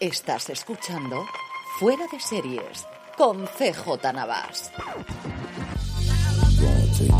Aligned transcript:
Estás 0.00 0.48
escuchando 0.48 1.26
Fuera 1.78 2.06
de 2.10 2.18
Series 2.18 2.86
con 3.18 3.44
CJ 3.44 4.14
Navas. 4.14 4.72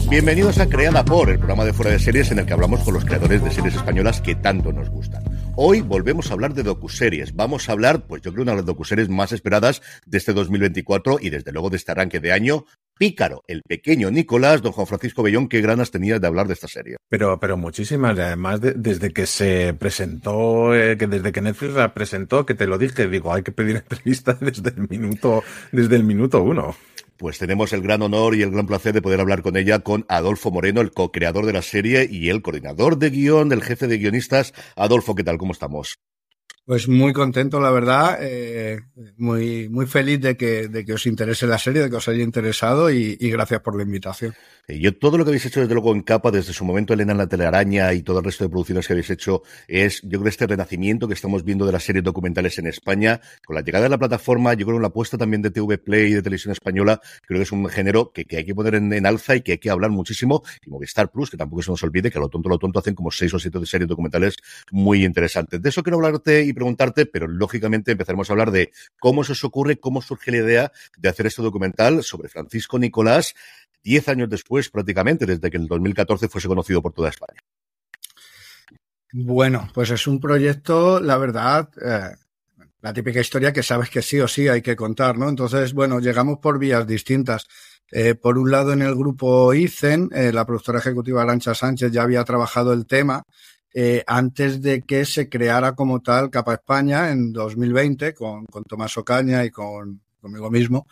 Bienvenidos 0.08 0.58
a 0.58 0.66
Creada 0.66 1.04
por, 1.04 1.28
el 1.28 1.36
programa 1.36 1.66
de 1.66 1.74
Fuera 1.74 1.90
de 1.90 1.98
Series 1.98 2.30
en 2.30 2.38
el 2.38 2.46
que 2.46 2.54
hablamos 2.54 2.80
con 2.80 2.94
los 2.94 3.04
creadores 3.04 3.44
de 3.44 3.50
series 3.50 3.74
españolas 3.74 4.22
que 4.22 4.34
tanto 4.34 4.72
nos 4.72 4.88
gustan. 4.88 5.22
Hoy 5.56 5.82
volvemos 5.82 6.30
a 6.30 6.32
hablar 6.32 6.54
de 6.54 6.62
docuseries. 6.62 7.34
Vamos 7.34 7.68
a 7.68 7.72
hablar, 7.72 8.06
pues 8.06 8.22
yo 8.22 8.32
creo, 8.32 8.44
una 8.44 8.52
de 8.52 8.56
las 8.56 8.66
docuseries 8.66 9.10
más 9.10 9.32
esperadas 9.32 9.82
de 10.06 10.16
este 10.16 10.32
2024 10.32 11.18
y 11.20 11.28
desde 11.28 11.52
luego 11.52 11.68
de 11.68 11.76
este 11.76 11.92
arranque 11.92 12.18
de 12.18 12.32
año, 12.32 12.64
Pícaro, 13.00 13.42
el 13.46 13.62
pequeño 13.62 14.10
Nicolás, 14.10 14.60
don 14.60 14.72
Juan 14.72 14.86
Francisco 14.86 15.22
Bellón, 15.22 15.48
qué 15.48 15.62
ganas 15.62 15.90
tenía 15.90 16.18
de 16.18 16.26
hablar 16.26 16.46
de 16.46 16.52
esta 16.52 16.68
serie. 16.68 16.98
Pero, 17.08 17.40
pero 17.40 17.56
muchísimas, 17.56 18.18
además 18.18 18.60
desde 18.60 19.10
que 19.10 19.24
se 19.24 19.72
presentó, 19.72 20.74
eh, 20.74 20.98
que 20.98 21.06
desde 21.06 21.32
que 21.32 21.40
Netflix 21.40 21.72
la 21.72 21.94
presentó, 21.94 22.44
que 22.44 22.52
te 22.52 22.66
lo 22.66 22.76
dije, 22.76 23.08
digo, 23.08 23.32
hay 23.32 23.42
que 23.42 23.52
pedir 23.52 23.76
entrevista 23.88 24.36
desde 24.38 24.74
el 24.76 24.86
minuto, 24.86 25.42
desde 25.72 25.96
el 25.96 26.04
minuto 26.04 26.42
uno. 26.42 26.76
Pues 27.16 27.38
tenemos 27.38 27.72
el 27.72 27.80
gran 27.80 28.02
honor 28.02 28.34
y 28.34 28.42
el 28.42 28.50
gran 28.50 28.66
placer 28.66 28.92
de 28.92 29.00
poder 29.00 29.20
hablar 29.20 29.40
con 29.40 29.56
ella, 29.56 29.78
con 29.78 30.04
Adolfo 30.10 30.50
Moreno, 30.50 30.82
el 30.82 30.90
co-creador 30.90 31.46
de 31.46 31.54
la 31.54 31.62
serie 31.62 32.06
y 32.10 32.28
el 32.28 32.42
coordinador 32.42 32.98
de 32.98 33.08
guion, 33.08 33.50
el 33.52 33.62
jefe 33.62 33.86
de 33.86 33.96
guionistas. 33.96 34.52
Adolfo, 34.76 35.14
¿qué 35.14 35.24
tal? 35.24 35.38
¿Cómo 35.38 35.52
estamos? 35.52 35.96
Pues 36.70 36.86
muy 36.86 37.12
contento, 37.12 37.58
la 37.58 37.72
verdad, 37.72 38.18
eh, 38.20 38.78
muy, 39.16 39.68
muy 39.68 39.86
feliz 39.86 40.20
de 40.20 40.36
que, 40.36 40.68
de 40.68 40.84
que 40.84 40.92
os 40.92 41.04
interese 41.04 41.44
la 41.48 41.58
serie, 41.58 41.82
de 41.82 41.90
que 41.90 41.96
os 41.96 42.06
haya 42.06 42.22
interesado 42.22 42.92
y, 42.92 43.16
gracias 43.16 43.60
por 43.60 43.74
la 43.74 43.82
invitación. 43.82 44.34
Eh, 44.68 44.78
yo 44.78 44.96
todo 44.96 45.18
lo 45.18 45.24
que 45.24 45.30
habéis 45.30 45.46
hecho 45.46 45.58
desde 45.58 45.74
luego 45.74 45.92
en 45.92 46.02
capa, 46.02 46.30
desde 46.30 46.52
su 46.52 46.64
momento 46.64 46.94
Elena 46.94 47.10
en 47.10 47.18
la 47.18 47.26
telaraña 47.26 47.92
y 47.92 48.02
todo 48.02 48.20
el 48.20 48.24
resto 48.24 48.44
de 48.44 48.50
producciones 48.50 48.86
que 48.86 48.92
habéis 48.92 49.10
hecho, 49.10 49.42
es 49.66 50.00
yo 50.02 50.20
creo 50.20 50.28
este 50.28 50.46
renacimiento 50.46 51.08
que 51.08 51.14
estamos 51.14 51.42
viendo 51.42 51.66
de 51.66 51.72
las 51.72 51.82
series 51.82 52.04
documentales 52.04 52.56
en 52.60 52.68
España, 52.68 53.20
con 53.44 53.56
la 53.56 53.62
llegada 53.62 53.86
de 53.86 53.88
la 53.88 53.98
plataforma, 53.98 54.54
yo 54.54 54.64
creo 54.64 54.78
la 54.78 54.86
apuesta 54.86 55.18
también 55.18 55.42
de 55.42 55.50
TV 55.50 55.76
Play 55.78 56.12
y 56.12 56.14
de 56.14 56.22
televisión 56.22 56.52
española, 56.52 57.00
creo 57.26 57.40
que 57.40 57.42
es 57.42 57.50
un 57.50 57.68
género 57.68 58.12
que, 58.12 58.26
que 58.26 58.36
hay 58.36 58.44
que 58.44 58.54
poner 58.54 58.76
en, 58.76 58.92
en, 58.92 59.06
alza 59.06 59.34
y 59.34 59.40
que 59.40 59.50
hay 59.50 59.58
que 59.58 59.70
hablar 59.70 59.90
muchísimo, 59.90 60.44
y 60.64 60.70
Movistar 60.70 61.10
Plus, 61.10 61.30
que 61.30 61.36
tampoco 61.36 61.62
se 61.62 61.72
nos 61.72 61.82
olvide 61.82 62.12
que 62.12 62.18
a 62.18 62.20
lo 62.20 62.28
tonto, 62.28 62.48
lo 62.48 62.60
tonto 62.60 62.78
hacen 62.78 62.94
como 62.94 63.10
seis 63.10 63.34
o 63.34 63.40
siete 63.40 63.58
series 63.66 63.88
documentales 63.88 64.36
muy 64.70 65.04
interesantes. 65.04 65.60
De 65.60 65.68
eso 65.68 65.82
quiero 65.82 65.96
hablarte 65.96 66.44
y 66.44 66.59
preguntarte, 66.60 67.06
pero 67.06 67.26
lógicamente 67.26 67.92
empezaremos 67.92 68.28
a 68.28 68.34
hablar 68.34 68.50
de 68.50 68.70
cómo 68.98 69.24
se 69.24 69.32
os 69.32 69.42
ocurre, 69.44 69.80
cómo 69.80 70.02
surge 70.02 70.30
la 70.30 70.36
idea 70.36 70.72
de 70.98 71.08
hacer 71.08 71.26
este 71.26 71.40
documental 71.40 72.02
sobre 72.02 72.28
Francisco 72.28 72.78
Nicolás, 72.78 73.34
diez 73.82 74.08
años 74.08 74.28
después 74.28 74.68
prácticamente, 74.68 75.24
desde 75.24 75.50
que 75.50 75.56
en 75.56 75.62
el 75.62 75.68
2014 75.68 76.28
fuese 76.28 76.48
conocido 76.48 76.82
por 76.82 76.92
toda 76.92 77.08
España. 77.08 77.40
Bueno, 79.12 79.68
pues 79.74 79.90
es 79.90 80.06
un 80.06 80.20
proyecto, 80.20 81.00
la 81.00 81.16
verdad, 81.16 81.70
eh, 81.82 82.14
la 82.82 82.92
típica 82.92 83.20
historia 83.20 83.52
que 83.52 83.62
sabes 83.62 83.88
que 83.88 84.02
sí 84.02 84.20
o 84.20 84.28
sí 84.28 84.46
hay 84.48 84.60
que 84.60 84.76
contar, 84.76 85.16
¿no? 85.16 85.28
Entonces, 85.28 85.72
bueno, 85.72 85.98
llegamos 85.98 86.38
por 86.38 86.58
vías 86.58 86.86
distintas. 86.86 87.46
Eh, 87.90 88.14
por 88.14 88.38
un 88.38 88.50
lado, 88.50 88.72
en 88.72 88.82
el 88.82 88.94
grupo 88.94 89.52
ICEN, 89.52 90.10
eh, 90.12 90.30
la 90.32 90.44
productora 90.44 90.78
ejecutiva 90.78 91.22
Arancha 91.22 91.54
Sánchez 91.54 91.90
ya 91.90 92.02
había 92.02 92.22
trabajado 92.22 92.72
el 92.72 92.86
tema 92.86 93.24
eh, 93.72 94.02
antes 94.06 94.60
de 94.62 94.82
que 94.82 95.04
se 95.04 95.28
creara 95.28 95.74
como 95.74 96.00
tal 96.00 96.30
Capa 96.30 96.54
España 96.54 97.10
en 97.10 97.32
2020 97.32 98.14
con, 98.14 98.46
con 98.46 98.64
Tomás 98.64 98.96
Ocaña 98.98 99.44
y 99.44 99.50
con, 99.50 100.00
conmigo 100.20 100.50
mismo. 100.50 100.86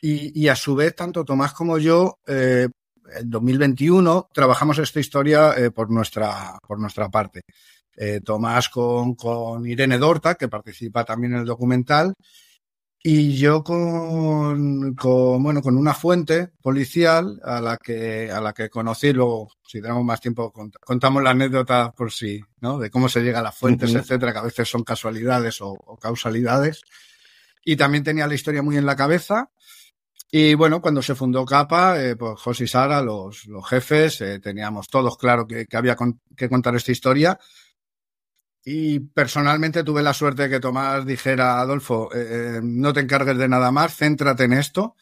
Y, 0.00 0.38
y, 0.40 0.48
a 0.48 0.56
su 0.56 0.74
vez, 0.74 0.94
tanto 0.94 1.24
Tomás 1.24 1.52
como 1.52 1.78
yo, 1.78 2.18
eh, 2.26 2.68
en 3.14 3.30
2021 3.30 4.28
trabajamos 4.32 4.78
esta 4.78 5.00
historia 5.00 5.54
eh, 5.56 5.70
por, 5.70 5.90
nuestra, 5.90 6.58
por 6.66 6.78
nuestra 6.78 7.08
parte. 7.08 7.42
Eh, 7.96 8.20
Tomás 8.22 8.68
con, 8.68 9.14
con 9.14 9.66
Irene 9.66 9.98
Dorta, 9.98 10.34
que 10.34 10.48
participa 10.48 11.04
también 11.04 11.34
en 11.34 11.40
el 11.40 11.46
documental, 11.46 12.12
y 13.02 13.36
yo 13.36 13.62
con, 13.62 14.94
con, 14.94 15.42
bueno, 15.42 15.62
con 15.62 15.76
una 15.76 15.94
fuente 15.94 16.48
policial 16.60 17.40
a 17.44 17.60
la 17.60 17.76
que, 17.76 18.30
a 18.30 18.40
la 18.40 18.52
que 18.52 18.68
conocí, 18.68 19.12
luego, 19.12 19.52
si 19.64 19.80
tenemos 19.80 20.04
más 20.04 20.20
tiempo, 20.20 20.52
contamos 20.52 21.22
la 21.22 21.30
anécdota 21.30 21.92
por 21.96 22.10
si, 22.10 22.40
¿no? 22.60 22.78
De 22.78 22.90
cómo 22.90 23.08
se 23.08 23.20
llega 23.20 23.38
a 23.38 23.42
las 23.42 23.56
fuentes, 23.56 23.90
uh 23.90 23.94
-huh. 23.94 24.00
etcétera, 24.00 24.32
que 24.32 24.38
a 24.38 24.42
veces 24.42 24.68
son 24.68 24.82
casualidades 24.82 25.60
o, 25.60 25.70
o, 25.70 25.96
causalidades. 25.96 26.82
Y 27.64 27.76
también 27.76 28.02
tenía 28.02 28.26
la 28.26 28.34
historia 28.34 28.62
muy 28.62 28.76
en 28.76 28.86
la 28.86 28.96
cabeza. 28.96 29.50
Y 30.30 30.54
bueno, 30.54 30.80
cuando 30.80 31.02
se 31.02 31.14
fundó 31.14 31.44
Capa, 31.44 32.02
eh, 32.02 32.16
pues 32.16 32.40
José 32.40 32.64
y 32.64 32.66
Sara, 32.66 33.00
los, 33.02 33.46
los 33.46 33.68
jefes, 33.68 34.20
eh, 34.20 34.40
teníamos 34.40 34.88
todos 34.88 35.16
claro 35.16 35.46
que, 35.46 35.66
que 35.66 35.76
había 35.76 35.94
con, 35.94 36.20
que 36.36 36.48
contar 36.48 36.74
esta 36.74 36.90
historia. 36.90 37.38
Y 38.68 38.98
personalmente 38.98 39.84
tuve 39.84 40.02
la 40.02 40.12
suerte 40.12 40.42
de 40.42 40.48
que 40.48 40.58
Tomás 40.58 41.06
dijera, 41.06 41.60
Adolfo, 41.60 42.10
eh, 42.12 42.58
no 42.60 42.92
te 42.92 42.98
encargues 42.98 43.38
de 43.38 43.46
nada 43.46 43.70
más, 43.70 43.96
céntrate 43.96 44.42
en 44.42 44.54
esto. 44.54 44.96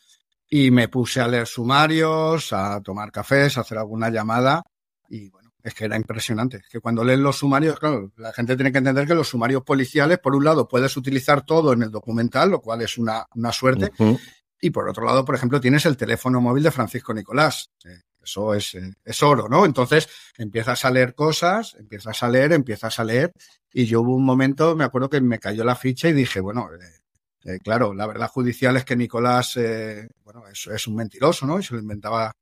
Y 0.50 0.70
me 0.70 0.88
puse 0.88 1.22
a 1.22 1.28
leer 1.28 1.46
sumarios, 1.46 2.52
a 2.52 2.82
tomar 2.82 3.10
cafés, 3.10 3.56
a 3.56 3.62
hacer 3.62 3.78
alguna 3.78 4.10
llamada. 4.10 4.62
Y 5.08 5.30
bueno, 5.30 5.50
es 5.62 5.72
que 5.72 5.86
era 5.86 5.96
impresionante. 5.96 6.58
Es 6.58 6.68
que 6.68 6.80
cuando 6.80 7.02
lees 7.02 7.20
los 7.20 7.38
sumarios, 7.38 7.78
claro, 7.78 8.12
la 8.16 8.34
gente 8.34 8.54
tiene 8.54 8.70
que 8.70 8.78
entender 8.78 9.06
que 9.06 9.14
los 9.14 9.28
sumarios 9.28 9.62
policiales, 9.62 10.18
por 10.18 10.36
un 10.36 10.44
lado, 10.44 10.68
puedes 10.68 10.94
utilizar 10.98 11.42
todo 11.46 11.72
en 11.72 11.84
el 11.84 11.90
documental, 11.90 12.50
lo 12.50 12.60
cual 12.60 12.82
es 12.82 12.98
una, 12.98 13.24
una 13.34 13.50
suerte. 13.50 13.90
Uh 13.96 14.04
-huh. 14.12 14.20
Y 14.60 14.70
por 14.70 14.86
otro 14.90 15.06
lado, 15.06 15.24
por 15.24 15.36
ejemplo, 15.36 15.58
tienes 15.58 15.86
el 15.86 15.96
teléfono 15.96 16.38
móvil 16.38 16.64
de 16.64 16.70
Francisco 16.70 17.14
Nicolás. 17.14 17.70
Eh, 17.82 18.02
eso 18.24 18.54
es, 18.54 18.74
eh, 18.74 18.92
es, 19.04 19.22
oro, 19.22 19.48
¿no? 19.48 19.64
Entonces 19.64 20.08
empiezas 20.36 20.84
a 20.84 20.90
leer 20.90 21.14
cosas, 21.14 21.76
empiezas 21.78 22.22
a 22.22 22.28
leer, 22.28 22.52
empiezas 22.52 22.98
a 22.98 23.04
leer. 23.04 23.32
Y 23.72 23.86
yo 23.86 24.00
hubo 24.00 24.14
un 24.14 24.24
momento, 24.24 24.76
me 24.76 24.84
acuerdo 24.84 25.10
que 25.10 25.20
me 25.20 25.38
cayó 25.38 25.64
la 25.64 25.76
ficha 25.76 26.08
y 26.08 26.12
dije, 26.12 26.40
bueno, 26.40 26.68
eh, 26.72 27.52
eh, 27.52 27.58
claro, 27.62 27.94
la 27.94 28.06
verdad 28.06 28.28
judicial 28.28 28.76
es 28.76 28.84
que 28.84 28.96
Nicolás, 28.96 29.56
eh, 29.56 30.08
bueno, 30.24 30.46
es, 30.48 30.66
es, 30.66 30.86
un 30.86 30.96
mentiroso, 30.96 31.46
¿no? 31.46 31.58
Y 31.58 31.62
se 31.62 31.74
lo 31.74 31.80
inventaba 31.80 32.32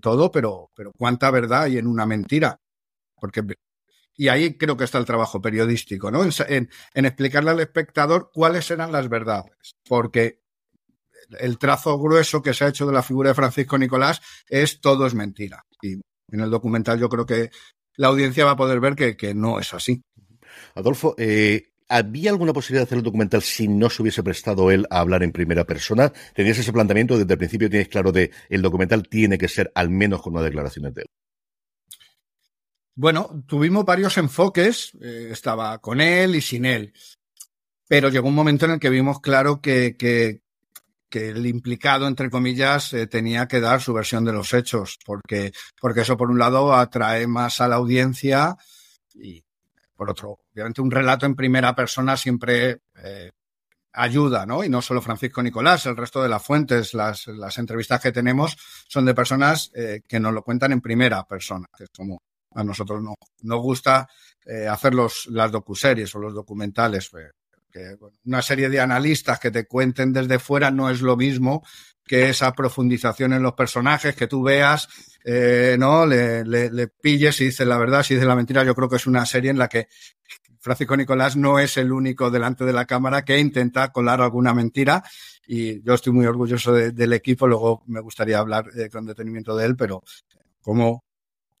todo, 0.00 0.30
pero, 0.30 0.70
pero 0.74 0.92
cuánta 0.96 1.30
verdad 1.30 1.64
hay 1.64 1.76
en 1.78 1.86
una 1.86 2.06
mentira. 2.06 2.56
Porque 3.20 3.42
y 4.16 4.28
ahí 4.28 4.56
creo 4.56 4.76
que 4.76 4.84
está 4.84 4.98
el 4.98 5.04
trabajo 5.04 5.40
periodístico, 5.40 6.10
¿no? 6.10 6.24
En, 6.24 6.70
en, 6.94 7.04
explicarle 7.04 7.50
al 7.50 7.60
espectador 7.60 8.30
cuáles 8.32 8.70
eran 8.70 8.92
las 8.92 9.08
verdades. 9.08 9.74
Porque 9.86 10.43
el 11.38 11.58
trazo 11.58 11.98
grueso 11.98 12.42
que 12.42 12.54
se 12.54 12.64
ha 12.64 12.68
hecho 12.68 12.86
de 12.86 12.92
la 12.92 13.02
figura 13.02 13.30
de 13.30 13.34
Francisco 13.34 13.78
Nicolás 13.78 14.20
es 14.48 14.80
todo 14.80 15.06
es 15.06 15.14
mentira. 15.14 15.64
Y 15.82 15.94
en 16.30 16.40
el 16.40 16.50
documental 16.50 16.98
yo 16.98 17.08
creo 17.08 17.26
que 17.26 17.50
la 17.96 18.08
audiencia 18.08 18.44
va 18.44 18.52
a 18.52 18.56
poder 18.56 18.80
ver 18.80 18.94
que, 18.94 19.16
que 19.16 19.34
no 19.34 19.60
es 19.60 19.72
así. 19.74 20.02
Adolfo, 20.74 21.14
eh, 21.18 21.72
¿había 21.88 22.30
alguna 22.30 22.52
posibilidad 22.52 22.82
de 22.82 22.88
hacer 22.88 22.98
el 22.98 23.04
documental 23.04 23.42
si 23.42 23.68
no 23.68 23.90
se 23.90 24.02
hubiese 24.02 24.22
prestado 24.22 24.70
él 24.70 24.86
a 24.90 25.00
hablar 25.00 25.22
en 25.22 25.32
primera 25.32 25.64
persona? 25.64 26.12
¿Tenías 26.34 26.58
ese 26.58 26.72
planteamiento 26.72 27.16
desde 27.16 27.32
el 27.32 27.38
principio? 27.38 27.70
¿Tienes 27.70 27.88
claro 27.88 28.12
de 28.12 28.30
el 28.48 28.62
documental 28.62 29.08
tiene 29.08 29.38
que 29.38 29.48
ser 29.48 29.70
al 29.74 29.90
menos 29.90 30.22
con 30.22 30.32
unas 30.32 30.44
declaraciones 30.44 30.94
de 30.94 31.02
él? 31.02 31.06
Bueno, 32.96 33.44
tuvimos 33.46 33.84
varios 33.84 34.16
enfoques, 34.18 34.92
eh, 35.00 35.28
estaba 35.32 35.78
con 35.78 36.00
él 36.00 36.36
y 36.36 36.40
sin 36.40 36.64
él, 36.64 36.92
pero 37.88 38.08
llegó 38.08 38.28
un 38.28 38.36
momento 38.36 38.66
en 38.66 38.72
el 38.72 38.80
que 38.80 38.88
vimos 38.88 39.20
claro 39.20 39.60
que, 39.60 39.96
que, 39.96 40.43
que 41.14 41.28
el 41.28 41.46
implicado, 41.46 42.08
entre 42.08 42.28
comillas, 42.28 42.92
eh, 42.92 43.06
tenía 43.06 43.46
que 43.46 43.60
dar 43.60 43.80
su 43.80 43.92
versión 43.92 44.24
de 44.24 44.32
los 44.32 44.52
hechos, 44.52 44.98
porque, 45.06 45.52
porque 45.80 46.00
eso, 46.00 46.16
por 46.16 46.28
un 46.28 46.40
lado, 46.40 46.74
atrae 46.74 47.28
más 47.28 47.60
a 47.60 47.68
la 47.68 47.76
audiencia 47.76 48.56
y, 49.14 49.44
por 49.94 50.10
otro, 50.10 50.40
obviamente, 50.52 50.80
un 50.80 50.90
relato 50.90 51.24
en 51.24 51.36
primera 51.36 51.72
persona 51.72 52.16
siempre 52.16 52.80
eh, 52.96 53.30
ayuda, 53.92 54.44
¿no? 54.44 54.64
Y 54.64 54.68
no 54.68 54.82
solo 54.82 55.00
Francisco 55.00 55.40
Nicolás, 55.40 55.86
el 55.86 55.96
resto 55.96 56.20
de 56.20 56.28
las 56.28 56.42
fuentes, 56.42 56.94
las, 56.94 57.28
las 57.28 57.58
entrevistas 57.58 58.00
que 58.00 58.10
tenemos 58.10 58.56
son 58.88 59.04
de 59.04 59.14
personas 59.14 59.70
eh, 59.72 60.00
que 60.08 60.18
nos 60.18 60.34
lo 60.34 60.42
cuentan 60.42 60.72
en 60.72 60.80
primera 60.80 61.22
persona, 61.28 61.68
que 61.78 61.84
es 61.84 61.90
como 61.96 62.22
a 62.56 62.64
nosotros 62.64 63.00
no, 63.00 63.14
nos 63.42 63.60
gusta 63.60 64.08
hacer 64.68 64.94
los, 64.94 65.26
las 65.30 65.50
docuseries 65.50 66.12
o 66.14 66.18
los 66.18 66.34
documentales. 66.34 67.08
Que 67.74 67.96
una 68.24 68.40
serie 68.40 68.68
de 68.68 68.78
analistas 68.78 69.40
que 69.40 69.50
te 69.50 69.66
cuenten 69.66 70.12
desde 70.12 70.38
fuera 70.38 70.70
no 70.70 70.88
es 70.90 71.00
lo 71.00 71.16
mismo 71.16 71.64
que 72.06 72.28
esa 72.28 72.52
profundización 72.52 73.32
en 73.32 73.42
los 73.42 73.54
personajes, 73.54 74.14
que 74.14 74.28
tú 74.28 74.44
veas, 74.44 74.88
eh, 75.24 75.74
¿no? 75.76 76.06
Le, 76.06 76.44
le, 76.44 76.70
le, 76.70 76.86
pilles 76.86 77.40
y 77.40 77.46
dices 77.46 77.66
la 77.66 77.78
verdad, 77.78 78.04
si 78.04 78.14
dices 78.14 78.28
la 78.28 78.36
mentira. 78.36 78.62
Yo 78.62 78.76
creo 78.76 78.88
que 78.88 78.96
es 78.96 79.08
una 79.08 79.26
serie 79.26 79.50
en 79.50 79.58
la 79.58 79.68
que 79.68 79.88
Francisco 80.60 80.96
Nicolás 80.96 81.34
no 81.36 81.58
es 81.58 81.76
el 81.76 81.92
único 81.92 82.30
delante 82.30 82.64
de 82.64 82.72
la 82.72 82.84
cámara 82.84 83.24
que 83.24 83.38
intenta 83.38 83.90
colar 83.90 84.20
alguna 84.20 84.54
mentira. 84.54 85.02
Y 85.46 85.82
yo 85.82 85.94
estoy 85.94 86.12
muy 86.12 86.26
orgulloso 86.26 86.72
de, 86.72 86.92
del 86.92 87.12
equipo. 87.12 87.48
Luego 87.48 87.82
me 87.86 88.00
gustaría 88.00 88.38
hablar 88.38 88.66
eh, 88.76 88.88
con 88.88 89.04
detenimiento 89.04 89.56
de 89.56 89.66
él, 89.66 89.76
pero 89.76 90.02
como 90.62 91.04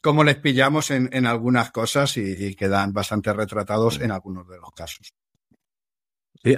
cómo 0.00 0.22
les 0.22 0.36
pillamos 0.36 0.90
en, 0.90 1.08
en 1.12 1.26
algunas 1.26 1.70
cosas 1.70 2.16
y, 2.18 2.46
y, 2.46 2.54
quedan 2.54 2.92
bastante 2.92 3.32
retratados 3.32 4.00
en 4.00 4.10
algunos 4.10 4.46
de 4.46 4.58
los 4.58 4.70
casos. 4.72 5.12
Sí, 6.42 6.54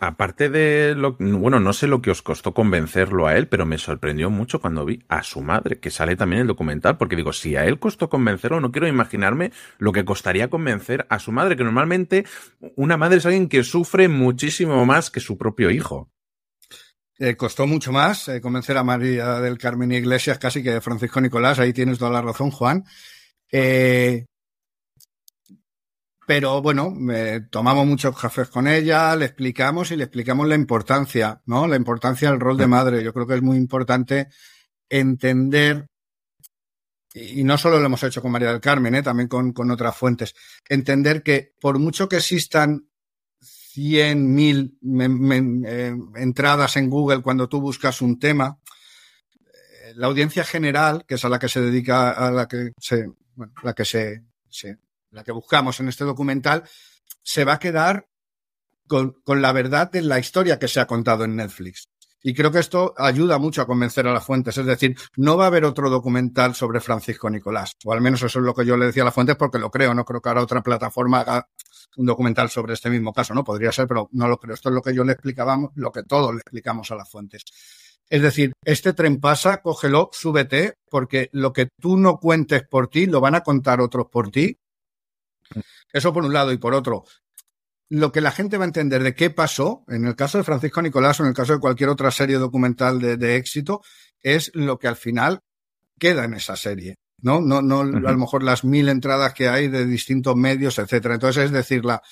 aparte 0.00 0.48
de 0.48 0.94
lo, 0.96 1.16
bueno, 1.18 1.60
no 1.60 1.72
sé 1.72 1.86
lo 1.86 2.02
que 2.02 2.10
os 2.10 2.22
costó 2.22 2.54
convencerlo 2.54 3.28
a 3.28 3.36
él, 3.36 3.46
pero 3.46 3.66
me 3.66 3.78
sorprendió 3.78 4.30
mucho 4.30 4.60
cuando 4.60 4.84
vi 4.84 5.04
a 5.08 5.22
su 5.22 5.42
madre, 5.42 5.78
que 5.78 5.90
sale 5.90 6.16
también 6.16 6.38
en 6.38 6.42
el 6.42 6.48
documental, 6.48 6.96
porque 6.96 7.14
digo, 7.14 7.32
si 7.32 7.54
a 7.54 7.64
él 7.64 7.78
costó 7.78 8.08
convencerlo, 8.08 8.60
no 8.60 8.72
quiero 8.72 8.88
imaginarme 8.88 9.52
lo 9.78 9.92
que 9.92 10.04
costaría 10.04 10.50
convencer 10.50 11.06
a 11.08 11.20
su 11.20 11.30
madre, 11.30 11.56
que 11.56 11.62
normalmente 11.62 12.24
una 12.74 12.96
madre 12.96 13.18
es 13.18 13.26
alguien 13.26 13.48
que 13.48 13.62
sufre 13.62 14.08
muchísimo 14.08 14.84
más 14.86 15.10
que 15.10 15.20
su 15.20 15.38
propio 15.38 15.70
hijo. 15.70 16.10
Eh, 17.18 17.36
costó 17.36 17.68
mucho 17.68 17.92
más 17.92 18.26
eh, 18.26 18.40
convencer 18.40 18.76
a 18.76 18.82
María 18.82 19.38
del 19.38 19.56
Carmen 19.56 19.92
Iglesias 19.92 20.38
casi 20.38 20.60
que 20.60 20.72
a 20.72 20.80
Francisco 20.80 21.20
Nicolás, 21.20 21.60
ahí 21.60 21.72
tienes 21.72 21.98
toda 21.98 22.10
la 22.10 22.22
razón, 22.22 22.50
Juan. 22.50 22.84
Eh, 23.52 24.24
pero 26.34 26.62
bueno, 26.62 26.96
tomamos 27.50 27.86
muchos 27.86 28.18
cafés 28.18 28.48
con 28.48 28.66
ella, 28.66 29.14
le 29.16 29.26
explicamos 29.26 29.90
y 29.90 29.96
le 29.96 30.04
explicamos 30.04 30.48
la 30.48 30.54
importancia, 30.54 31.42
¿no? 31.44 31.66
La 31.66 31.76
importancia 31.76 32.30
del 32.30 32.40
rol 32.40 32.56
de 32.56 32.66
madre. 32.66 33.04
Yo 33.04 33.12
creo 33.12 33.26
que 33.26 33.34
es 33.34 33.42
muy 33.42 33.58
importante 33.58 34.28
entender, 34.88 35.88
y 37.12 37.44
no 37.44 37.58
solo 37.58 37.78
lo 37.78 37.84
hemos 37.84 38.02
hecho 38.02 38.22
con 38.22 38.32
María 38.32 38.50
del 38.50 38.62
Carmen, 38.62 38.94
¿eh? 38.94 39.02
también 39.02 39.28
con, 39.28 39.52
con 39.52 39.70
otras 39.70 39.94
fuentes, 39.94 40.34
entender 40.66 41.22
que 41.22 41.52
por 41.60 41.78
mucho 41.78 42.08
que 42.08 42.16
existan 42.16 42.88
100.000 43.42 45.66
eh, 45.66 45.94
entradas 46.16 46.78
en 46.78 46.88
Google 46.88 47.20
cuando 47.20 47.46
tú 47.46 47.60
buscas 47.60 48.00
un 48.00 48.18
tema, 48.18 48.58
eh, 49.84 49.92
la 49.96 50.06
audiencia 50.06 50.44
general, 50.44 51.04
que 51.06 51.16
es 51.16 51.24
a 51.26 51.28
la 51.28 51.38
que 51.38 51.50
se 51.50 51.60
dedica, 51.60 52.12
a 52.12 52.30
la 52.30 52.48
que 52.48 52.72
se, 52.78 53.06
bueno, 53.34 53.52
la 53.62 53.74
que 53.74 53.84
se, 53.84 54.22
se 54.48 54.78
la 55.12 55.22
que 55.22 55.32
buscamos 55.32 55.78
en 55.80 55.88
este 55.88 56.04
documental, 56.04 56.64
se 57.22 57.44
va 57.44 57.54
a 57.54 57.58
quedar 57.58 58.08
con, 58.88 59.14
la 59.40 59.52
verdad 59.52 59.90
de 59.90 60.02
la 60.02 60.18
historia 60.18 60.58
que 60.58 60.68
se 60.68 60.80
ha 60.80 60.86
contado 60.86 61.24
en 61.24 61.36
Netflix. 61.36 61.88
Y 62.24 62.34
creo 62.34 62.52
que 62.52 62.60
esto 62.60 62.94
ayuda 62.96 63.38
mucho 63.38 63.62
a 63.62 63.66
convencer 63.66 64.06
a 64.06 64.12
las 64.12 64.24
fuentes. 64.24 64.56
Es 64.56 64.66
decir, 64.66 64.96
no 65.16 65.36
va 65.36 65.44
a 65.44 65.46
haber 65.48 65.64
otro 65.64 65.90
documental 65.90 66.54
sobre 66.54 66.78
Francisco 66.78 67.28
Nicolás. 67.28 67.72
O 67.84 67.92
al 67.92 68.00
menos 68.00 68.22
eso 68.22 68.38
es 68.38 68.44
lo 68.44 68.54
que 68.54 68.64
yo 68.64 68.76
le 68.76 68.86
decía 68.86 69.02
a 69.02 69.06
las 69.06 69.14
fuentes 69.14 69.34
porque 69.34 69.58
lo 69.58 69.70
creo. 69.70 69.92
No 69.92 70.04
creo 70.04 70.20
que 70.20 70.28
ahora 70.28 70.42
otra 70.42 70.62
plataforma 70.62 71.20
haga 71.20 71.48
un 71.96 72.06
documental 72.06 72.48
sobre 72.48 72.74
este 72.74 72.90
mismo 72.90 73.12
caso. 73.12 73.34
No 73.34 73.42
podría 73.42 73.72
ser, 73.72 73.88
pero 73.88 74.08
no 74.12 74.28
lo 74.28 74.38
creo. 74.38 74.54
Esto 74.54 74.68
es 74.68 74.74
lo 74.74 74.82
que 74.82 74.94
yo 74.94 75.02
le 75.02 75.12
explicábamos, 75.12 75.72
lo 75.74 75.90
que 75.90 76.04
todos 76.04 76.32
le 76.32 76.38
explicamos 76.38 76.92
a 76.92 76.94
las 76.94 77.10
fuentes. 77.10 77.42
Es 78.08 78.22
decir, 78.22 78.52
este 78.64 78.92
tren 78.92 79.18
pasa, 79.18 79.60
cógelo, 79.60 80.10
súbete, 80.12 80.74
porque 80.90 81.28
lo 81.32 81.52
que 81.52 81.70
tú 81.80 81.96
no 81.96 82.18
cuentes 82.18 82.62
por 82.68 82.86
ti, 82.86 83.06
lo 83.06 83.20
van 83.20 83.34
a 83.34 83.40
contar 83.40 83.80
otros 83.80 84.06
por 84.12 84.30
ti 84.30 84.61
eso 85.92 86.12
por 86.12 86.24
un 86.24 86.32
lado. 86.32 86.52
Y 86.52 86.58
por 86.58 86.74
otro, 86.74 87.04
lo 87.88 88.10
que 88.10 88.20
la 88.20 88.30
gente 88.30 88.56
va 88.56 88.64
a 88.64 88.68
entender 88.68 89.02
de 89.02 89.14
qué 89.14 89.30
pasó, 89.30 89.84
en 89.88 90.06
el 90.06 90.16
caso 90.16 90.38
de 90.38 90.44
Francisco 90.44 90.80
Nicolás 90.80 91.20
o 91.20 91.24
en 91.24 91.28
el 91.28 91.34
caso 91.34 91.52
de 91.52 91.60
cualquier 91.60 91.90
otra 91.90 92.10
serie 92.10 92.36
documental 92.36 93.00
de, 93.00 93.36
éxito, 93.36 93.82
es 94.22 94.50
lo 94.54 94.78
que 94.78 94.88
al 94.88 94.96
final 94.96 95.40
queda 95.98 96.24
en 96.24 96.34
esa 96.34 96.56
serie. 96.56 96.96
¿no? 97.18 97.40
No, 97.40 97.60
no, 97.60 97.80
a 97.80 97.84
lo 97.84 98.18
mejor 98.18 98.42
las 98.42 98.64
mil 98.64 98.88
entradas 98.88 99.34
que 99.34 99.48
hay 99.48 99.68
de 99.68 99.84
distintos 99.84 100.34
medios, 100.36 100.78
etcétera. 100.78 101.14
Entonces, 101.14 101.44
es 101.44 101.50
decirla, 101.50 102.02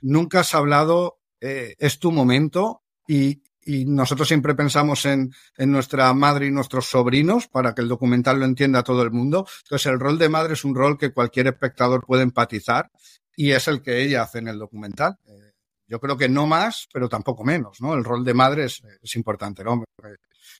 nunca 0.00 0.40
has 0.40 0.54
hablado, 0.54 1.18
eh, 1.40 1.74
es 1.78 1.98
tu 1.98 2.12
momento 2.12 2.82
y, 3.08 3.42
y 3.66 3.84
nosotros 3.84 4.28
siempre 4.28 4.54
pensamos 4.54 5.04
en, 5.06 5.32
en, 5.56 5.72
nuestra 5.72 6.12
madre 6.14 6.46
y 6.46 6.50
nuestros 6.50 6.86
sobrinos 6.86 7.48
para 7.48 7.74
que 7.74 7.82
el 7.82 7.88
documental 7.88 8.38
lo 8.38 8.44
entienda 8.44 8.82
todo 8.82 9.02
el 9.02 9.10
mundo. 9.10 9.46
Entonces, 9.64 9.86
el 9.86 10.00
rol 10.00 10.18
de 10.18 10.28
madre 10.28 10.54
es 10.54 10.64
un 10.64 10.74
rol 10.74 10.98
que 10.98 11.12
cualquier 11.12 11.48
espectador 11.48 12.04
puede 12.06 12.22
empatizar 12.22 12.90
y 13.36 13.52
es 13.52 13.68
el 13.68 13.82
que 13.82 14.02
ella 14.02 14.22
hace 14.22 14.38
en 14.38 14.48
el 14.48 14.58
documental. 14.58 15.18
Eh, 15.26 15.52
yo 15.86 16.00
creo 16.00 16.16
que 16.16 16.28
no 16.28 16.46
más, 16.46 16.88
pero 16.92 17.08
tampoco 17.08 17.44
menos, 17.44 17.80
¿no? 17.80 17.94
El 17.94 18.04
rol 18.04 18.24
de 18.24 18.34
madre 18.34 18.64
es, 18.64 18.82
es 19.02 19.16
importante, 19.16 19.62
¿no? 19.62 19.84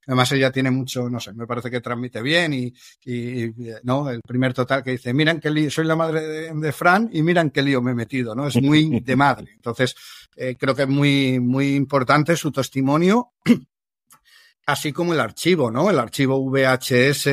Además, 0.07 0.33
ella 0.33 0.51
tiene 0.51 0.71
mucho, 0.71 1.09
no 1.09 1.21
sé, 1.21 1.33
me 1.33 1.47
parece 1.47 1.71
que 1.71 1.81
transmite 1.81 2.23
bien 2.23 2.53
y, 2.53 2.75
y 3.05 3.53
¿no? 3.83 4.11
El 4.11 4.21
primer 4.21 4.53
total 4.53 4.83
que 4.83 4.93
dice, 4.93 5.13
miren 5.15 5.41
qué 5.41 5.51
lío, 5.51 5.71
soy 5.71 5.87
la 5.87 5.97
madre 5.97 6.21
de, 6.21 6.53
de, 6.55 6.73
Fran 6.73 7.09
y 7.13 7.23
miren 7.23 7.51
qué 7.51 7.63
lío 7.63 7.81
me 7.83 7.93
he 7.93 7.95
metido, 7.95 8.35
¿no? 8.35 8.47
Es 8.47 8.61
muy 8.61 9.01
de 9.05 9.17
madre. 9.17 9.53
Entonces, 9.55 9.95
eh, 10.37 10.57
creo 10.59 10.75
que 10.75 10.83
es 10.83 10.89
muy, 10.89 11.41
muy 11.41 11.75
importante 11.75 12.37
su 12.37 12.53
testimonio, 12.53 13.33
así 14.67 14.93
como 14.93 15.13
el 15.13 15.21
archivo, 15.21 15.71
¿no? 15.71 15.91
El 15.91 15.99
archivo 15.99 16.39
VHS, 16.51 17.27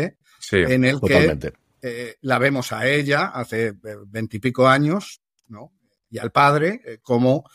en 0.51 0.85
el 0.85 0.99
que 1.01 1.53
eh, 1.81 2.17
la 2.21 2.37
vemos 2.37 2.71
a 2.73 2.87
ella 2.87 3.27
hace 3.27 3.67
eh, 3.67 3.75
veintipico 4.05 4.67
años, 4.67 5.21
¿no? 5.47 5.73
Y 6.11 6.19
al 6.19 6.31
padre, 6.31 6.81
eh, 6.85 6.99
como, 7.01 7.45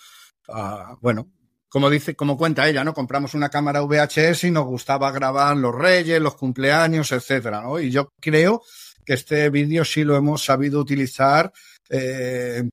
uh, 0.48 0.96
bueno, 1.00 1.30
como 1.68 1.90
dice, 1.90 2.14
como 2.14 2.36
cuenta 2.36 2.68
ella, 2.68 2.84
¿no? 2.84 2.94
Compramos 2.94 3.34
una 3.34 3.48
cámara 3.48 3.82
VHS 3.82 4.44
y 4.44 4.50
nos 4.50 4.64
gustaba 4.64 5.10
grabar 5.10 5.56
los 5.56 5.74
reyes, 5.74 6.20
los 6.20 6.36
cumpleaños, 6.36 7.12
etcétera, 7.12 7.60
¿no? 7.60 7.80
Y 7.80 7.90
yo 7.90 8.12
creo 8.20 8.62
que 9.04 9.14
este 9.14 9.50
vídeo 9.50 9.84
sí 9.84 10.04
lo 10.04 10.16
hemos 10.16 10.44
sabido 10.44 10.80
utilizar 10.80 11.52
eh, 11.88 12.68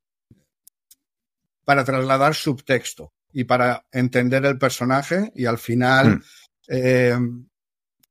para 1.65 1.83
trasladar 1.83 2.35
subtexto 2.35 3.13
y 3.31 3.43
para 3.45 3.85
entender 3.91 4.45
el 4.45 4.57
personaje 4.57 5.31
y 5.35 5.45
al 5.45 5.57
final 5.57 6.17
mm. 6.17 6.23
eh, 6.67 7.17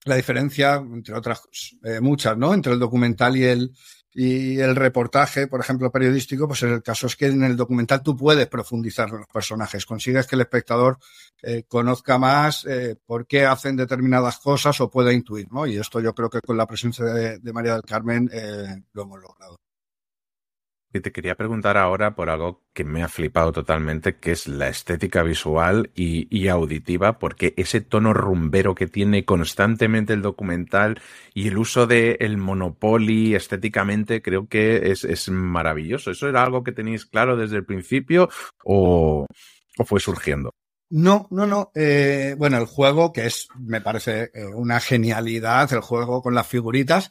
la 0.05 0.17
diferencia, 0.17 0.75
entre 0.75 1.15
otras 1.15 1.43
eh, 1.85 2.01
muchas, 2.01 2.37
¿no? 2.37 2.55
Entre 2.55 2.73
el 2.73 2.79
documental 2.79 3.37
y 3.37 3.45
el, 3.45 3.73
y 4.15 4.59
el 4.61 4.77
reportaje, 4.77 5.47
por 5.47 5.61
ejemplo, 5.61 5.91
periodístico, 5.91 6.47
pues 6.47 6.63
el 6.63 6.83
caso 6.83 7.07
es 7.07 7.17
que 7.17 7.27
en 7.27 7.43
el 7.45 7.57
documental 7.57 8.03
tú 8.03 8.17
puedes 8.17 8.47
profundizar 8.47 9.09
en 9.09 9.19
los 9.19 9.27
personajes, 9.27 9.87
consigues 9.87 10.27
que 10.27 10.37
el 10.37 10.43
espectador 10.43 10.99
eh, 11.43 11.65
conozca 11.67 12.19
más 12.19 12.67
eh, 12.67 12.97
por 13.07 13.27
qué 13.27 13.47
hacen 13.47 13.77
determinadas 13.77 14.39
cosas 14.39 14.81
o 14.81 14.91
pueda 14.91 15.13
intuir, 15.13 15.51
¿no? 15.51 15.67
Y 15.67 15.79
esto 15.79 16.01
yo 16.01 16.15
creo 16.15 16.29
que 16.29 16.41
con 16.41 16.57
la 16.57 16.67
presencia 16.67 17.05
de, 17.07 17.39
de 17.39 17.53
María 17.53 17.75
del 17.75 17.83
Carmen 17.83 18.29
eh, 18.33 18.83
lo 18.93 19.03
hemos 19.03 19.21
logrado. 19.21 19.62
Y 20.93 21.01
te 21.01 21.11
quería 21.11 21.37
preguntar 21.37 21.79
ahora 21.79 22.15
por 22.15 22.29
algo 22.29 22.63
que 22.75 22.85
me 22.85 23.03
ha 23.03 23.09
flipado 23.09 23.51
totalmente, 23.53 24.17
que 24.17 24.33
es 24.33 24.47
la 24.47 24.69
estética 24.69 25.23
visual 25.23 25.91
y, 25.95 26.49
auditiva, 26.49 27.19
porque 27.19 27.55
ese 27.57 27.81
tono 27.81 28.13
rumbero 28.13 28.75
que 28.75 28.87
tiene 28.87 29.25
constantemente 29.25 30.13
el 30.13 30.21
documental 30.21 31.01
y 31.33 31.49
el 31.49 31.57
uso 31.57 31.87
del 31.87 32.17
el 32.21 32.37
Monopoly 32.37 33.35
estéticamente, 33.35 34.21
creo 34.21 34.49
que 34.49 34.91
es, 34.91 35.05
es, 35.05 35.31
maravilloso. 35.31 36.11
¿Eso 36.11 36.29
era 36.29 36.43
algo 36.43 36.63
que 36.63 36.73
tenéis 36.73 37.07
claro 37.07 37.37
desde 37.37 37.57
el 37.57 37.65
principio 37.65 38.29
o, 38.65 39.27
o 39.79 39.85
fue 39.85 40.01
surgiendo? 40.01 40.53
No, 40.95 41.27
no, 41.31 41.47
no. 41.47 41.73
Eh, 41.75 42.35
bueno, 42.37 42.59
el 42.59 42.67
juego, 42.67 43.15
que 43.15 43.25
es, 43.25 43.49
me 43.59 43.81
parece 43.81 44.31
eh, 44.35 44.45
una 44.45 44.79
genialidad, 44.79 45.73
el 45.73 45.81
juego 45.81 46.21
con 46.21 46.35
las 46.35 46.47
figuritas, 46.47 47.11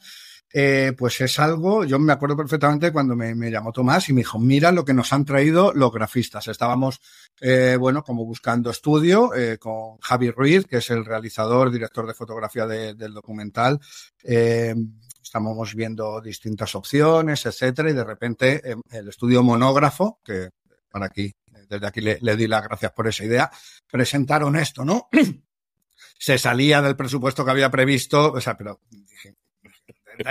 eh, 0.52 0.92
pues 0.96 1.20
es 1.22 1.38
algo, 1.38 1.84
yo 1.84 1.98
me 1.98 2.12
acuerdo 2.12 2.36
perfectamente 2.36 2.92
cuando 2.92 3.16
me, 3.16 3.50
llamó 3.50 3.72
Tomás 3.72 4.08
y 4.08 4.12
me 4.12 4.20
dijo, 4.20 4.38
mira 4.38 4.70
lo 4.70 4.84
que 4.84 4.92
nos 4.92 5.12
han 5.12 5.24
traído 5.24 5.72
los 5.72 5.90
grafistas. 5.90 6.46
Estábamos, 6.48 7.00
eh, 7.40 7.76
bueno, 7.78 8.02
como 8.02 8.24
buscando 8.26 8.70
estudio 8.70 9.34
eh, 9.34 9.58
con 9.58 9.96
Javi 9.98 10.30
Ruiz, 10.30 10.66
que 10.66 10.78
es 10.78 10.90
el 10.90 11.04
realizador, 11.04 11.70
director 11.70 12.06
de 12.06 12.14
fotografía 12.14 12.66
de, 12.66 12.94
del 12.94 13.14
documental. 13.14 13.80
Estábamos 14.22 15.74
viendo 15.74 16.20
distintas 16.20 16.74
opciones, 16.74 17.46
etcétera, 17.46 17.90
y 17.90 17.94
de 17.94 18.04
repente 18.04 18.62
el 18.90 19.08
estudio 19.08 19.42
monógrafo, 19.42 20.20
que 20.22 20.50
para 20.90 21.06
aquí, 21.06 21.32
desde 21.68 21.86
aquí 21.86 22.02
le, 22.02 22.18
le 22.20 22.36
di 22.36 22.46
las 22.46 22.62
gracias 22.62 22.92
por 22.92 23.08
esa 23.08 23.24
idea, 23.24 23.50
presentaron 23.90 24.56
esto, 24.56 24.84
¿no? 24.84 25.08
Se 26.18 26.36
salía 26.36 26.82
del 26.82 26.96
presupuesto 26.96 27.44
que 27.44 27.50
había 27.50 27.70
previsto, 27.70 28.32
o 28.32 28.40
sea, 28.40 28.56
pero 28.56 28.80
dije, 28.90 29.36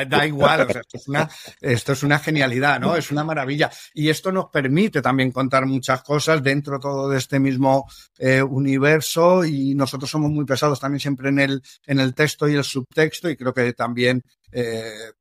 Da, 0.08 0.26
igual, 0.26 0.62
o 0.62 0.70
sea, 0.72 0.82
esto, 0.82 0.98
es 0.98 1.08
una, 1.08 1.30
esto 1.60 1.94
es 1.94 2.04
una 2.04 2.20
genialidad, 2.20 2.80
¿no? 2.80 2.96
Es 2.96 3.12
una 3.12 3.24
maravilla. 3.24 3.70
Y 3.94 4.10
esto 4.10 4.32
nos 4.32 4.46
permite 4.50 5.02
también 5.02 5.32
contar 5.32 5.66
muchas 5.66 6.04
cosas 6.04 6.42
dentro 6.44 6.80
todo 6.80 7.10
de 7.10 7.18
este 7.18 7.40
mismo 7.40 7.88
eh, 8.18 8.42
universo 8.42 9.46
y 9.46 9.76
nosotros 9.76 10.10
somos 10.10 10.32
muy 10.32 10.46
pesados 10.46 10.80
también 10.80 11.00
siempre 11.00 11.30
en 11.30 11.40
el, 11.40 11.62
en 11.86 12.00
el 12.00 12.14
texto 12.14 12.48
y 12.48 12.56
el 12.56 12.64
subtexto 12.64 13.30
y 13.30 13.38
creo 13.38 13.54
que 13.54 13.74
también 13.74 14.22
eh, 14.52 15.12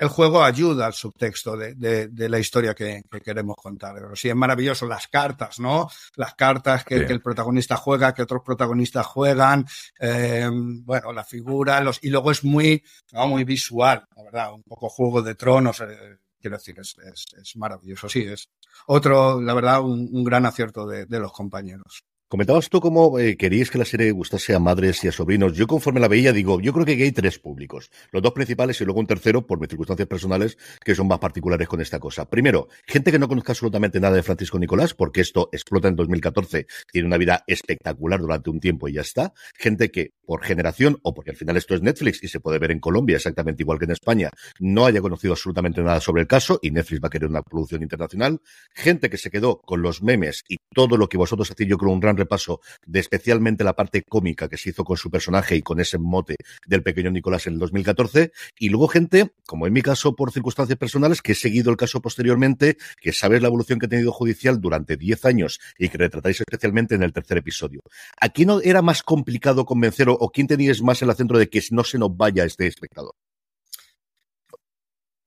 el 0.00 0.08
juego 0.08 0.42
ayuda 0.42 0.86
al 0.86 0.94
subtexto 0.94 1.58
de, 1.58 1.74
de, 1.74 2.08
de 2.08 2.28
la 2.30 2.38
historia 2.38 2.74
que, 2.74 3.02
que, 3.10 3.20
queremos 3.20 3.54
contar. 3.56 3.94
Pero 3.94 4.16
sí, 4.16 4.30
es 4.30 4.34
maravilloso 4.34 4.86
las 4.86 5.08
cartas, 5.08 5.60
¿no? 5.60 5.90
Las 6.16 6.34
cartas 6.34 6.86
que, 6.86 7.04
que 7.04 7.12
el 7.12 7.20
protagonista 7.20 7.76
juega, 7.76 8.14
que 8.14 8.22
otros 8.22 8.40
protagonistas 8.42 9.04
juegan, 9.04 9.66
eh, 10.00 10.48
bueno, 10.50 11.12
la 11.12 11.22
figura, 11.22 11.82
los, 11.82 12.02
y 12.02 12.08
luego 12.08 12.30
es 12.30 12.42
muy, 12.42 12.82
no, 13.12 13.28
muy 13.28 13.44
visual, 13.44 14.06
la 14.16 14.22
verdad, 14.22 14.54
un 14.54 14.62
poco 14.62 14.88
juego 14.88 15.20
de 15.20 15.34
tronos. 15.34 15.82
Eh, 15.82 16.16
quiero 16.40 16.56
decir, 16.56 16.76
es, 16.80 16.96
es, 17.04 17.26
es, 17.38 17.56
maravilloso. 17.56 18.08
Sí, 18.08 18.22
es 18.22 18.48
otro, 18.86 19.38
la 19.38 19.52
verdad, 19.52 19.82
un, 19.82 20.08
un 20.10 20.24
gran 20.24 20.46
acierto 20.46 20.86
de, 20.86 21.04
de 21.04 21.20
los 21.20 21.32
compañeros. 21.32 22.04
Comentabas 22.30 22.68
tú 22.70 22.80
cómo 22.80 23.18
eh, 23.18 23.36
queríais 23.36 23.72
que 23.72 23.78
la 23.78 23.84
serie 23.84 24.12
gustase 24.12 24.54
a 24.54 24.60
madres 24.60 25.02
y 25.02 25.08
a 25.08 25.10
sobrinos. 25.10 25.54
Yo 25.54 25.66
conforme 25.66 25.98
la 25.98 26.06
veía 26.06 26.32
digo, 26.32 26.60
yo 26.60 26.72
creo 26.72 26.86
que 26.86 26.92
hay 26.92 27.10
tres 27.10 27.40
públicos. 27.40 27.90
Los 28.12 28.22
dos 28.22 28.30
principales 28.30 28.80
y 28.80 28.84
luego 28.84 29.00
un 29.00 29.08
tercero, 29.08 29.44
por 29.44 29.58
mis 29.58 29.68
circunstancias 29.68 30.06
personales, 30.06 30.56
que 30.84 30.94
son 30.94 31.08
más 31.08 31.18
particulares 31.18 31.66
con 31.66 31.80
esta 31.80 31.98
cosa. 31.98 32.30
Primero, 32.30 32.68
gente 32.86 33.10
que 33.10 33.18
no 33.18 33.26
conozca 33.26 33.50
absolutamente 33.50 33.98
nada 33.98 34.14
de 34.14 34.22
Francisco 34.22 34.60
Nicolás, 34.60 34.94
porque 34.94 35.22
esto 35.22 35.48
explota 35.50 35.88
en 35.88 35.96
2014, 35.96 36.68
tiene 36.92 37.08
una 37.08 37.16
vida 37.16 37.42
espectacular 37.48 38.20
durante 38.20 38.48
un 38.48 38.60
tiempo 38.60 38.86
y 38.86 38.92
ya 38.92 39.00
está. 39.00 39.32
Gente 39.58 39.90
que, 39.90 40.12
por 40.24 40.44
generación, 40.44 41.00
o 41.02 41.12
porque 41.12 41.32
al 41.32 41.36
final 41.36 41.56
esto 41.56 41.74
es 41.74 41.82
Netflix 41.82 42.22
y 42.22 42.28
se 42.28 42.38
puede 42.38 42.60
ver 42.60 42.70
en 42.70 42.78
Colombia 42.78 43.16
exactamente 43.16 43.64
igual 43.64 43.80
que 43.80 43.86
en 43.86 43.90
España, 43.90 44.30
no 44.60 44.86
haya 44.86 45.00
conocido 45.00 45.32
absolutamente 45.32 45.82
nada 45.82 46.00
sobre 46.00 46.22
el 46.22 46.28
caso 46.28 46.60
y 46.62 46.70
Netflix 46.70 47.02
va 47.02 47.08
a 47.08 47.10
querer 47.10 47.28
una 47.28 47.42
producción 47.42 47.82
internacional. 47.82 48.40
Gente 48.72 49.10
que 49.10 49.18
se 49.18 49.32
quedó 49.32 49.60
con 49.62 49.82
los 49.82 50.00
memes 50.00 50.44
y 50.48 50.58
todo 50.72 50.96
lo 50.96 51.08
que 51.08 51.18
vosotros 51.18 51.50
hacéis, 51.50 51.68
yo 51.68 51.76
creo, 51.76 51.90
un 51.90 51.98
gran 51.98 52.19
repaso 52.20 52.60
de 52.86 53.00
especialmente 53.00 53.64
la 53.64 53.74
parte 53.74 54.02
cómica 54.02 54.48
que 54.48 54.56
se 54.56 54.70
hizo 54.70 54.84
con 54.84 54.96
su 54.96 55.10
personaje 55.10 55.56
y 55.56 55.62
con 55.62 55.80
ese 55.80 55.98
mote 55.98 56.36
del 56.66 56.82
pequeño 56.82 57.10
Nicolás 57.10 57.46
en 57.46 57.54
el 57.54 57.58
2014. 57.58 58.32
Y 58.58 58.68
luego 58.68 58.88
gente, 58.88 59.32
como 59.46 59.66
en 59.66 59.72
mi 59.72 59.82
caso, 59.82 60.14
por 60.14 60.32
circunstancias 60.32 60.78
personales, 60.78 61.22
que 61.22 61.32
he 61.32 61.34
seguido 61.34 61.70
el 61.70 61.76
caso 61.76 62.00
posteriormente, 62.00 62.76
que 63.00 63.12
sabes 63.12 63.42
la 63.42 63.48
evolución 63.48 63.78
que 63.78 63.86
ha 63.86 63.88
tenido 63.88 64.12
judicial 64.12 64.60
durante 64.60 64.96
10 64.96 65.24
años 65.24 65.60
y 65.78 65.88
que 65.88 65.98
retratáis 65.98 66.40
especialmente 66.40 66.94
en 66.94 67.02
el 67.02 67.12
tercer 67.12 67.38
episodio. 67.38 67.80
¿A 68.20 68.28
quién 68.28 68.50
era 68.62 68.82
más 68.82 69.02
complicado 69.02 69.64
convencer 69.64 70.08
o, 70.08 70.30
quién 70.30 70.46
teníais 70.46 70.82
más 70.82 71.02
el 71.02 71.14
centro 71.14 71.38
de 71.38 71.48
que 71.48 71.60
no 71.70 71.84
se 71.84 71.98
nos 71.98 72.16
vaya 72.16 72.44
este 72.44 72.66
espectador? 72.66 73.14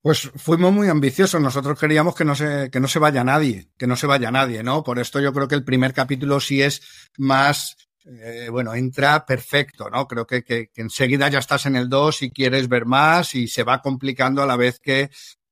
Pues 0.04 0.30
fuimos 0.36 0.70
muy 0.70 0.88
ambiciosos. 0.88 1.40
Nosotros 1.40 1.80
queríamos 1.80 2.14
que 2.14 2.26
no 2.26 2.34
se, 2.34 2.68
que 2.70 2.78
no 2.78 2.88
se 2.88 2.98
vaya 2.98 3.24
nadie, 3.24 3.70
que 3.78 3.86
no 3.86 3.96
se 3.96 4.06
vaya 4.06 4.30
nadie, 4.30 4.62
¿no? 4.62 4.84
Por 4.84 4.98
esto 4.98 5.18
yo 5.18 5.32
creo 5.32 5.48
que 5.48 5.54
el 5.54 5.64
primer 5.64 5.94
capítulo 5.94 6.40
sí 6.40 6.60
es 6.60 6.82
más, 7.16 7.74
eh, 8.04 8.48
bueno, 8.50 8.74
entra 8.74 9.24
perfecto, 9.24 9.88
¿no? 9.88 10.06
Creo 10.06 10.26
que, 10.26 10.44
que, 10.44 10.68
enseguida 10.76 11.30
ya 11.30 11.38
estás 11.38 11.64
en 11.64 11.76
el 11.76 11.88
2 11.88 12.20
y 12.20 12.30
quieres 12.32 12.68
ver 12.68 12.84
más 12.84 13.34
y 13.34 13.48
se 13.48 13.62
va 13.62 13.80
complicando 13.80 14.42
a 14.42 14.46
la 14.46 14.56
vez 14.56 14.78
que, 14.78 15.08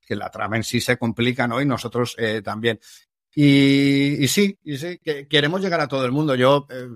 que 0.07 0.17
la 0.17 0.31
trama 0.31 0.59
en 0.59 0.65
sí 0.65 0.83
se 0.83 0.99
complica, 0.99 1.49
¿no? 1.49 1.63
Y 1.63 1.65
nosotros 1.65 2.15
eh, 2.19 2.43
también. 2.43 2.79
Y, 3.35 4.23
y, 4.23 4.29
sí, 4.29 4.59
y 4.65 4.77
sí, 4.77 4.99
que 5.03 5.29
queremos 5.29 5.63
llegar 5.63 5.81
a 5.81 5.89
todo 5.89 6.05
el 6.05 6.13
mundo. 6.13 6.35
Yo, 6.35 6.67
eh, 6.69 6.89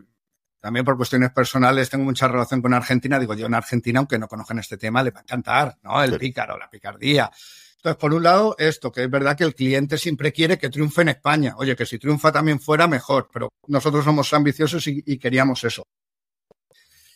también 0.67 0.85
por 0.85 0.97
cuestiones 0.97 1.31
personales 1.31 1.89
tengo 1.89 2.03
mucha 2.03 2.27
relación 2.27 2.61
con 2.61 2.75
Argentina. 2.75 3.21
Digo, 3.21 3.35
yo 3.35 3.47
en 3.47 3.55
Argentina, 3.55 4.01
aunque 4.01 4.19
no 4.19 4.27
conozcan 4.27 4.59
este 4.59 4.77
tema, 4.77 5.01
le 5.01 5.13
va 5.13 5.21
a 5.21 5.23
encantar, 5.23 5.79
¿no? 5.85 6.03
El 6.03 6.19
pícaro, 6.19 6.59
la 6.59 6.69
picardía. 6.69 7.31
Entonces, 7.77 7.97
por 8.01 8.13
un 8.13 8.25
lado, 8.25 8.57
esto, 8.59 8.91
que 8.91 9.05
es 9.05 9.09
verdad 9.09 9.37
que 9.37 9.45
el 9.45 9.55
cliente 9.55 9.97
siempre 9.97 10.33
quiere 10.33 10.59
que 10.59 10.69
triunfe 10.69 11.03
en 11.03 11.11
España. 11.11 11.55
Oye, 11.57 11.77
que 11.77 11.87
si 11.87 12.01
triunfa 12.01 12.33
también 12.33 12.59
fuera, 12.59 12.89
mejor, 12.89 13.29
pero 13.33 13.49
nosotros 13.69 14.05
somos 14.05 14.33
ambiciosos 14.33 14.85
y, 14.89 15.19
queríamos 15.19 15.63
eso. 15.63 15.85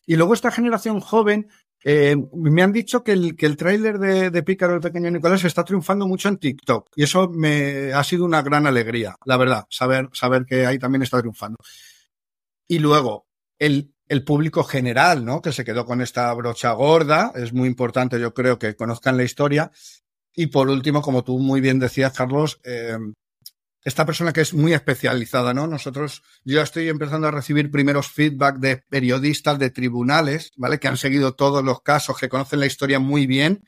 Y 0.06 0.14
luego 0.14 0.34
esta 0.34 0.52
generación 0.52 1.00
joven, 1.00 1.48
eh, 1.82 2.14
me 2.32 2.62
han 2.62 2.72
dicho 2.72 3.02
que 3.02 3.10
el, 3.10 3.34
que 3.34 3.46
el 3.46 3.56
tráiler 3.56 3.98
de, 3.98 4.30
de, 4.30 4.42
Pícaro, 4.44 4.76
el 4.76 4.80
pequeño 4.80 5.10
Nicolás, 5.10 5.42
está 5.42 5.64
triunfando 5.64 6.06
mucho 6.06 6.28
en 6.28 6.36
TikTok. 6.36 6.88
Y 6.94 7.02
eso 7.02 7.28
me 7.28 7.92
ha 7.92 8.04
sido 8.04 8.24
una 8.24 8.42
gran 8.42 8.68
alegría, 8.68 9.16
la 9.24 9.36
verdad, 9.36 9.66
saber, 9.70 10.08
saber 10.12 10.44
que 10.46 10.66
ahí 10.66 10.78
también 10.78 11.02
está 11.02 11.18
triunfando. 11.18 11.56
Y 12.68 12.78
luego, 12.78 13.26
el, 13.60 14.24
público 14.24 14.64
general, 14.64 15.24
¿no? 15.24 15.40
Que 15.40 15.52
se 15.52 15.64
quedó 15.64 15.86
con 15.86 16.00
esta 16.00 16.32
brocha 16.34 16.72
gorda. 16.72 17.32
Es 17.36 17.52
muy 17.52 17.68
importante, 17.68 18.18
yo 18.18 18.34
creo, 18.34 18.58
que 18.58 18.74
conozcan 18.74 19.16
la 19.16 19.22
historia. 19.22 19.70
Y 20.34 20.48
por 20.48 20.68
último, 20.68 21.02
como 21.02 21.22
tú 21.22 21.38
muy 21.38 21.60
bien 21.60 21.78
decías, 21.78 22.12
Carlos, 22.12 22.60
eh, 22.64 22.96
esta 23.84 24.04
persona 24.04 24.32
que 24.32 24.40
es 24.40 24.52
muy 24.52 24.72
especializada, 24.72 25.54
¿no? 25.54 25.66
Nosotros, 25.66 26.22
yo 26.44 26.60
estoy 26.60 26.88
empezando 26.88 27.28
a 27.28 27.30
recibir 27.30 27.70
primeros 27.70 28.08
feedback 28.08 28.56
de 28.56 28.78
periodistas 28.88 29.58
de 29.58 29.70
tribunales, 29.70 30.50
¿vale? 30.56 30.80
Que 30.80 30.88
han 30.88 30.96
seguido 30.96 31.34
todos 31.34 31.62
los 31.62 31.82
casos, 31.82 32.18
que 32.18 32.28
conocen 32.28 32.60
la 32.60 32.66
historia 32.66 32.98
muy 32.98 33.26
bien 33.26 33.62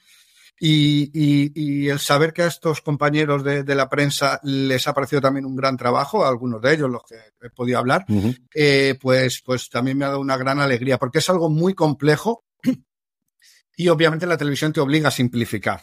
y, 0.65 1.51
y, 1.57 1.89
el 1.89 1.99
saber 1.99 2.33
que 2.33 2.43
a 2.43 2.47
estos 2.47 2.83
compañeros 2.83 3.43
de, 3.43 3.65
de, 3.65 3.75
la 3.75 3.89
prensa 3.89 4.39
les 4.45 4.87
ha 4.87 4.95
parecido 4.95 5.21
también 5.21 5.45
un 5.45 5.57
gran 5.57 5.77
trabajo, 5.77 6.25
a 6.25 6.29
algunos 6.29 6.63
de 6.63 6.73
ellos, 6.73 6.89
los 6.89 7.03
que 7.03 7.17
he 7.45 7.51
podido 7.51 7.81
hablar, 7.81 8.07
eh, 8.55 8.97
pues, 9.01 9.43
pues 9.45 9.69
también 9.69 9.99
me 9.99 10.05
ha 10.05 10.11
dado 10.11 10.21
una 10.21 10.37
gran 10.37 10.61
alegría, 10.61 10.99
porque 10.99 11.19
es 11.19 11.29
algo 11.29 11.51
muy 11.51 11.75
complejo 11.75 12.45
y 13.77 13.89
obviamente 13.89 14.25
la 14.25 14.37
televisión 14.37 14.73
te 14.73 14.79
obliga 14.79 15.09
a 15.09 15.11
simplificar. 15.11 15.83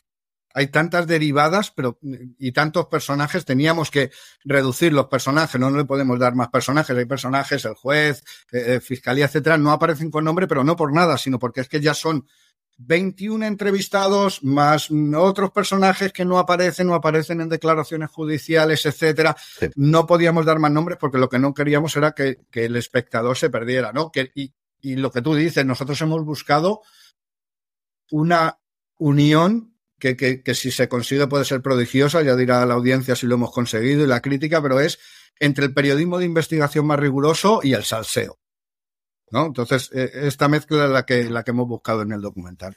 Hay 0.54 0.68
tantas 0.68 1.06
derivadas, 1.06 1.72
pero 1.72 2.00
y 2.02 2.54
tantos 2.54 2.86
personajes, 2.88 3.44
teníamos 3.44 3.92
que 3.92 4.12
reducir 4.46 4.94
los 4.94 5.08
personajes, 5.08 5.60
no, 5.60 5.70
le 5.72 5.84
podemos 5.84 6.18
dar 6.18 6.36
más 6.36 6.48
personajes. 6.48 6.98
Hay 6.98 7.06
personajes, 7.06 7.66
el 7.66 7.76
juez, 7.76 8.24
eh, 8.54 8.76
eh, 8.76 8.80
fiscalía, 8.80 9.26
etcétera, 9.26 9.58
no 9.58 9.72
aparecen 9.72 10.10
con 10.10 10.24
nombre, 10.24 10.48
pero 10.48 10.64
no 10.64 10.78
por 10.78 10.94
nada, 10.94 11.18
sino 11.18 11.38
porque 11.38 11.62
es 11.62 11.68
que 11.68 11.82
ya 11.82 11.94
son 11.94 12.26
21 12.80 13.46
entrevistados 13.46 14.42
más 14.42 14.90
otros 15.16 15.52
personajes 15.52 16.14
que 16.14 16.24
no 16.24 16.40
aparecen 16.40 16.90
o 16.90 16.96
aparecen 16.96 17.42
en 17.42 17.50
declaraciones 17.50 18.10
judiciales, 18.10 18.86
etcétera. 18.86 19.36
No 19.76 20.08
podíamos 20.08 20.46
dar 20.46 20.60
más 20.60 20.72
nombres 20.72 20.98
porque 20.98 21.18
lo 21.18 21.28
que 21.28 21.40
no 21.40 21.54
queríamos 21.54 21.96
era 21.98 22.14
que, 22.14 22.40
el 22.54 22.76
espectador 22.78 23.38
se 23.38 23.50
perdiera, 23.50 23.92
¿no? 23.92 24.12
Que, 24.12 24.32
y, 24.34 24.54
y 24.82 24.96
lo 24.96 25.12
que 25.12 25.22
tú 25.22 25.36
dices, 25.36 25.66
nosotros 25.66 26.00
hemos 26.02 26.24
buscado 26.24 26.82
una 28.12 28.60
unión 28.98 29.76
que, 30.00 30.16
que, 30.16 30.42
que, 30.42 30.56
si 30.56 30.72
se 30.72 30.88
consigue 30.88 31.28
puede 31.28 31.44
ser 31.44 31.62
prodigiosa, 31.62 32.22
ya 32.22 32.38
dirá 32.38 32.66
la 32.66 32.76
audiencia 32.76 33.16
si 33.16 33.28
lo 33.28 33.36
hemos 33.36 33.52
conseguido 33.52 34.06
y 34.06 34.08
la 34.08 34.22
crítica, 34.22 34.62
pero 34.62 34.80
es 34.80 35.00
entre 35.38 35.66
el 35.66 35.74
periodismo 35.74 36.18
de 36.18 36.26
investigación 36.26 36.88
más 36.88 37.00
riguroso 37.00 37.60
y 37.62 37.74
el 37.74 37.84
salseo. 37.84 38.39
¿No? 39.32 39.46
Entonces, 39.46 39.90
eh, 39.94 40.10
esta 40.14 40.48
mezcla 40.48 40.86
es 40.86 40.92
la 40.92 41.06
que, 41.06 41.30
la 41.30 41.44
que 41.44 41.52
hemos 41.52 41.68
buscado 41.68 42.02
en 42.02 42.12
el 42.12 42.22
documental. 42.22 42.76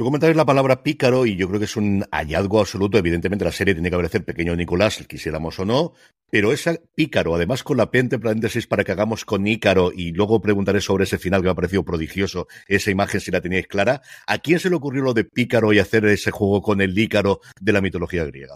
Tú 0.00 0.04
comentabas 0.04 0.34
la 0.34 0.46
palabra 0.46 0.82
pícaro 0.82 1.26
y 1.26 1.36
yo 1.36 1.46
creo 1.48 1.58
que 1.58 1.66
es 1.66 1.76
un 1.76 2.06
hallazgo 2.10 2.60
absoluto. 2.60 2.96
Evidentemente 2.96 3.44
la 3.44 3.52
serie 3.52 3.74
tiene 3.74 3.90
que 3.90 3.96
aparecer 3.96 4.24
pequeño 4.24 4.56
Nicolás, 4.56 5.04
quisiéramos 5.06 5.58
o 5.58 5.66
no, 5.66 5.92
pero 6.30 6.52
ese 6.52 6.80
pícaro, 6.94 7.34
además 7.34 7.62
con 7.62 7.76
la 7.76 7.90
P 7.90 7.98
entre 7.98 8.18
paréntesis 8.18 8.66
para 8.66 8.82
que 8.82 8.92
hagamos 8.92 9.24
con 9.24 9.46
Ícaro 9.46 9.92
y 9.94 10.12
luego 10.12 10.40
preguntaré 10.40 10.80
sobre 10.80 11.04
ese 11.04 11.18
final 11.18 11.42
que 11.42 11.46
me 11.46 11.50
ha 11.50 11.54
parecido 11.54 11.84
prodigioso, 11.84 12.46
esa 12.66 12.90
imagen 12.90 13.20
si 13.20 13.30
la 13.30 13.42
teníais 13.42 13.66
clara, 13.66 14.00
¿a 14.26 14.38
quién 14.38 14.58
se 14.58 14.70
le 14.70 14.76
ocurrió 14.76 15.02
lo 15.02 15.12
de 15.12 15.24
pícaro 15.24 15.72
y 15.72 15.80
hacer 15.80 16.06
ese 16.06 16.30
juego 16.30 16.62
con 16.62 16.80
el 16.80 16.96
Ícaro 16.96 17.40
de 17.60 17.72
la 17.72 17.80
mitología 17.80 18.24
griega? 18.24 18.54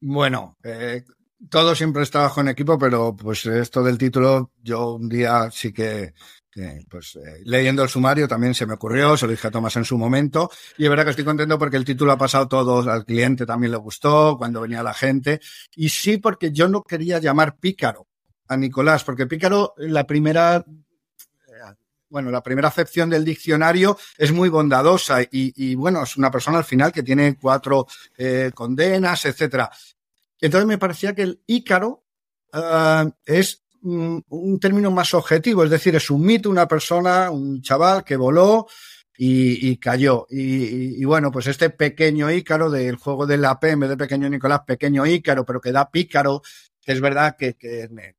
Bueno, 0.00 0.56
eh, 0.62 1.02
todo 1.50 1.74
siempre 1.74 2.02
está 2.02 2.20
bajo 2.22 2.40
en 2.40 2.48
equipo, 2.48 2.78
pero 2.78 3.14
pues 3.14 3.46
esto 3.46 3.82
del 3.82 3.98
título, 3.98 4.52
yo 4.62 4.94
un 4.94 5.08
día 5.08 5.50
sí 5.50 5.72
que, 5.72 6.14
pues 6.88 7.16
eh, 7.16 7.42
leyendo 7.44 7.82
el 7.82 7.88
sumario 7.88 8.26
también 8.26 8.54
se 8.54 8.66
me 8.66 8.74
ocurrió, 8.74 9.16
se 9.16 9.26
lo 9.26 9.32
dije 9.32 9.48
a 9.48 9.50
Tomás 9.50 9.76
en 9.76 9.84
su 9.84 9.98
momento, 9.98 10.50
y 10.78 10.84
es 10.84 10.90
verdad 10.90 11.04
que 11.04 11.10
estoy 11.10 11.24
contento 11.24 11.58
porque 11.58 11.76
el 11.76 11.84
título 11.84 12.12
ha 12.12 12.18
pasado 12.18 12.48
todo, 12.48 12.90
al 12.90 13.04
cliente 13.04 13.44
también 13.44 13.72
le 13.72 13.78
gustó, 13.78 14.36
cuando 14.38 14.62
venía 14.62 14.82
la 14.82 14.94
gente, 14.94 15.40
y 15.74 15.88
sí 15.90 16.18
porque 16.18 16.52
yo 16.52 16.68
no 16.68 16.82
quería 16.82 17.18
llamar 17.18 17.56
pícaro 17.56 18.06
a 18.48 18.56
Nicolás, 18.56 19.04
porque 19.04 19.26
pícaro, 19.26 19.74
la 19.76 20.06
primera 20.06 20.64
bueno, 22.08 22.30
la 22.30 22.42
primera 22.42 22.68
acepción 22.68 23.10
del 23.10 23.24
diccionario 23.24 23.98
es 24.16 24.30
muy 24.32 24.48
bondadosa 24.48 25.22
y, 25.22 25.28
y, 25.32 25.74
bueno, 25.74 26.04
es 26.04 26.16
una 26.16 26.30
persona 26.30 26.58
al 26.58 26.64
final 26.64 26.92
que 26.92 27.02
tiene 27.02 27.36
cuatro 27.36 27.86
eh, 28.16 28.52
condenas, 28.54 29.24
etcétera. 29.24 29.70
Entonces 30.40 30.66
me 30.66 30.78
parecía 30.78 31.14
que 31.14 31.22
el 31.22 31.42
ícaro 31.46 32.04
uh, 32.52 33.10
es 33.24 33.64
un, 33.82 34.24
un, 34.28 34.60
término 34.60 34.90
más 34.90 35.14
objetivo, 35.14 35.64
es 35.64 35.70
decir, 35.70 35.94
es 35.96 36.10
un 36.10 36.22
mito, 36.22 36.50
una 36.50 36.66
persona, 36.66 37.30
un 37.30 37.62
chaval 37.62 38.04
que 38.04 38.16
voló 38.16 38.66
y, 39.18 39.76
cayó. 39.78 40.26
Y, 40.28 41.04
bueno, 41.04 41.30
pues 41.30 41.46
este 41.46 41.70
pequeño 41.70 42.30
ícaro 42.30 42.70
del 42.70 42.96
juego 42.96 43.26
de 43.26 43.38
la 43.38 43.58
P, 43.58 43.70
en 43.70 43.80
vez 43.80 43.90
de 43.90 43.96
pequeño 43.96 44.28
Nicolás, 44.28 44.60
pequeño 44.66 45.06
ícaro, 45.06 45.44
pero 45.44 45.60
que 45.60 45.72
da 45.72 45.90
pícaro, 45.90 46.42
que 46.80 46.92
es 46.92 47.00
verdad 47.00 47.36
que, 47.36 47.54
que 47.56 48.18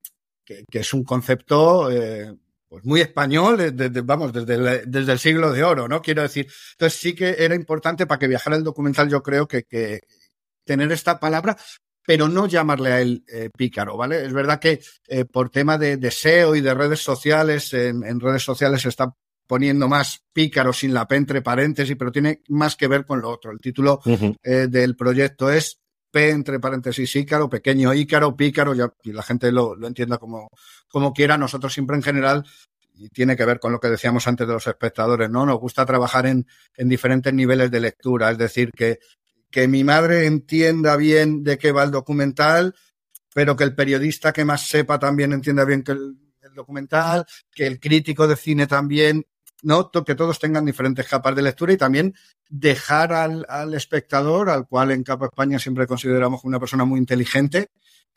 es 0.71 0.93
un 0.93 1.03
concepto 1.03 1.91
eh, 1.91 2.33
pues 2.67 2.83
muy 2.83 3.01
español, 3.01 3.75
desde, 3.75 4.01
vamos, 4.01 4.33
desde 4.33 4.55
el, 4.55 4.91
desde 4.91 5.11
el 5.11 5.19
siglo 5.19 5.51
de 5.51 5.63
oro, 5.63 5.87
¿no? 5.87 6.01
Quiero 6.01 6.21
decir, 6.21 6.47
entonces 6.73 6.99
sí 6.99 7.15
que 7.15 7.35
era 7.39 7.55
importante 7.55 8.05
para 8.05 8.19
que 8.19 8.27
viajara 8.27 8.55
el 8.55 8.63
documental, 8.63 9.09
yo 9.09 9.23
creo 9.23 9.47
que, 9.47 9.63
que 9.63 10.01
tener 10.65 10.91
esta 10.91 11.19
palabra, 11.19 11.57
pero 12.07 12.29
no 12.29 12.47
llamarle 12.47 12.93
a 12.93 13.01
él 13.01 13.25
eh, 13.27 13.49
pícaro, 13.55 13.97
¿vale? 13.97 14.25
Es 14.25 14.31
verdad 14.31 14.61
que 14.61 14.79
eh, 15.09 15.25
por 15.25 15.49
tema 15.49 15.77
de 15.77 15.97
deseo 15.97 16.55
y 16.55 16.61
de 16.61 16.73
redes 16.73 17.03
sociales, 17.03 17.73
en, 17.73 18.01
en, 18.05 18.21
redes 18.21 18.43
sociales 18.43 18.81
se 18.83 18.87
está 18.87 19.13
poniendo 19.45 19.89
más 19.89 20.23
pícaro 20.31 20.71
sin 20.71 20.93
la 20.93 21.05
P 21.05 21.17
entre 21.17 21.41
paréntesis, 21.41 21.97
pero 21.99 22.09
tiene 22.09 22.43
más 22.47 22.77
que 22.77 22.87
ver 22.87 23.05
con 23.05 23.19
lo 23.19 23.29
otro. 23.29 23.51
El 23.51 23.59
título 23.59 23.99
uh 24.05 24.09
-huh. 24.09 24.35
eh, 24.41 24.67
del 24.69 24.95
proyecto 24.95 25.51
es 25.51 25.81
P 26.09 26.29
entre 26.29 26.61
paréntesis 26.61 27.13
ícaro, 27.13 27.49
pequeño 27.49 27.93
ícaro, 27.93 28.37
pícaro, 28.37 28.73
ya, 28.73 28.89
y 29.03 29.11
la 29.11 29.21
gente 29.21 29.51
lo, 29.51 29.75
lo 29.75 29.85
entienda 29.85 30.17
como, 30.17 30.47
como 30.87 31.11
quiera. 31.11 31.37
Nosotros 31.37 31.73
siempre 31.73 31.97
en 31.97 32.03
general 32.03 32.45
y 32.93 33.09
tiene 33.09 33.35
que 33.35 33.43
ver 33.43 33.59
con 33.59 33.73
lo 33.73 33.81
que 33.81 33.89
decíamos 33.89 34.25
antes 34.29 34.47
de 34.47 34.53
los 34.53 34.65
espectadores, 34.65 35.29
¿no? 35.29 35.45
Nos 35.45 35.59
gusta 35.59 35.85
trabajar 35.85 36.25
en, 36.25 36.47
en 36.77 36.87
diferentes 36.87 37.33
niveles 37.33 37.69
de 37.69 37.81
lectura, 37.81 38.31
es 38.31 38.37
decir, 38.37 38.71
que 38.71 38.99
que 39.51 39.67
mi 39.67 39.83
madre 39.83 40.25
entienda 40.25 40.95
bien 40.95 41.43
de 41.43 41.57
qué 41.57 41.71
va 41.71 41.83
el 41.83 41.91
documental, 41.91 42.75
pero 43.33 43.55
que 43.55 43.63
el 43.63 43.75
periodista 43.75 44.33
que 44.33 44.45
más 44.45 44.67
sepa 44.67 44.99
también 44.99 45.33
entienda 45.33 45.63
bien 45.65 45.83
que 45.83 45.91
el, 45.93 46.17
documental, 46.55 47.25
que 47.53 47.67
el 47.67 47.79
crítico 47.79 48.27
de 48.27 48.35
cine 48.35 48.65
también, 48.65 49.27
¿no? 49.61 49.91
Que 49.91 50.15
todos 50.15 50.39
tengan 50.39 50.65
diferentes 50.65 51.07
capas 51.07 51.35
de 51.35 51.43
lectura 51.43 51.71
y 51.71 51.77
también 51.77 52.15
dejar 52.49 53.13
al, 53.13 53.45
al 53.47 53.75
espectador, 53.75 54.49
al 54.49 54.67
cual 54.67 54.89
en 54.91 55.03
Capa 55.03 55.27
España 55.27 55.59
siempre 55.59 55.85
consideramos 55.85 56.43
una 56.45 56.59
persona 56.59 56.83
muy 56.83 56.99
inteligente, 56.99 57.69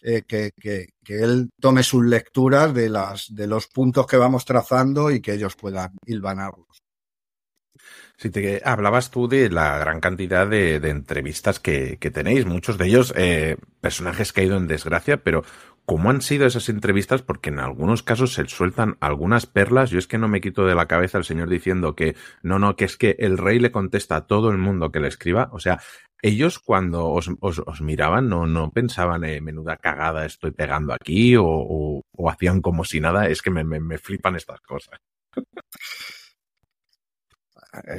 eh, 0.03 0.23
que, 0.27 0.53
que, 0.59 0.95
que, 1.05 1.23
él 1.23 1.51
tome 1.61 1.83
sus 1.83 2.03
lecturas 2.03 2.73
de, 2.73 2.89
las, 2.89 3.27
de 3.35 3.47
los 3.47 3.67
puntos 3.67 4.07
que 4.07 4.17
vamos 4.17 4.47
trazando 4.47 5.11
y 5.11 5.21
que 5.21 5.35
ellos 5.35 5.57
puedan 5.57 5.93
hilvanarlos. 6.07 6.83
Sí, 8.21 8.29
te 8.29 8.61
hablabas 8.67 9.11
tú 9.11 9.29
de 9.29 9.49
la 9.49 9.79
gran 9.79 9.99
cantidad 9.99 10.47
de, 10.47 10.75
entrevistas 10.75 11.59
que, 11.59 11.97
tenéis, 11.97 12.45
muchos 12.45 12.77
de 12.77 12.87
ellos 12.87 13.15
eh, 13.17 13.57
personajes 13.81 14.35
que 14.35 14.43
ha 14.43 14.45
ido 14.45 14.59
en 14.59 14.67
desgracia, 14.67 15.23
pero 15.25 15.43
¿cómo 15.87 16.11
han 16.11 16.21
sido 16.21 16.45
esas 16.45 16.69
entrevistas? 16.69 17.23
Porque 17.23 17.49
en 17.49 17.61
algunos 17.61 18.03
casos 18.03 18.35
se 18.35 18.47
sueltan 18.47 18.99
algunas 19.01 19.47
perlas. 19.47 19.89
Yo 19.89 19.99
es 19.99 20.07
que 20.07 20.19
no 20.19 20.29
me 20.29 20.43
quito 20.43 20.67
de 20.67 20.75
la 20.75 20.85
cabeza 20.85 21.17
el 21.17 21.25
señor 21.25 21.49
diciendo 21.49 21.95
que 21.97 22.15
no, 22.43 22.59
no, 22.59 22.77
que 22.77 22.85
es 22.85 22.99
que 22.99 23.17
el 23.21 23.39
rey 23.39 23.59
le 23.59 23.73
contesta 23.73 24.17
a 24.17 24.27
todo 24.27 24.51
el 24.51 24.59
mundo 24.59 24.93
que 24.93 25.01
le 25.01 25.09
escriba. 25.09 25.49
O 25.53 25.59
sea, 25.59 25.81
ellos 26.21 26.59
cuando 26.59 27.09
os, 27.09 27.31
os, 27.41 27.81
miraban 27.81 28.29
no, 28.29 28.47
no 28.47 28.71
pensaban, 28.71 29.25
eh, 29.25 29.41
menuda 29.41 29.79
cagada 29.79 30.27
estoy 30.27 30.51
pegando 30.51 30.93
aquí 30.93 31.37
o, 31.37 31.47
o, 31.47 32.31
hacían 32.31 32.61
como 32.61 32.85
si 32.85 33.01
nada. 33.01 33.29
Es 33.29 33.41
que 33.41 33.51
me, 33.51 33.65
me 33.65 33.97
flipan 33.97 34.37
estas 34.37 34.61
cosas. 34.61 34.99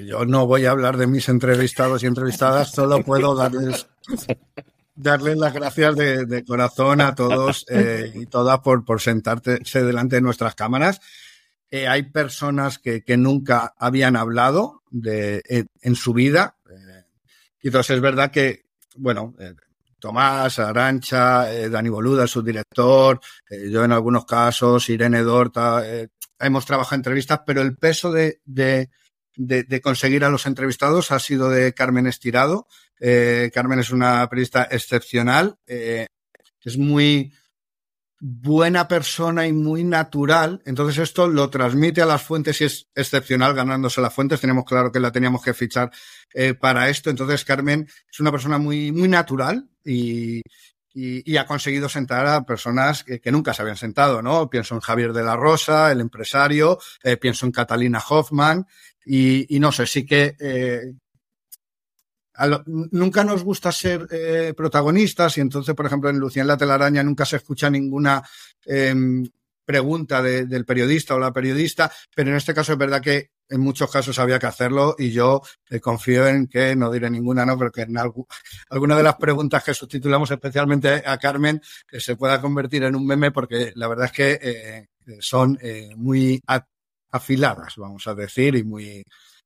Yo 0.04 0.26
no 0.26 0.48
voy 0.48 0.66
a 0.66 0.72
hablar 0.72 0.98
de 0.98 1.08
mis 1.08 1.30
entrevistados 1.30 2.04
y 2.04 2.08
entrevistadas, 2.08 2.72
solo 2.72 3.04
puedo 3.04 3.36
darles, 3.36 3.88
darles 4.96 5.38
las 5.38 5.54
gracias 5.54 5.96
de, 5.96 6.44
corazón 6.46 7.02
a 7.02 7.16
todos 7.16 7.66
eh, 7.70 8.12
y 8.14 8.26
todas 8.26 8.60
por, 8.60 8.84
por 8.84 9.00
sentarse 9.00 9.84
delante 9.84 10.18
de 10.18 10.22
nuestras 10.22 10.56
cámaras. 10.56 11.00
Eh, 11.74 11.88
hay 11.88 12.04
personas 12.04 12.80
que, 12.80 13.02
que, 13.02 13.16
nunca 13.16 13.74
habían 13.78 14.18
hablado 14.18 14.84
de, 14.90 15.42
en, 15.82 15.96
su 15.96 16.14
vida. 16.14 16.58
Eh, 16.70 17.06
y 17.62 17.68
entonces 17.70 17.96
es 17.96 18.02
verdad 18.02 18.30
que, 18.30 18.66
bueno, 18.98 19.34
eh, 19.40 19.54
Tomás, 19.98 20.60
Arancha, 20.60 21.46
Dani 21.70 21.88
Boluda, 21.88 22.28
su 22.28 22.42
director, 22.42 23.22
yo 23.70 23.86
en 23.86 23.92
algunos 23.92 24.26
casos, 24.26 24.90
Irene 24.90 25.22
Dorta, 25.22 25.84
hemos 26.40 26.66
trabajado 26.66 26.96
en 26.96 27.00
entrevistas, 27.02 27.42
pero 27.46 27.62
el 27.62 27.78
peso 27.78 28.12
de 28.12 28.90
de, 29.48 29.82
conseguir 29.82 30.24
a 30.24 30.30
los 30.30 30.46
entrevistados 30.46 31.12
ha 31.12 31.20
sido 31.20 31.50
de 31.50 31.74
Carmen 31.74 32.08
Estirado. 32.08 32.68
Eh, 33.00 33.50
Carmen 33.54 33.80
es 33.80 33.92
una 33.92 34.28
periodista 34.30 34.68
excepcional, 34.70 35.58
eh, 35.66 36.06
es 36.64 36.78
muy 36.78 37.34
buena 38.20 38.88
persona 38.88 39.48
y 39.48 39.54
muy 39.54 39.84
natural. 39.84 40.62
Entonces 40.66 41.00
esto 41.00 41.28
lo 41.28 41.50
transmite 41.50 42.04
a 42.04 42.06
las 42.06 42.22
fuentes 42.22 42.62
y 42.62 42.66
es 42.66 42.88
excepcional 42.94 43.56
ganándose 43.56 44.00
las 44.02 44.14
fuentes. 44.14 44.40
Tenemos 44.40 44.66
claro 44.66 44.92
que 44.92 45.00
la 45.00 45.12
teníamos 45.12 45.42
que 45.42 45.56
fichar 45.56 45.92
eh, 46.34 46.54
para 46.54 46.90
esto. 46.90 47.10
Entonces 47.10 47.44
Carmen 47.44 47.88
es 48.12 48.20
una 48.20 48.32
persona 48.32 48.60
muy, 48.60 48.92
muy 48.92 49.08
natural 49.08 49.68
y, 49.84 50.44
y, 50.94 51.38
ha 51.38 51.48
conseguido 51.48 51.90
sentar 51.90 52.28
a 52.28 52.46
personas 52.46 53.04
que, 53.04 53.32
nunca 53.32 53.56
se 53.56 53.64
habían 53.64 53.78
sentado, 53.78 54.22
¿no? 54.22 54.52
Pienso 54.52 54.76
en 54.76 54.82
Javier 54.82 55.14
de 55.14 55.24
la 55.24 55.36
Rosa, 55.36 55.92
el 55.92 56.02
empresario, 56.02 56.78
pienso 57.20 57.48
en 57.48 57.54
Catalina 57.54 58.04
Hoffman 58.08 58.68
y, 59.06 59.56
y 59.56 59.60
no 59.60 59.72
sé, 59.72 59.86
sí 59.86 60.06
que 60.06 60.36
eh, 60.40 60.94
lo, 62.48 62.64
nunca 62.66 63.24
nos 63.24 63.44
gusta 63.44 63.72
ser 63.72 64.08
eh, 64.12 64.54
protagonistas 64.56 65.38
y 65.38 65.42
entonces, 65.42 65.76
por 65.76 65.86
ejemplo, 65.86 66.10
en 66.10 66.20
Lucía 66.20 66.42
en 66.42 66.48
la 66.48 66.58
telaraña 66.58 67.04
nunca 67.04 67.26
se 67.26 67.38
escucha 67.38 67.70
ninguna 67.70 68.24
eh, 68.66 68.94
pregunta 69.66 70.22
de, 70.22 70.46
del 70.46 70.66
periodista 70.66 71.16
o 71.16 71.20
la 71.20 71.32
periodista, 71.32 71.92
pero 72.16 72.32
en 72.32 72.38
este 72.38 72.54
caso 72.54 72.74
es 72.74 72.78
verdad 72.78 73.02
que 73.02 73.32
en 73.50 73.62
muchos 73.62 73.92
casos 73.92 74.18
había 74.18 74.40
que 74.40 74.48
hacerlo 74.48 74.96
y 74.98 75.12
yo 75.12 75.42
eh, 75.70 75.80
confío 75.80 76.26
en 76.28 76.48
que, 76.48 76.76
no 76.76 76.92
diré 76.92 77.10
ninguna, 77.10 77.46
no, 77.46 77.58
pero 77.58 77.72
que 77.72 77.82
en 77.82 77.98
alguna 78.70 78.98
de 78.98 79.04
las 79.04 79.16
preguntas 79.16 79.64
que 79.64 79.74
subtitulamos 79.74 80.32
especialmente 80.32 81.04
a 81.06 81.18
Carmen 81.18 81.62
que 81.88 82.00
se 82.00 82.16
pueda 82.16 82.42
convertir 82.42 82.84
en 82.84 82.96
un 82.96 83.06
meme 83.06 83.32
porque 83.32 83.72
la 83.76 83.88
verdad 83.88 84.06
es 84.06 84.12
que 84.12 84.40
eh, 84.42 84.88
son 85.20 85.60
muy 85.98 86.42
afiladas, 87.12 87.76
vamos 87.78 88.08
a 88.08 88.16
decir, 88.16 88.56
y 88.56 88.64
muy 88.64 89.04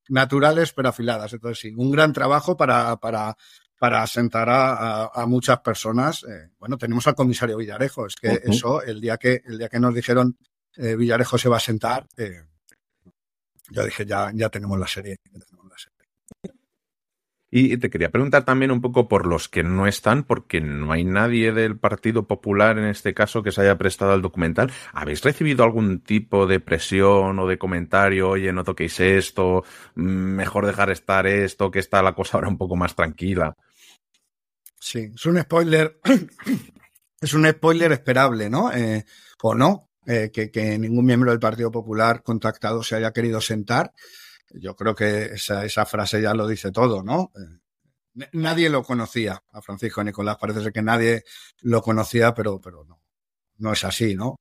naturales, 0.10 0.72
pero 0.74 0.90
afiladas. 0.90 1.34
Entonces, 1.34 1.60
sí, 1.60 1.74
un 1.76 1.92
gran 1.92 2.14
trabajo 2.14 2.56
para, 2.56 2.96
para, 2.98 3.36
para 3.80 4.06
sentar 4.08 4.50
a, 4.50 5.04
a, 5.04 5.12
a 5.14 5.26
muchas 5.26 5.60
personas. 5.62 6.24
Eh, 6.24 6.52
bueno, 6.60 6.78
tenemos 6.78 7.08
al 7.08 7.16
comisario 7.16 7.58
Villarejo, 7.58 8.06
es 8.06 8.16
que 8.16 8.30
uh 8.30 8.32
-huh. 8.34 8.54
eso, 8.54 8.82
el 8.84 9.02
día 9.02 9.18
que, 9.18 9.42
el 9.46 9.58
día 9.58 9.70
que 9.70 9.80
nos 9.80 9.94
dijeron 9.94 10.38
eh, 10.78 10.96
Villarejo 10.96 11.38
se 11.38 11.50
va 11.50 11.58
a 11.58 11.60
sentar, 11.60 12.06
eh, 12.18 12.44
yo 13.72 13.84
dije, 13.84 14.06
ya. 14.06 14.32
Ya 14.34 14.50
tenemos 14.50 14.78
la 14.80 14.88
serie. 14.88 15.18
Y 17.58 17.78
te 17.78 17.90
quería 17.90 18.12
preguntar 18.12 18.44
también 18.44 18.70
un 18.70 18.82
poco 18.82 19.08
por 19.08 19.26
los 19.26 19.48
que 19.48 19.64
no 19.64 19.88
están, 19.88 20.26
porque 20.26 20.60
no 20.60 20.92
hay 20.92 21.06
nadie 21.06 21.54
del 21.54 21.78
Partido 21.78 22.28
Popular 22.28 22.78
en 22.78 22.84
este 22.84 23.14
caso 23.14 23.44
que 23.44 23.54
se 23.54 23.62
haya 23.62 23.78
prestado 23.78 24.12
al 24.12 24.22
documental. 24.22 24.74
¿Habéis 24.92 25.24
recibido 25.24 25.64
algún 25.64 26.02
tipo 26.02 26.48
de 26.48 26.60
presión 26.60 27.40
o 27.40 27.48
de 27.48 27.58
comentario? 27.58 28.32
Oye, 28.32 28.52
no 28.52 28.66
toquéis 28.66 29.00
esto, 29.00 29.64
mejor 29.96 30.66
dejar 30.66 30.92
estar 30.92 31.28
esto, 31.28 31.72
que 31.72 31.80
está 31.80 32.04
la 32.04 32.14
cosa 32.14 32.36
ahora 32.36 32.50
un 32.50 32.58
poco 32.58 32.76
más 32.76 32.94
tranquila. 32.94 33.56
Sí, 34.78 35.12
es 35.16 35.26
un 35.26 35.40
spoiler, 35.40 36.02
es 37.22 37.34
un 37.34 37.50
spoiler 37.50 37.94
esperable, 37.94 38.50
¿no? 38.50 38.70
Eh, 38.74 39.06
o 39.44 39.56
no, 39.56 39.92
eh, 40.06 40.30
que 40.30 40.78
ningún 40.78 41.06
miembro 41.06 41.32
del 41.32 41.40
Partido 41.40 41.72
Popular 41.72 42.22
contactado 42.22 42.84
se 42.84 42.98
haya 42.98 43.14
querido 43.14 43.40
sentar. 43.40 43.94
Yo 44.52 44.76
creo 44.76 44.96
que 44.96 45.26
esa, 45.26 45.66
esa 45.66 45.86
frase 45.86 46.22
ya 46.22 46.34
lo 46.34 46.48
dice 46.48 46.72
todo, 46.72 47.04
¿no? 47.04 47.32
Eh, 47.36 48.28
nadie 48.34 48.70
lo 48.70 48.84
conocía 48.84 49.42
a 49.52 49.62
Francisco 49.62 50.04
Nicolás, 50.04 50.38
parece 50.40 50.62
ser 50.62 50.72
que 50.72 50.82
nadie 50.82 51.24
lo 51.62 51.82
conocía, 51.82 52.34
pero, 52.34 52.62
pero 52.62 52.86
no, 52.86 53.02
no 53.58 53.74
es 53.74 53.84
así, 53.84 54.16
¿no? 54.16 54.38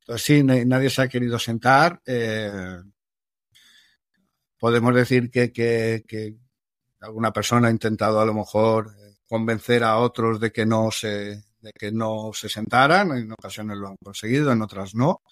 Entonces 0.00 0.24
sí, 0.24 0.42
nadie 0.42 0.88
se 0.90 1.02
ha 1.02 1.08
querido 1.08 1.38
sentar. 1.38 2.00
Eh, 2.06 2.80
podemos 4.58 4.94
decir 4.94 5.30
que, 5.30 5.52
que, 5.52 6.04
que, 6.06 6.36
alguna 7.00 7.32
persona 7.32 7.68
ha 7.68 7.70
intentado 7.70 8.20
a 8.20 8.24
lo 8.26 8.34
mejor 8.34 8.94
convencer 9.28 9.84
a 9.84 9.98
otros 9.98 10.40
de 10.40 10.50
que 10.52 10.64
no 10.64 10.90
se, 10.90 11.44
de 11.60 11.72
que 11.78 11.92
no 11.92 12.30
se 12.32 12.48
sentaran, 12.48 13.10
en 13.12 13.32
ocasiones 13.32 13.76
lo 13.76 13.88
han 13.88 13.96
conseguido, 14.02 14.52
en 14.52 14.62
otras 14.62 14.94
no. 14.94 15.22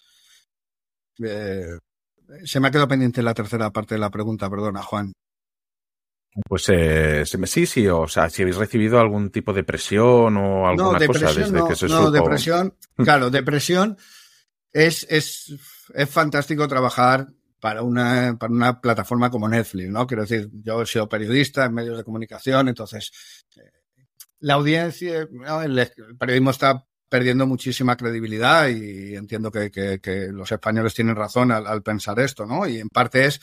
Eh, 1.22 1.78
se 2.44 2.60
me 2.60 2.68
ha 2.68 2.70
quedado 2.70 2.88
pendiente 2.88 3.22
la 3.22 3.34
tercera 3.34 3.70
parte 3.70 3.94
de 3.94 4.00
la 4.00 4.10
pregunta, 4.10 4.50
perdona, 4.50 4.82
Juan. 4.82 5.12
Pues 6.48 6.68
eh, 6.68 7.24
sí, 7.46 7.66
sí, 7.66 7.86
o 7.86 8.08
sea, 8.08 8.28
si 8.28 8.42
habéis 8.42 8.56
recibido 8.56 8.98
algún 8.98 9.30
tipo 9.30 9.52
de 9.52 9.62
presión 9.62 10.36
o 10.36 10.66
alguna 10.66 10.98
no, 10.98 11.06
cosa 11.06 11.32
desde 11.32 11.52
no, 11.52 11.68
que 11.68 11.76
se 11.76 11.86
no, 11.86 11.98
supo. 11.98 12.10
depresión, 12.10 12.76
claro, 12.96 13.30
depresión 13.30 13.96
es, 14.72 15.06
es, 15.08 15.54
es 15.94 16.10
fantástico 16.10 16.66
trabajar 16.66 17.28
para 17.60 17.82
una, 17.82 18.36
para 18.36 18.52
una 18.52 18.80
plataforma 18.80 19.30
como 19.30 19.48
Netflix, 19.48 19.88
¿no? 19.88 20.06
Quiero 20.08 20.22
decir, 20.22 20.50
yo 20.52 20.82
he 20.82 20.86
sido 20.86 21.08
periodista 21.08 21.66
en 21.66 21.74
medios 21.74 21.96
de 21.96 22.04
comunicación, 22.04 22.68
entonces 22.68 23.12
eh, 23.56 23.70
la 24.40 24.54
audiencia, 24.54 25.28
¿no? 25.30 25.62
el, 25.62 25.78
el 25.78 26.16
periodismo 26.18 26.50
está 26.50 26.84
perdiendo 27.14 27.46
muchísima 27.46 27.96
credibilidad 27.96 28.66
y 28.66 29.14
entiendo 29.14 29.52
que, 29.52 29.70
que, 29.70 30.00
que 30.00 30.32
los 30.32 30.50
españoles 30.50 30.94
tienen 30.94 31.14
razón 31.14 31.52
al, 31.52 31.64
al, 31.64 31.80
pensar 31.80 32.18
esto, 32.18 32.44
¿no? 32.44 32.66
Y 32.66 32.80
en 32.80 32.88
parte 32.88 33.26
es 33.26 33.40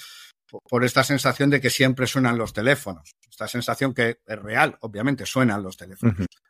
por 0.67 0.83
esta 0.83 1.05
sensación 1.05 1.49
de 1.49 1.61
que 1.61 1.69
siempre 1.69 2.05
suenan 2.05 2.37
los 2.37 2.51
teléfonos. 2.51 3.15
Esta 3.29 3.47
sensación 3.47 3.93
que 3.93 4.19
es 4.27 4.39
real, 4.39 4.77
obviamente, 4.81 5.25
suenan 5.25 5.63
los 5.63 5.77
teléfonos. 5.77 6.19
Uh 6.19 6.23
-huh. 6.23 6.41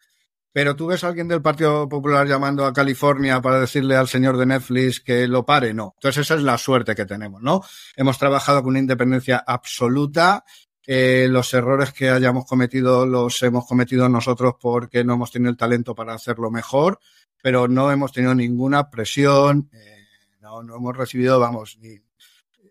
Pero 0.51 0.75
tú 0.75 0.87
ves 0.87 1.03
a 1.03 1.09
alguien 1.09 1.27
del 1.27 1.43
Partido 1.43 1.87
Popular 1.87 2.27
llamando 2.27 2.65
a 2.65 2.73
California 2.73 3.39
para 3.39 3.59
decirle 3.59 3.95
al 3.95 4.07
señor 4.07 4.35
de 4.37 4.47
Netflix 4.47 4.99
que 4.99 5.27
lo 5.27 5.45
pare, 5.45 5.75
no. 5.75 5.93
Entonces 5.97 6.25
esa 6.25 6.33
es 6.33 6.41
la 6.41 6.57
suerte 6.57 6.95
que 6.95 7.05
tenemos, 7.05 7.43
¿no? 7.43 7.61
Hemos 7.95 8.17
trabajado 8.17 8.63
con 8.63 8.71
una 8.71 8.79
independencia 8.79 9.43
absoluta. 9.45 10.43
Eh, 10.87 11.27
los 11.29 11.53
errores 11.53 11.93
que 11.93 12.09
hayamos 12.09 12.45
cometido 12.45 13.05
los 13.05 13.41
hemos 13.43 13.67
cometido 13.67 14.09
nosotros 14.09 14.55
porque 14.59 15.03
no 15.03 15.13
hemos 15.13 15.31
tenido 15.31 15.51
el 15.51 15.57
talento 15.57 15.93
para 15.93 16.13
hacerlo 16.13 16.49
mejor, 16.49 16.99
pero 17.41 17.67
no 17.67 17.91
hemos 17.91 18.11
tenido 18.11 18.33
ninguna 18.33 18.89
presión, 18.89 19.69
eh, 19.73 20.07
no, 20.39 20.63
no 20.63 20.75
hemos 20.77 20.97
recibido, 20.97 21.39
vamos, 21.39 21.77
ni, 21.79 21.99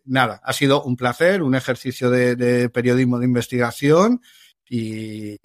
nada. 0.05 0.40
Ha 0.42 0.53
sido 0.53 0.83
un 0.83 0.96
placer, 0.96 1.42
un 1.42 1.55
ejercicio 1.55 2.11
de, 2.11 2.68
periodismo 2.70 3.18
de 3.18 3.27
investigación 3.27 4.20
y 4.68 5.38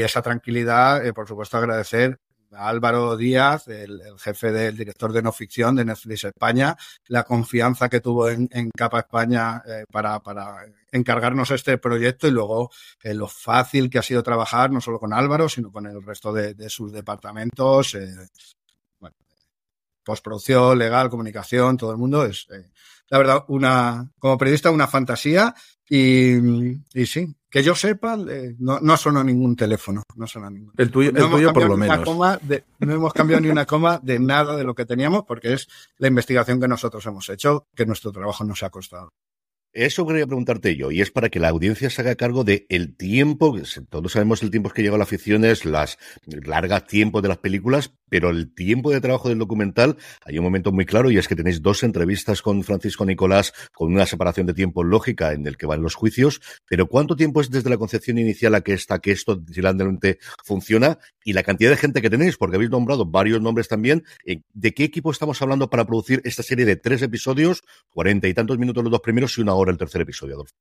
esa 0.00 0.22
tranquilidad, 0.22 1.04
eh, 1.04 1.12
por 1.12 1.26
supuesto, 1.26 1.56
agradecer 1.56 2.20
Álvaro 2.52 3.16
Díaz, 3.16 3.68
el, 3.68 4.00
jefe 4.18 4.52
del 4.52 4.76
director 4.76 5.12
de 5.12 5.22
no 5.22 5.32
ficción 5.32 5.76
de 5.76 5.84
Netflix 5.84 6.24
España, 6.24 6.76
la 7.08 7.24
confianza 7.24 7.88
que 7.88 8.00
tuvo 8.00 8.28
en, 8.28 8.48
Capa 8.76 9.00
España 9.00 9.62
eh, 9.66 9.84
para, 9.90 10.20
para, 10.20 10.66
encargarnos 10.92 11.50
este 11.50 11.78
proyecto 11.78 12.26
y 12.26 12.32
luego 12.32 12.70
eh, 13.02 13.14
lo 13.14 13.28
fácil 13.28 13.88
que 13.88 13.98
ha 13.98 14.02
sido 14.02 14.22
trabajar 14.22 14.70
no 14.70 14.80
solo 14.80 14.98
con 14.98 15.12
Álvaro, 15.12 15.48
sino 15.48 15.70
con 15.70 15.86
el 15.86 16.02
resto 16.02 16.32
de, 16.32 16.70
sus 16.70 16.92
departamentos. 16.92 17.94
Eh, 17.94 18.08
postproducción, 20.02 20.78
legal, 20.78 21.10
comunicación, 21.10 21.76
todo 21.76 21.92
el 21.92 21.98
mundo 21.98 22.24
es, 22.24 22.48
la 23.10 23.18
verdad, 23.18 23.44
una, 23.48 24.10
como 24.18 24.38
periodista, 24.38 24.70
una 24.70 24.86
fantasía 24.86 25.54
y, 25.88 26.36
y 26.94 27.06
sí, 27.06 27.34
que 27.50 27.64
yo 27.64 27.74
sepa, 27.74 28.16
eh, 28.28 28.54
no, 28.60 28.78
no 28.80 28.96
sonó 28.96 29.24
ningún 29.24 29.56
teléfono. 29.56 30.04
No 30.14 30.26
sonó 30.26 30.48
ningún 30.48 30.72
El 30.76 30.90
tuyo, 30.90 31.10
el 31.10 31.28
tuyo 31.28 31.52
por 31.52 31.68
lo 31.68 31.76
menos. 31.76 32.08
no 32.78 32.94
hemos 32.94 33.12
cambiado 33.12 33.42
ni 33.42 33.48
una 33.48 33.66
coma 33.66 33.98
de 34.00 34.20
nada 34.20 34.56
de 34.56 34.62
lo 34.62 34.74
que 34.74 34.86
teníamos 34.86 35.24
porque 35.24 35.54
es 35.54 35.66
la 35.98 36.06
investigación 36.06 36.60
que 36.60 36.68
nosotros 36.68 37.04
hemos 37.06 37.28
hecho, 37.28 37.66
que 37.74 37.84
nuestro 37.84 38.12
trabajo 38.12 38.44
nos 38.44 38.62
ha 38.62 38.70
costado. 38.70 39.12
Eso 39.72 40.04
quería 40.04 40.26
preguntarte 40.26 40.74
yo, 40.74 40.90
y 40.90 41.00
es 41.00 41.12
para 41.12 41.28
que 41.28 41.38
la 41.38 41.48
audiencia 41.48 41.90
se 41.90 42.02
haga 42.02 42.16
cargo 42.16 42.42
de 42.42 42.66
el 42.70 42.96
tiempo, 42.96 43.56
todos 43.88 44.10
sabemos 44.10 44.42
el 44.42 44.50
tiempo 44.50 44.68
que 44.70 44.82
llega 44.82 44.96
a 44.96 44.98
la 44.98 45.06
ficción 45.06 45.44
es 45.44 45.64
las 45.64 45.96
largas 46.26 46.88
tiempos 46.88 47.22
de 47.22 47.28
las 47.28 47.38
películas, 47.38 47.92
pero 48.08 48.30
el 48.30 48.52
tiempo 48.52 48.90
de 48.90 49.00
trabajo 49.00 49.28
del 49.28 49.38
documental, 49.38 49.96
hay 50.24 50.38
un 50.38 50.44
momento 50.44 50.72
muy 50.72 50.86
claro 50.86 51.12
y 51.12 51.18
es 51.18 51.28
que 51.28 51.36
tenéis 51.36 51.62
dos 51.62 51.84
entrevistas 51.84 52.42
con 52.42 52.64
Francisco 52.64 53.04
Nicolás 53.04 53.52
con 53.72 53.92
una 53.92 54.06
separación 54.06 54.48
de 54.48 54.54
tiempo 54.54 54.82
lógica 54.82 55.32
en 55.32 55.46
el 55.46 55.56
que 55.56 55.66
van 55.66 55.82
los 55.82 55.94
juicios, 55.94 56.40
pero 56.68 56.88
¿cuánto 56.88 57.14
tiempo 57.14 57.40
es 57.40 57.48
desde 57.48 57.70
la 57.70 57.78
concepción 57.78 58.18
inicial 58.18 58.56
a 58.56 58.62
que 58.62 58.72
está 58.72 58.98
que 58.98 59.12
esto 59.12 59.40
finalmente 59.52 60.18
funciona? 60.44 60.98
Y 61.22 61.32
la 61.32 61.44
cantidad 61.44 61.70
de 61.70 61.76
gente 61.76 62.02
que 62.02 62.10
tenéis, 62.10 62.36
porque 62.36 62.56
habéis 62.56 62.72
nombrado 62.72 63.06
varios 63.06 63.40
nombres 63.40 63.68
también, 63.68 64.02
eh, 64.26 64.40
¿de 64.52 64.74
qué 64.74 64.82
equipo 64.82 65.12
estamos 65.12 65.40
hablando 65.42 65.70
para 65.70 65.86
producir 65.86 66.22
esta 66.24 66.42
serie 66.42 66.64
de 66.64 66.74
tres 66.74 67.02
episodios, 67.02 67.62
cuarenta 67.88 68.26
y 68.26 68.34
tantos 68.34 68.58
minutos 68.58 68.82
los 68.82 68.90
dos 68.90 69.00
primeros 69.00 69.38
y 69.38 69.42
una 69.42 69.54
hora 69.54 69.59
el 69.68 69.76
tercer 69.76 70.02
episodio, 70.02 70.34
Adolfo? 70.34 70.54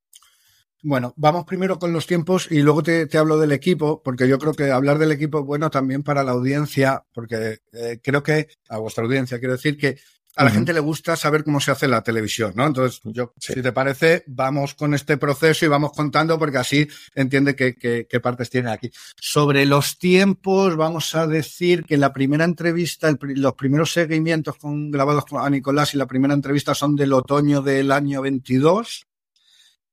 Bueno, 0.82 1.14
vamos 1.18 1.44
primero 1.46 1.78
con 1.78 1.92
los 1.92 2.08
tiempos 2.08 2.50
y 2.50 2.62
luego 2.62 2.82
te, 2.84 3.06
hablo 3.18 3.38
del 3.38 3.52
equipo, 3.52 4.02
porque 4.02 4.30
yo 4.30 4.40
creo 4.40 4.54
que 4.54 4.72
hablar 4.72 4.98
del 4.98 5.12
equipo 5.12 5.40
es 5.40 5.46
bueno 5.46 5.70
también 5.70 6.04
para 6.04 6.24
la 6.24 6.32
audiencia, 6.32 7.04
porque 7.14 7.60
eh, 7.74 8.00
creo 8.02 8.24
que, 8.24 8.48
a 8.70 8.78
vuestra 8.78 9.04
audiencia, 9.04 9.40
quiero 9.40 9.56
decir 9.56 9.78
que 9.78 9.98
a 10.36 10.44
la 10.44 10.52
gente 10.52 10.74
le 10.74 10.80
gusta 10.80 11.16
saber 11.16 11.44
cómo 11.44 11.60
se 11.60 11.72
hace 11.72 11.88
la 11.88 12.02
televisión, 12.02 12.54
¿no? 12.56 12.66
Entonces, 12.66 13.02
yo, 13.04 13.34
si 13.38 13.62
te 13.62 13.72
parece, 13.74 14.24
vamos 14.28 14.76
con 14.76 14.94
este 14.94 15.18
proceso 15.18 15.66
y 15.66 15.68
vamos 15.68 15.92
contando 15.92 16.38
porque 16.38 16.60
así 16.60 16.88
entiende 17.16 17.56
qué, 17.56 17.76
qué, 17.76 18.20
partes 18.20 18.50
tiene 18.50 18.72
aquí. 18.72 18.92
Sobre 19.20 19.66
los 19.66 19.98
tiempos, 19.98 20.76
vamos 20.76 21.14
a 21.16 21.28
decir 21.28 21.84
que 21.84 21.98
la 21.98 22.14
primera 22.14 22.46
entrevista, 22.46 23.14
los 23.22 23.54
primeros 23.56 23.92
seguimientos 23.92 24.56
con, 24.58 24.92
grabados 24.92 25.26
a 25.34 25.50
Nicolás 25.50 25.94
y 25.94 25.98
la 25.98 26.08
primera 26.08 26.34
entrevista 26.34 26.74
son 26.74 26.96
del 26.96 27.14
otoño 27.14 27.62
del 27.62 27.92
año 27.92 28.22
22. 28.22 29.08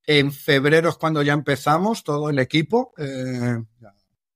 En 0.05 0.33
febrero 0.33 0.91
es 0.91 0.97
cuando 0.97 1.23
ya 1.23 1.33
empezamos 1.33 2.05
todo 2.05 2.31
el 2.31 2.39
equipo. 2.39 2.93
Eh, 2.99 3.57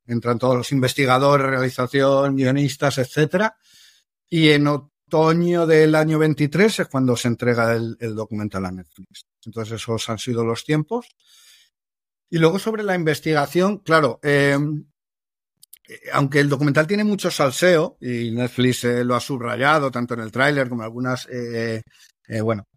entran 0.06 0.38
todos 0.38 0.56
los 0.56 0.72
investigadores, 0.72 1.46
realización, 1.46 2.34
guionistas, 2.34 2.98
etcétera. 2.98 3.56
Y 4.28 4.50
en 4.50 4.66
otoño 5.10 5.66
del 5.66 5.94
año 5.96 6.18
23 6.18 6.80
es 6.80 6.88
cuando 6.88 7.16
se 7.16 7.28
entrega 7.28 7.74
el, 7.74 7.96
documental 8.14 8.64
a 8.66 8.70
Netflix. 8.70 9.26
Entonces 9.44 9.74
esos 9.74 10.08
han 10.08 10.18
sido 10.18 10.44
los 10.44 10.64
tiempos. 10.64 11.08
Y 12.30 12.38
luego 12.38 12.60
sobre 12.60 12.84
la 12.84 12.94
investigación, 12.94 13.78
claro, 13.78 14.20
eh, 14.22 14.56
aunque 16.12 16.38
el 16.38 16.48
documental 16.48 16.86
tiene 16.86 17.02
mucho 17.02 17.28
salseo 17.30 17.96
y 18.00 18.30
Netflix 18.30 18.84
eh, 18.84 19.02
lo 19.02 19.16
ha 19.16 19.20
subrayado 19.20 19.90
tanto 19.90 20.14
en 20.14 20.20
el 20.20 20.30
tráiler 20.30 20.68
como 20.68 20.82
en 20.82 20.86
algunas, 20.86 21.26
bueno, 22.42 22.68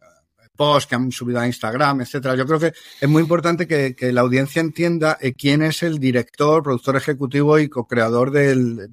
posts 0.55 0.87
que 0.87 0.95
han 0.95 1.11
subido 1.11 1.39
a 1.39 1.47
Instagram, 1.47 2.01
etcétera. 2.01 2.35
Yo 2.35 2.45
creo 2.45 2.59
que 2.59 2.73
es 3.01 3.09
muy 3.09 3.21
importante 3.21 3.67
que, 3.67 3.95
la 4.13 4.21
audiencia 4.21 4.59
entienda 4.59 5.17
eh, 5.19 5.33
quién 5.33 5.63
es 5.63 5.81
el 5.83 5.99
director, 5.99 6.61
productor 6.61 6.95
ejecutivo 6.95 7.57
y 7.57 7.69
co-creador 7.69 8.31
del, 8.31 8.89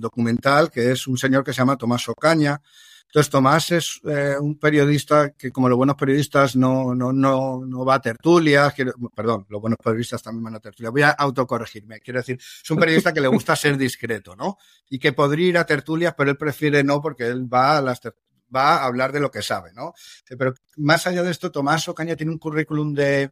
documental, 0.00 0.70
que 0.70 0.90
es 0.92 1.06
un 1.06 1.16
señor 1.16 1.44
que 1.44 1.52
se 1.52 1.58
llama 1.58 1.76
Tomás 1.76 2.08
Ocaña. 2.08 2.60
Entonces, 3.06 3.30
Tomás 3.30 3.70
es 3.70 4.00
eh, 4.08 4.34
un 4.40 4.58
periodista 4.58 5.30
que, 5.30 5.52
como 5.52 5.68
los 5.68 5.76
buenos 5.76 5.94
periodistas, 5.94 6.56
no, 6.56 6.96
no, 6.96 7.12
no, 7.12 7.64
no 7.64 7.84
va 7.84 7.94
a 7.94 8.00
tertulias. 8.00 8.74
perdón, 9.14 9.46
los 9.48 9.60
buenos 9.60 9.78
periodistas 9.78 10.20
también 10.20 10.42
van 10.42 10.56
a 10.56 10.60
tertulias. 10.60 10.90
Voy 10.90 11.02
a 11.02 11.10
autocorregirme. 11.10 12.00
Quiero 12.00 12.18
decir, 12.18 12.38
es 12.40 12.70
un 12.70 12.78
periodista 12.78 13.12
que 13.12 13.20
le 13.20 13.28
gusta 13.28 13.54
ser 13.54 13.78
discreto, 13.78 14.34
¿no? 14.34 14.58
Y 14.88 14.98
que 14.98 15.12
podría 15.12 15.48
ir 15.48 15.58
a 15.58 15.66
tertulias, 15.66 16.14
pero 16.18 16.32
él 16.32 16.36
prefiere 16.36 16.82
no 16.82 17.00
porque 17.00 17.28
él 17.28 17.46
va 17.52 17.78
a 17.78 17.82
las 17.82 18.00
tertulias 18.00 18.23
va 18.54 18.76
a 18.76 18.84
hablar 18.84 19.12
de 19.12 19.20
lo 19.20 19.30
que 19.30 19.42
sabe, 19.42 19.72
¿no? 19.72 19.94
Pero 20.38 20.54
más 20.76 21.06
allá 21.06 21.22
de 21.22 21.30
esto, 21.30 21.50
Tomás 21.50 21.88
Ocaña 21.88 22.16
tiene 22.16 22.32
un 22.32 22.38
currículum 22.38 22.94
de 22.94 23.30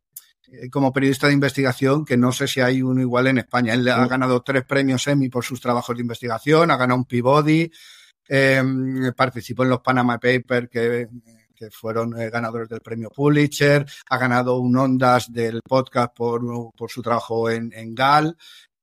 eh, 0.53 0.69
como 0.71 0.93
periodista 0.93 1.29
de 1.29 1.33
investigación 1.35 2.05
que 2.05 2.17
no 2.17 2.33
sé 2.33 2.49
si 2.49 2.61
hay 2.61 2.83
uno 2.83 3.01
igual 3.01 3.29
en 3.29 3.39
España. 3.39 3.75
Él 3.75 3.89
ha 3.89 4.07
ganado 4.07 4.43
tres 4.43 4.65
premios 4.65 5.07
Emmy 5.07 5.29
por 5.29 5.45
sus 5.45 5.61
trabajos 5.61 5.97
de 5.97 6.03
investigación, 6.03 6.71
ha 6.71 6.77
ganado 6.77 6.99
un 6.99 7.05
Peabody, 7.07 7.71
em, 8.29 9.13
participó 9.15 9.63
en 9.63 9.71
los 9.71 9.81
Panama 9.81 10.19
Papers 10.19 10.69
que, 10.71 11.09
fueron 11.71 12.21
eh, 12.21 12.29
ganadores 12.29 12.69
del 12.69 12.81
premio 12.81 13.09
Pulitzer, 13.09 13.87
ha 14.11 14.19
ganado 14.19 14.59
un 14.59 14.77
Ondas 14.77 15.33
del 15.33 15.61
podcast 15.63 16.13
por, 16.13 16.43
su 16.89 17.03
trabajo 17.03 17.49
en, 17.49 17.95
GAL, 17.95 18.37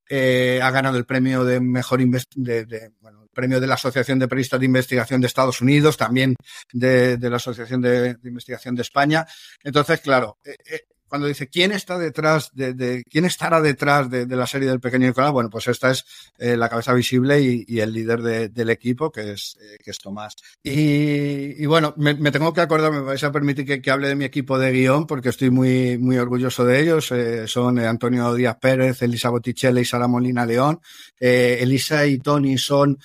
eh, 0.08 0.62
ha 0.64 0.72
ganado 0.72 0.98
el 0.98 1.06
premio 1.06 1.44
de 1.44 1.60
mejor 1.60 2.00
de, 2.00 2.94
premio 3.34 3.60
de 3.60 3.68
la 3.68 3.76
Asociación 3.76 4.20
de 4.20 4.28
Periodistas 4.28 4.60
de 4.60 4.66
Investigación 4.66 5.22
de 5.22 5.28
Estados 5.28 5.62
Unidos, 5.62 5.98
también 5.98 6.36
de, 6.74 7.18
la 7.22 7.38
Asociación 7.38 7.82
de, 7.82 8.18
Investigación 8.24 8.76
de 8.76 8.82
España. 8.82 9.26
Entonces, 9.64 10.02
claro, 10.02 10.38
eh, 10.44 10.56
eh, 10.66 10.82
cuando 11.10 11.28
dice 11.28 11.48
quién 11.48 11.72
está 11.72 11.98
detrás 11.98 12.52
de, 12.54 13.04
quién 13.10 13.26
estará 13.26 13.62
detrás 13.62 14.10
de, 14.10 14.26
la 14.28 14.48
serie 14.48 14.70
del 14.70 14.80
pequeño 14.80 15.08
Nicolás, 15.08 15.32
bueno, 15.32 15.50
pues 15.50 15.68
esta 15.68 15.92
es 15.92 16.06
eh, 16.38 16.56
la 16.56 16.70
cabeza 16.70 16.94
visible 16.94 17.42
y, 17.42 17.80
el 17.80 17.94
líder 17.94 18.22
del 18.52 18.70
equipo, 18.70 19.12
que 19.12 19.32
es, 19.32 19.58
que 19.84 19.92
es 19.92 19.98
Tomás. 20.00 20.36
Y, 20.64 21.66
bueno, 21.66 21.94
me, 21.98 22.16
tengo 22.32 22.54
que 22.54 22.62
acordar, 22.62 22.92
me 22.92 23.02
vais 23.02 23.24
a 23.24 23.32
permitir 23.32 23.82
que, 23.82 23.92
hable 23.92 24.10
de 24.10 24.16
mi 24.16 24.26
equipo 24.26 24.60
de 24.60 24.72
guion, 24.72 25.08
porque 25.08 25.30
estoy 25.30 25.50
muy, 25.50 25.98
muy 25.98 26.18
orgulloso 26.18 26.66
de 26.66 26.82
ellos. 26.82 27.14
son 27.46 27.80
Antonio 27.80 28.34
Díaz 28.34 28.58
Pérez, 28.62 29.02
Elisa 29.02 29.30
Botticelli 29.30 29.82
y 29.82 29.86
Sara 29.86 30.08
Molina 30.08 30.46
León. 30.46 30.80
Elisa 31.20 32.06
y 32.06 32.20
Tony 32.20 32.58
son 32.58 33.00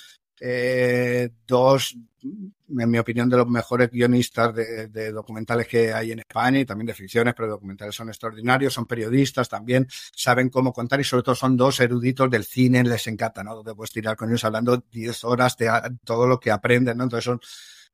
eh, 0.46 1.30
dos, 1.46 1.96
en 2.24 2.90
mi 2.90 2.98
opinión, 2.98 3.28
de 3.28 3.36
los 3.36 3.48
mejores 3.48 3.90
guionistas 3.90 4.54
de, 4.54 5.12
documentales 5.12 5.68
que 5.68 5.92
hay 5.92 6.12
en 6.12 6.20
España 6.20 6.60
y 6.60 6.64
también 6.64 6.86
de 6.86 6.94
ficciones, 6.94 7.34
pero 7.34 7.48
documentales 7.48 7.94
son 7.94 8.08
extraordinarios, 8.08 8.72
son 8.72 8.86
periodistas 8.86 9.48
también, 9.48 9.86
saben 10.14 10.48
cómo 10.48 10.72
contar 10.72 11.00
y 11.00 11.04
sobre 11.04 11.22
todo 11.22 11.34
son 11.34 11.56
dos 11.56 11.80
eruditos 11.80 12.30
del 12.30 12.44
cine, 12.44 12.82
les 12.82 13.06
encanta, 13.06 13.44
¿no? 13.44 13.56
Donde 13.56 13.74
puedes 13.74 13.92
tirar 13.92 14.16
con 14.16 14.30
ellos 14.30 14.44
hablando 14.44 14.82
10 14.90 15.24
horas 15.24 15.56
de 15.56 15.70
todo 16.04 16.26
lo 16.26 16.40
que 16.40 16.50
aprenden, 16.50 16.96
¿no? 16.98 17.04
Entonces 17.04 17.24
son 17.24 17.40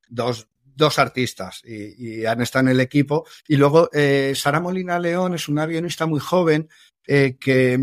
dos 0.08 0.48
dos 0.72 0.98
artistas 0.98 1.62
y, 1.64 2.24
han 2.24 2.40
estado 2.40 2.66
en 2.66 2.72
el 2.72 2.80
equipo. 2.80 3.26
Y 3.46 3.56
luego 3.56 3.90
eh, 3.92 4.32
Sara 4.34 4.60
Molina 4.60 4.98
León 4.98 5.34
es 5.34 5.48
una 5.48 5.66
guionista 5.66 6.06
muy 6.06 6.20
joven 6.20 6.68
eh, 7.06 7.36
que, 7.38 7.78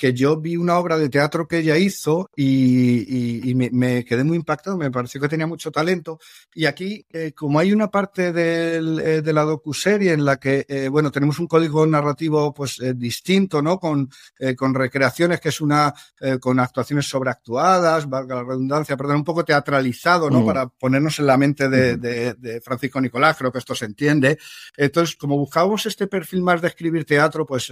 que 0.00 0.14
yo 0.14 0.40
vi 0.40 0.56
una 0.56 0.78
obra 0.78 0.96
de 0.96 1.10
teatro 1.10 1.46
que 1.46 1.58
ella 1.58 1.76
hizo 1.76 2.30
y, 2.34 3.52
me, 3.54 4.02
quedé 4.02 4.24
muy 4.24 4.38
impactado, 4.38 4.78
me 4.78 4.90
pareció 4.90 5.20
que 5.20 5.28
tenía 5.28 5.46
mucho 5.46 5.70
talento. 5.70 6.18
Y 6.54 6.64
aquí, 6.64 7.04
eh, 7.12 7.32
como 7.32 7.58
hay 7.58 7.70
una 7.70 7.90
parte 7.90 8.32
del, 8.32 8.98
eh, 8.98 9.20
de 9.20 9.32
la 9.34 9.42
docuserie 9.42 10.14
en 10.14 10.24
la 10.24 10.38
que, 10.38 10.64
eh, 10.66 10.88
bueno, 10.88 11.10
tenemos 11.10 11.38
un 11.38 11.46
código 11.46 11.86
narrativo 11.86 12.54
pues 12.54 12.80
distinto, 12.94 13.60
¿no? 13.60 13.78
Con, 13.78 14.08
con 14.56 14.74
recreaciones, 14.74 15.38
que 15.38 15.50
es 15.50 15.60
una, 15.60 15.92
con 16.40 16.58
actuaciones 16.60 17.06
sobreactuadas, 17.06 18.08
valga 18.08 18.36
la 18.36 18.44
redundancia, 18.44 18.96
perdón, 18.96 19.16
un 19.16 19.24
poco 19.24 19.44
teatralizado, 19.44 20.30
¿no? 20.30 20.46
Para 20.46 20.66
ponernos 20.66 21.18
en 21.18 21.26
la 21.26 21.36
mente 21.36 21.68
de, 21.68 21.98
de, 21.98 22.60
Francisco 22.62 23.02
Nicolás, 23.02 23.36
creo 23.36 23.52
que 23.52 23.58
esto 23.58 23.74
se 23.74 23.84
entiende. 23.84 24.38
Entonces, 24.78 25.16
como 25.16 25.36
buscábamos 25.36 25.84
este 25.84 26.06
perfil 26.06 26.40
más 26.40 26.62
de 26.62 26.68
escribir 26.68 27.04
teatro, 27.04 27.44
pues 27.44 27.70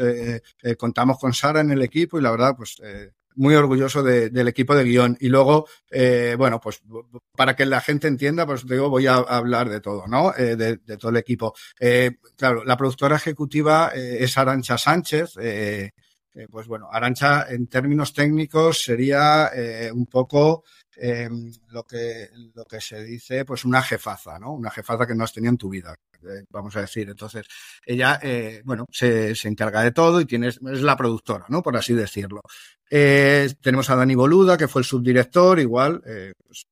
contamos 0.77 1.19
con 1.19 1.33
Sara 1.33 1.61
en 1.61 1.71
el 1.71 1.81
equipo 1.81 2.18
y 2.19 2.23
la 2.23 2.31
verdad, 2.31 2.55
pues 2.57 2.77
eh, 2.83 3.13
muy 3.37 3.55
orgulloso 3.55 4.03
del 4.03 4.49
equipo 4.49 4.75
de 4.75 4.85
guion. 4.85 5.17
Y 5.21 5.29
luego, 5.29 5.67
eh, 5.91 6.35
bueno, 6.37 6.61
pues 6.61 6.83
para 7.37 7.55
que 7.55 7.67
la 7.67 7.81
gente 7.81 8.09
entienda, 8.09 8.47
pues 8.47 8.67
digo, 8.67 8.91
voy 8.91 9.07
a 9.07 9.15
hablar 9.17 9.69
de 9.69 9.81
todo, 9.81 10.07
¿no? 10.09 10.35
Eh, 10.37 10.57
de, 10.57 10.77
todo 10.97 11.11
el 11.11 11.19
equipo. 11.19 11.55
claro, 12.37 12.65
la 12.65 12.77
productora 12.77 13.17
ejecutiva 13.17 13.93
es 13.95 14.37
Arancha 14.37 14.77
Sánchez. 14.77 15.35
pues 16.51 16.67
bueno, 16.67 16.89
Arancha 16.91 17.47
en 17.49 17.69
términos 17.69 18.13
técnicos 18.13 18.83
sería 18.83 19.51
un 19.93 20.07
poco 20.07 20.65
lo, 21.69 21.85
que, 21.85 22.29
lo 22.55 22.65
que 22.65 22.81
se 22.81 23.05
dice, 23.05 23.45
pues 23.45 23.65
una 23.65 23.83
jefaza, 23.83 24.39
¿no? 24.39 24.53
Una 24.53 24.71
jefaza 24.71 25.07
que 25.07 25.15
no 25.15 25.23
has 25.23 25.33
tenido 25.33 25.51
en 25.51 25.59
tu 25.59 25.69
vida. 25.69 25.95
Eh, 26.25 26.45
vamos 26.51 26.77
a 26.77 26.81
decir. 26.81 27.09
Entonces, 27.09 27.47
ella, 27.85 28.19
eh, 28.23 28.63
bueno, 28.65 28.87
se, 28.91 29.35
se, 29.35 29.49
encarga 29.49 29.83
de 29.83 29.93
todo 29.93 30.21
y 30.21 30.27
tiene, 30.27 30.49
es 30.49 30.61
la 30.61 30.97
productora, 30.97 31.47
¿no? 31.49 31.63
Por 31.63 31.77
así 31.77 31.95
decirlo. 31.95 32.43
Eh, 32.91 33.53
tenemos 33.61 33.89
a 33.91 33.97
Dani 33.97 34.15
Boluda, 34.15 34.57
que 34.57 34.69
fue 34.69 34.81
el 34.83 34.87
subdirector, 34.87 35.61
igual, 35.61 36.01
pues, 36.03 36.67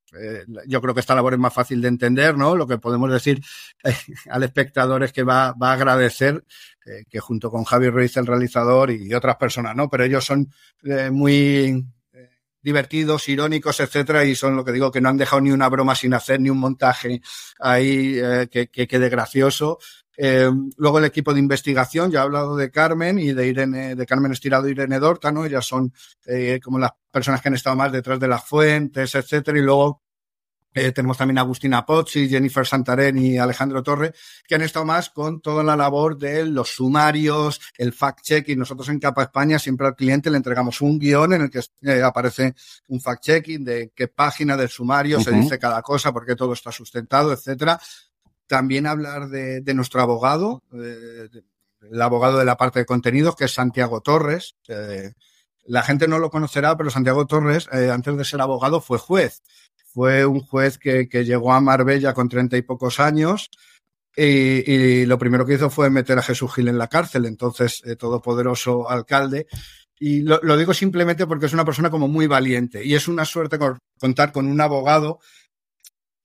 yo 0.67 0.81
creo 0.81 0.95
que 0.95 1.01
esta 1.01 1.15
labor 1.15 1.35
es 1.35 1.39
más 1.39 1.53
fácil 1.53 1.81
de 1.83 1.89
entender, 1.89 2.37
¿no? 2.37 2.57
Lo 2.57 2.67
que 2.67 2.79
podemos 2.79 3.13
decir 3.13 3.41
al 4.31 4.43
espectador 4.43 5.03
es 5.03 5.13
que 5.13 5.23
va, 5.23 5.53
va 5.53 5.71
a 5.71 5.75
agradecer 5.75 6.43
que 7.11 7.19
junto 7.19 7.51
con 7.51 7.65
Javi 7.65 7.91
Ruiz, 7.91 8.17
el 8.17 8.27
realizador, 8.27 8.93
y 8.93 9.13
otras 9.13 9.37
personas, 9.37 9.75
¿no? 9.75 9.91
Pero 9.91 10.05
ellos 10.05 10.25
son 10.25 10.51
muy 11.11 11.85
divertidos, 12.67 13.29
irónicos, 13.29 13.79
etcétera, 13.79 14.25
y 14.25 14.35
son 14.35 14.57
lo 14.57 14.65
que 14.65 14.73
digo, 14.73 14.91
que 14.91 15.01
no 15.01 15.09
han 15.09 15.17
dejado 15.17 15.41
ni 15.41 15.53
una 15.53 15.69
broma 15.69 15.95
sin 15.95 16.13
hacer, 16.15 16.41
ni 16.41 16.51
un 16.51 16.59
montaje 16.59 17.23
ahí 17.61 18.21
que, 18.51 18.69
que 18.73 18.89
quede 18.89 19.09
gracioso. 19.09 19.79
Eh, 20.17 20.51
luego 20.79 20.99
el 20.99 21.05
equipo 21.05 21.35
de 21.35 21.41
investigación, 21.41 22.11
ya 22.11 22.21
he 22.21 22.23
hablado 22.23 22.57
de 22.57 22.71
Carmen 22.71 23.19
y 23.19 23.33
de 23.33 23.47
Irene, 23.47 23.95
de 23.95 24.07
Carmen 24.07 24.33
Estirado 24.33 24.67
y 24.67 24.73
Irene 24.73 24.99
Dorta, 24.99 25.31
¿no? 25.31 25.45
Ellas 25.45 25.67
son 25.67 25.93
eh, 26.25 26.59
como 26.63 26.79
las 26.79 26.93
personas 27.11 27.43
que 27.43 27.49
han 27.49 27.55
estado 27.55 27.77
más 27.77 27.93
detrás 27.93 28.19
de 28.19 28.29
las 28.29 28.45
fuentes, 28.45 29.15
etcétera, 29.15 29.59
y 29.59 29.63
luego 29.63 30.03
eh, 30.77 30.93
tenemos 30.93 31.19
también 31.19 31.39
a 31.39 31.41
Agustina 31.41 31.85
Pozzi, 31.85 32.29
Jennifer 32.29 32.67
Santarén 32.67 33.19
y 33.19 33.39
Alejandro 33.39 33.83
Torre, 33.83 34.13
que 34.47 34.55
han 34.55 34.63
estado 34.63 34.85
más 34.85 35.11
con 35.11 35.41
toda 35.41 35.65
la 35.65 35.75
labor 35.75 36.17
de 36.17 36.47
los 36.47 36.75
sumarios, 36.77 37.61
el 37.77 37.93
fact-checking. 37.93 38.57
Nosotros 38.57 38.89
en 38.91 39.01
Capa 39.01 39.23
España 39.23 39.59
siempre 39.59 39.87
al 39.87 39.97
cliente 39.97 40.31
le 40.31 40.37
entregamos 40.37 40.81
un 40.81 40.99
guion 40.99 41.33
en 41.33 41.43
el 41.43 41.51
que 41.51 41.61
eh, 41.83 42.03
aparece 42.03 42.55
un 42.89 43.01
fact-checking 43.01 43.65
de 43.65 43.91
qué 43.95 44.07
página 44.09 44.57
del 44.57 44.69
sumario 44.69 45.19
uh 45.19 45.21
-huh. 45.21 45.25
se 45.25 45.33
dice 45.33 45.59
cada 45.59 45.83
cosa, 45.83 46.13
porque 46.13 46.37
todo 46.37 46.53
está 46.53 46.71
sustentado, 46.71 47.33
etcétera 47.33 47.81
también 48.47 48.87
hablar 48.87 49.29
de, 49.29 49.61
de 49.61 49.75
nuestro 49.75 50.01
abogado, 50.01 50.63
de, 50.71 51.29
el 51.91 52.03
abogado 52.03 52.39
de 52.39 52.45
la 52.45 52.57
parte 52.57 52.81
de 52.81 52.87
contenidos, 52.87 53.37
que 53.37 53.45
es 53.45 53.55
Santiago 53.55 54.01
Torres. 54.01 54.57
Eh, 54.69 55.13
la 55.65 55.83
gente 55.83 56.09
no 56.09 56.19
lo 56.19 56.31
conocerá, 56.31 56.77
pero 56.77 56.91
Santiago 56.91 57.27
Torres, 57.27 57.69
eh, 57.73 57.91
antes 57.91 58.17
de 58.17 58.25
ser 58.25 58.41
abogado, 58.41 58.81
fue 58.81 58.99
juez. 58.99 59.43
Fue 59.97 60.27
un 60.27 60.41
juez 60.41 60.77
que, 60.77 61.09
que 61.09 61.25
llegó 61.25 61.55
a 61.55 61.61
Marbella 61.63 62.13
con 62.13 62.29
treinta 62.29 62.59
y 62.59 62.61
pocos 62.61 63.01
años. 63.01 63.49
Y, 64.15 64.71
y, 64.71 65.07
lo 65.07 65.19
primero 65.19 65.47
que 65.47 65.55
hizo 65.55 65.71
fue 65.71 65.89
meter 65.89 66.19
a 66.19 66.23
Jesús 66.23 66.53
Gil 66.55 66.69
en 66.69 66.77
la 66.77 66.89
cárcel, 66.89 67.25
entonces 67.25 67.81
eh, 67.87 67.97
todopoderoso 67.97 68.91
alcalde. 68.91 69.47
Y 69.99 70.21
lo, 70.21 70.39
lo, 70.43 70.59
digo 70.59 70.75
simplemente 70.75 71.27
porque 71.27 71.47
es 71.47 71.55
una 71.55 71.65
persona 71.65 71.89
como 71.89 72.09
muy 72.09 72.27
valiente 72.27 72.85
y 72.85 72.95
es 72.95 73.09
una 73.09 73.25
suerte 73.25 73.59
contar 73.99 74.33
con 74.33 74.49
un 74.49 74.61
abogado 74.61 75.21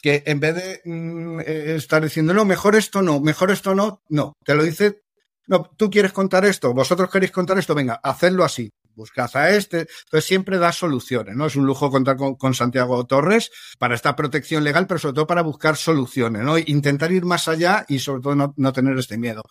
que 0.02 0.22
en 0.26 0.42
vez 0.42 0.56
de 0.56 0.82
mm, 0.84 1.40
eh, 1.40 1.76
estar 1.78 2.04
diciendo, 2.04 2.34
no, 2.34 2.44
mejor 2.44 2.76
esto 2.76 3.02
no, 3.02 3.22
mejor 3.22 3.52
esto 3.52 3.74
no, 3.74 4.02
no, 4.10 4.34
te 4.44 4.54
lo 4.54 4.64
dice, 4.64 5.04
no, 5.48 5.64
tú 5.78 5.90
quieres 5.90 6.12
contar 6.12 6.44
esto, 6.44 6.74
vosotros 6.74 7.10
queréis 7.10 7.32
contar 7.32 7.58
esto, 7.58 7.74
venga, 7.74 8.02
hacedlo 8.04 8.44
así, 8.44 8.70
buscad 8.96 9.30
a 9.36 9.50
este, 9.52 9.88
entonces 10.06 10.26
siempre 10.26 10.58
da 10.58 10.72
soluciones, 10.72 11.36
¿no? 11.36 11.46
Es 11.46 11.56
un 11.56 11.66
lujo 11.66 11.90
contar 11.90 12.18
con, 12.18 12.54
Santiago 12.54 13.06
Torres 13.06 13.52
para 13.80 13.96
esta 13.96 14.16
protección 14.16 14.64
legal, 14.64 14.88
pero 14.88 15.00
sobre 15.00 15.16
todo 15.16 15.28
para 15.28 15.42
buscar 15.42 15.78
soluciones, 15.78 16.44
¿no? 16.44 16.58
Intentar 16.58 17.12
ir 17.12 17.26
más 17.26 17.48
allá 17.48 17.86
y 17.88 18.00
sobre 18.00 18.22
todo 18.22 18.36
no, 18.36 18.54
no 18.58 18.74
tener 18.74 18.98
este 18.98 19.18
miedo. 19.18 19.44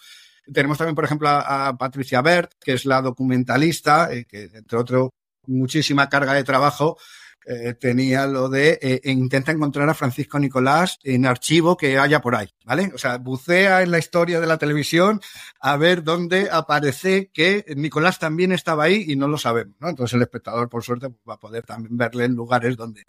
Tenemos 0.53 0.79
también, 0.79 0.95
por 0.95 1.05
ejemplo, 1.05 1.29
a, 1.29 1.69
a 1.69 1.77
Patricia 1.77 2.23
Bert, 2.23 2.53
que 2.61 2.73
es 2.73 2.85
la 2.85 3.03
documentalista, 3.03 4.13
eh, 4.13 4.25
que 4.29 4.51
entre 4.53 4.79
otro, 4.79 5.11
muchísima 5.47 6.09
carga 6.09 6.35
de 6.35 6.45
trabajo, 6.45 6.99
eh, 7.47 7.75
tenía 7.75 8.27
lo 8.27 8.49
de 8.49 8.79
eh, 8.83 9.01
intenta 9.05 9.53
encontrar 9.53 9.89
a 9.89 9.95
Francisco 9.95 10.39
Nicolás 10.39 10.99
en 11.03 11.27
archivo 11.27 11.77
que 11.77 11.99
haya 11.99 12.21
por 12.21 12.37
ahí, 12.37 12.49
¿vale? 12.65 12.91
O 12.95 12.99
sea, 12.99 13.19
bucea 13.19 13.83
en 13.83 13.91
la 13.91 13.99
historia 13.99 14.41
de 14.41 14.47
la 14.47 14.59
televisión 14.59 15.21
a 15.61 15.77
ver 15.77 16.03
dónde 16.03 16.49
aparece 16.51 17.31
que 17.33 17.65
Nicolás 17.77 18.19
también 18.19 18.53
estaba 18.53 18.85
ahí 18.85 19.05
y 19.09 19.17
no 19.17 19.27
lo 19.29 19.39
sabemos, 19.39 19.75
¿no? 19.81 19.89
Entonces 19.89 20.15
el 20.15 20.23
espectador, 20.23 20.69
por 20.69 20.85
suerte, 20.85 21.09
va 21.29 21.35
a 21.35 21.41
poder 21.41 21.65
también 21.65 21.97
verle 21.97 22.25
en 22.25 22.35
lugares 22.35 22.77
donde 22.77 23.05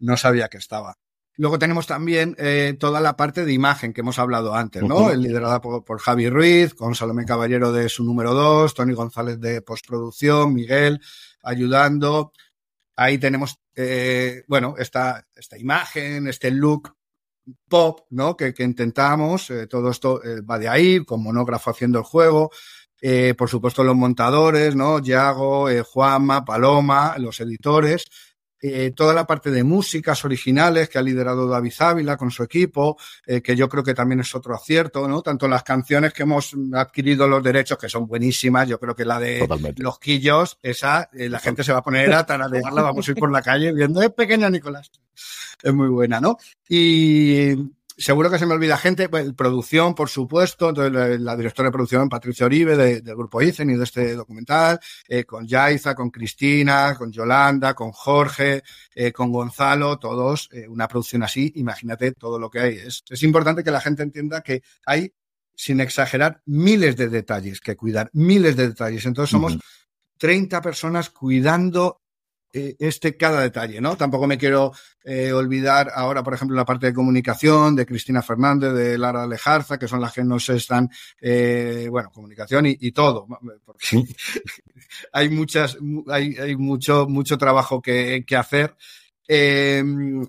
no 0.00 0.16
sabía 0.16 0.48
que 0.48 0.58
estaba. 0.58 0.96
Luego 1.36 1.58
tenemos 1.58 1.86
también 1.86 2.36
eh, 2.38 2.76
toda 2.78 3.00
la 3.00 3.16
parte 3.16 3.44
de 3.44 3.52
imagen 3.52 3.92
que 3.92 4.02
hemos 4.02 4.18
hablado 4.18 4.54
antes, 4.54 4.82
¿no? 4.82 4.96
Uh 4.96 5.08
-huh. 5.08 5.16
Liderada 5.16 5.60
por, 5.60 5.82
por, 5.82 5.98
Javi 5.98 6.28
Ruiz, 6.28 6.74
con 6.74 6.94
Salomé 6.94 7.24
Caballero 7.24 7.72
de 7.72 7.88
su 7.88 8.04
número 8.04 8.34
dos, 8.34 8.74
Tony 8.74 8.92
González 8.92 9.40
de 9.40 9.62
postproducción, 9.62 10.52
Miguel 10.52 11.00
ayudando. 11.42 12.32
Ahí 12.96 13.18
tenemos 13.18 13.58
eh, 13.74 14.44
bueno, 14.48 14.74
esta, 14.78 15.26
esta 15.34 15.58
imagen, 15.58 16.28
este 16.28 16.50
look 16.50 16.94
pop, 17.68 18.00
¿no? 18.10 18.36
Que, 18.36 18.54
que 18.54 18.62
intentamos, 18.62 19.50
eh, 19.50 19.66
todo 19.66 19.90
esto 19.90 20.22
eh, 20.22 20.40
va 20.42 20.58
de 20.58 20.68
ahí, 20.68 21.04
con 21.04 21.22
monógrafo 21.22 21.70
haciendo 21.70 21.98
el 21.98 22.04
juego, 22.04 22.50
eh, 23.00 23.34
por 23.36 23.48
supuesto 23.48 23.82
los 23.82 23.96
montadores, 23.96 24.76
¿no? 24.76 25.00
Yago, 25.00 25.68
Juanma, 25.84 26.44
Paloma, 26.44 27.16
los 27.18 27.40
editores, 27.40 28.04
eh, 28.64 28.92
toda 28.94 29.12
la 29.12 29.26
parte 29.26 29.50
de 29.50 29.64
músicas 29.64 30.24
originales 30.24 30.88
que 30.88 30.96
ha 30.96 31.02
liderado 31.02 31.48
David 31.48 31.72
Ávila 31.80 32.16
con 32.16 32.30
su 32.30 32.44
equipo, 32.44 32.96
eh, 33.26 33.42
que 33.42 33.56
yo 33.56 33.68
creo 33.68 33.82
que 33.82 33.92
también 33.92 34.20
es 34.20 34.32
otro 34.36 34.54
acierto, 34.54 35.08
¿no? 35.08 35.20
Tanto 35.20 35.48
las 35.48 35.64
canciones 35.64 36.12
que 36.12 36.22
hemos 36.22 36.54
adquirido 36.72 37.26
los 37.26 37.42
derechos, 37.42 37.76
que 37.76 37.88
son 37.88 38.06
buenísimas, 38.06 38.68
yo 38.68 38.78
creo 38.78 38.94
que 38.94 39.04
la 39.04 39.18
de 39.18 39.40
Totalmente. 39.40 39.82
Los 39.82 39.98
Quillos, 39.98 40.60
esa, 40.62 41.10
eh, 41.12 41.28
la 41.28 41.40
gente 41.40 41.64
se 41.64 41.72
va 41.72 41.78
a 41.78 41.82
poner 41.82 42.12
a 42.12 42.24
tararearla, 42.24 42.82
vamos 42.82 43.08
a 43.08 43.10
ir 43.10 43.16
por 43.16 43.32
la 43.32 43.42
calle 43.42 43.72
viendo, 43.72 44.00
es 44.00 44.10
pequeña 44.10 44.48
Nicolás. 44.48 44.92
Es 45.60 45.74
muy 45.74 45.88
buena, 45.88 46.20
¿no? 46.20 46.36
Y 46.68 47.54
seguro 48.02 48.30
que 48.30 48.38
se 48.38 48.46
me 48.46 48.54
olvida 48.54 48.76
gente, 48.76 49.08
pues, 49.08 49.32
producción, 49.32 49.94
por 49.94 50.08
supuesto, 50.08 50.70
entonces 50.70 50.92
la, 50.92 51.08
la, 51.18 51.36
directora 51.36 51.68
de 51.68 51.72
producción, 51.72 52.08
Patricia 52.08 52.46
Oribe, 52.46 52.76
de, 52.76 53.00
del 53.00 53.16
grupo 53.16 53.40
ICEN 53.40 53.70
y 53.70 53.76
de 53.76 53.84
este 53.84 54.14
documental, 54.14 54.78
eh, 55.08 55.24
con 55.24 55.46
Yaiza, 55.46 55.94
con 55.94 56.10
Cristina, 56.10 56.94
con 56.98 57.10
Yolanda, 57.12 57.74
con 57.74 57.92
Jorge, 57.92 58.62
eh, 58.94 59.12
con 59.12 59.32
Gonzalo, 59.32 59.98
todos, 59.98 60.48
eh, 60.52 60.68
una 60.68 60.88
producción 60.88 61.22
así, 61.22 61.52
imagínate 61.56 62.12
todo 62.12 62.38
lo 62.38 62.50
que 62.50 62.60
hay. 62.60 62.74
Es, 62.74 63.04
es 63.08 63.22
importante 63.22 63.64
que 63.64 63.70
la 63.70 63.80
gente 63.80 64.02
entienda 64.02 64.42
que 64.42 64.62
hay, 64.84 65.12
sin 65.54 65.80
exagerar, 65.80 66.42
miles 66.46 66.96
de 66.96 67.08
detalles 67.08 67.60
que 67.60 67.76
cuidar, 67.76 68.10
miles 68.12 68.56
de 68.56 68.68
detalles. 68.68 69.06
Entonces 69.06 69.30
somos 69.30 69.54
uh 69.54 69.58
-huh. 69.58 69.62
30 70.18 70.60
personas 70.60 71.10
cuidando 71.10 72.01
eh, 72.52 72.76
este 72.78 73.16
cada 73.16 73.40
detalle, 73.40 73.80
¿no? 73.80 73.96
Tampoco 73.96 74.26
me 74.26 74.38
quiero 74.38 74.72
eh, 75.04 75.32
olvidar 75.32 75.90
ahora, 75.94 76.22
por 76.22 76.34
ejemplo, 76.34 76.56
la 76.56 76.64
parte 76.64 76.86
de 76.86 76.94
comunicación 76.94 77.74
de 77.74 77.86
Cristina 77.86 78.22
Fernández, 78.22 78.72
de 78.72 78.98
Lara 78.98 79.26
Lejarza, 79.26 79.78
que 79.78 79.88
son 79.88 80.00
las 80.00 80.12
que 80.12 80.24
nos 80.24 80.48
están, 80.48 80.90
eh, 81.20 81.86
bueno, 81.90 82.10
comunicación 82.10 82.66
y, 82.66 82.76
y 82.80 82.92
todo, 82.92 83.26
porque 83.64 84.04
hay 85.12 85.28
muchas, 85.28 85.78
hay, 86.08 86.36
hay 86.36 86.56
mucho, 86.56 87.06
mucho 87.08 87.38
trabajo 87.38 87.80
que, 87.80 88.24
que 88.26 88.36
hacer 88.36 88.76
eh, 89.28 89.82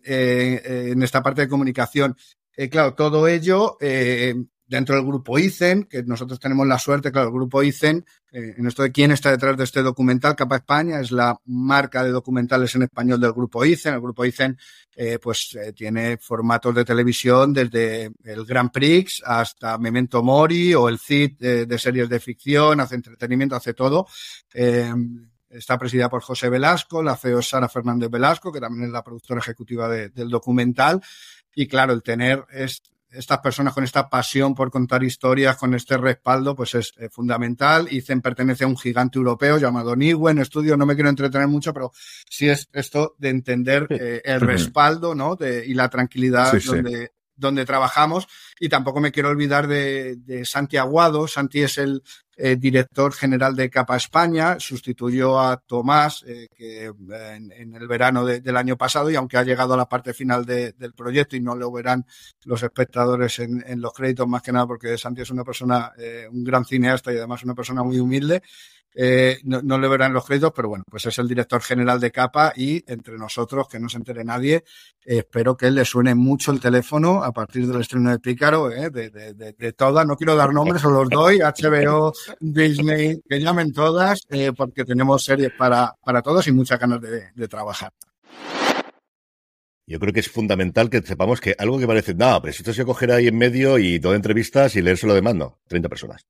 eh, 0.04 0.90
en 0.92 1.04
esta 1.04 1.22
parte 1.22 1.42
de 1.42 1.50
comunicación. 1.50 2.16
Eh, 2.56 2.70
claro, 2.70 2.94
todo 2.94 3.28
ello 3.28 3.78
eh, 3.82 4.36
dentro 4.74 4.96
del 4.96 5.06
grupo 5.06 5.38
ICEN, 5.38 5.84
que 5.84 6.02
nosotros 6.02 6.40
tenemos 6.40 6.66
la 6.66 6.80
suerte, 6.80 7.12
claro, 7.12 7.28
el 7.28 7.34
grupo 7.34 7.62
ICEN, 7.62 8.04
eh, 8.32 8.56
en 8.58 8.66
esto 8.66 8.82
de 8.82 8.92
quién 8.92 9.12
está 9.12 9.30
detrás 9.30 9.56
de 9.56 9.66
este 9.66 9.84
documental, 9.84 10.36
Capa 10.36 10.56
España, 10.56 11.00
es 11.00 11.12
la 11.12 11.40
marca 11.46 12.04
de 12.04 12.10
documentales 12.10 12.74
en 12.74 12.82
español 12.82 13.22
del 13.22 13.34
grupo 13.34 13.64
ICEN. 13.64 13.94
El 13.94 14.02
grupo 14.02 14.26
ICEN, 14.26 14.58
eh, 14.96 15.20
pues, 15.22 15.56
eh, 15.62 15.74
tiene 15.74 16.18
formatos 16.18 16.74
de 16.74 16.86
televisión 16.86 17.54
desde 17.54 18.12
el 18.24 18.46
Grand 18.46 18.72
Prix 18.72 19.22
hasta 19.24 19.78
Memento 19.78 20.24
Mori 20.24 20.74
o 20.74 20.90
el 20.90 20.98
CID 20.98 21.38
de, 21.68 21.78
series 21.78 22.10
de 22.10 22.20
ficción, 22.20 22.80
hace 22.80 22.96
entretenimiento, 22.96 23.56
hace 23.56 23.76
todo. 23.76 24.08
Está 25.52 25.78
presidida 25.78 26.10
por 26.10 26.24
José 26.24 26.50
Velasco, 26.50 27.04
la 27.04 27.16
CEO 27.16 27.38
es 27.38 27.50
Sara 27.50 27.70
Fernández 27.70 28.10
Velasco, 28.10 28.52
que 28.52 28.60
también 28.60 28.86
es 28.86 28.92
la 28.92 29.04
productora 29.04 29.40
ejecutiva 29.40 29.88
de, 29.88 30.10
del 30.10 30.30
documental. 30.30 31.00
Y 31.54 31.68
claro, 31.68 31.94
el 31.94 32.02
tener 32.02 32.44
es, 32.52 32.82
estas 33.14 33.40
personas 33.40 33.74
con 33.74 33.84
esta 33.84 34.10
pasión 34.10 34.56
por 34.56 34.72
contar 34.72 35.04
historias, 35.04 35.56
con 35.58 35.74
este 35.74 35.98
respaldo, 35.98 36.56
pues 36.56 36.76
es 36.76 36.94
eh, 36.98 37.10
fundamental. 37.10 37.88
ICEN 37.92 38.22
pertenece 38.22 38.64
a 38.64 38.68
un 38.68 38.78
gigante 38.78 39.18
europeo 39.18 39.58
llamado 39.58 39.96
Niwen 39.96 40.40
Estudio, 40.40 40.78
no 40.78 40.86
me 40.86 40.96
quiero 40.96 41.10
entretener 41.10 41.48
mucho, 41.48 41.74
pero 41.74 41.92
sí 42.30 42.50
es 42.50 42.68
esto 42.74 43.16
de 43.18 43.30
entender 43.30 43.88
eh, 43.90 44.22
el 44.24 44.42
respaldo, 44.42 45.16
¿no? 45.16 45.36
De, 45.36 45.66
y 45.66 45.74
la 45.74 45.90
tranquilidad 45.90 46.58
sí, 46.58 46.68
donde, 46.68 47.06
sí. 47.06 47.12
donde 47.36 47.66
trabajamos. 47.66 48.28
Y 48.60 48.70
tampoco 48.70 49.00
me 49.00 49.12
quiero 49.12 49.30
olvidar 49.30 49.68
de, 49.68 50.16
de 50.18 50.46
Santi 50.46 50.78
Aguado. 50.78 51.28
Santi 51.28 51.62
es 51.62 51.78
el 51.78 52.04
eh, 52.36 52.56
director 52.56 53.14
general 53.14 53.56
de 53.56 53.70
Capa 53.70 53.98
España, 53.98 54.58
sustituyó 54.60 55.40
a 55.40 55.58
Tomás 55.58 56.24
eh, 56.28 56.48
que 56.56 56.86
en, 56.86 57.76
el 57.76 57.88
verano 57.88 58.26
del 58.26 58.58
año 58.58 58.78
pasado 58.78 59.12
y 59.12 59.16
aunque 59.16 59.38
ha 59.38 59.44
llegado 59.44 59.74
a 59.74 59.78
la 59.78 59.90
parte 59.90 60.14
final 60.14 60.46
del 60.46 60.94
proyecto 60.96 61.36
y 61.36 61.42
no 61.42 61.56
lo 61.56 61.72
verán 61.72 62.06
los 62.46 62.64
espectadores 62.64 63.40
en, 63.40 63.64
los 63.82 63.94
créditos 63.94 64.28
más 64.28 64.42
que 64.42 64.52
nada 64.52 64.68
porque 64.68 64.98
Santi 64.98 65.22
es 65.22 65.30
una 65.30 65.44
persona, 65.44 65.92
un 66.32 66.44
gran 66.44 66.66
cineasta 66.66 67.14
y 67.14 67.18
además 67.18 67.44
una 67.44 67.56
persona 67.56 67.84
muy 67.84 68.00
humilde, 68.00 68.42
eh, 68.96 69.40
no, 69.44 69.62
no, 69.62 69.78
le 69.78 69.88
verán 69.88 70.14
los 70.14 70.26
créditos, 70.26 70.52
pero 70.56 70.70
bueno, 70.70 70.84
pues 70.90 71.06
es 71.06 71.18
el 71.18 71.28
director 71.28 71.62
general 71.62 72.00
de 72.00 72.12
Capa 72.12 72.54
y 72.56 72.84
entre 72.92 73.18
nosotros, 73.18 73.68
que 73.68 73.80
no 73.80 73.90
se 73.90 73.98
entere 73.98 74.24
nadie, 74.24 74.64
espero 75.04 75.58
que 75.58 75.72
le 75.72 75.86
suene 75.86 76.16
mucho 76.16 76.52
el 76.52 76.60
teléfono 76.60 77.24
a 77.24 77.32
partir 77.32 77.68
del 77.68 77.82
estreno 77.82 78.12
de 78.12 78.20
Pícaro, 78.20 78.72
eh, 78.72 78.90
de, 78.90 79.10
de, 79.10 79.34
de, 79.34 79.74
todas, 79.74 80.06
no 80.06 80.16
quiero 80.16 80.36
dar 80.36 80.54
nombres, 80.54 80.84
os 80.86 80.92
los 80.92 81.10
doy, 81.10 81.40
HBO, 81.40 82.14
Disney, 82.40 83.22
que 83.28 83.40
llamen 83.40 83.74
todas, 83.74 84.22
eh, 84.30 84.52
porque 84.56 84.86
tenemos 84.86 85.24
series 85.24 85.52
para, 85.58 85.96
para 86.04 86.22
todos 86.22 86.48
y 86.48 86.52
muchas 86.52 86.80
ganas 86.80 87.02
de, 87.02 87.48
trabajar. 87.48 87.92
Yo 89.86 90.00
creo 90.00 90.14
que 90.14 90.22
es 90.22 90.30
fundamental 90.30 90.90
que 90.90 91.02
sepamos 91.02 91.42
que 91.42 91.56
algo 91.58 91.78
que 91.78 91.86
parece, 91.86 92.16
no, 92.16 92.42
pero 92.42 92.54
si 92.54 92.62
esto 92.62 92.74
se 92.74 92.86
cogerá 92.86 93.16
ahí 93.16 93.28
en 93.28 93.38
medio 93.38 93.78
y 93.78 94.00
toda 94.00 94.16
entrevistas 94.16 94.76
y 94.78 94.82
leérselo 94.82 95.14
de 95.14 95.22
mando, 95.22 95.60
30 95.68 95.90
personas 95.90 96.26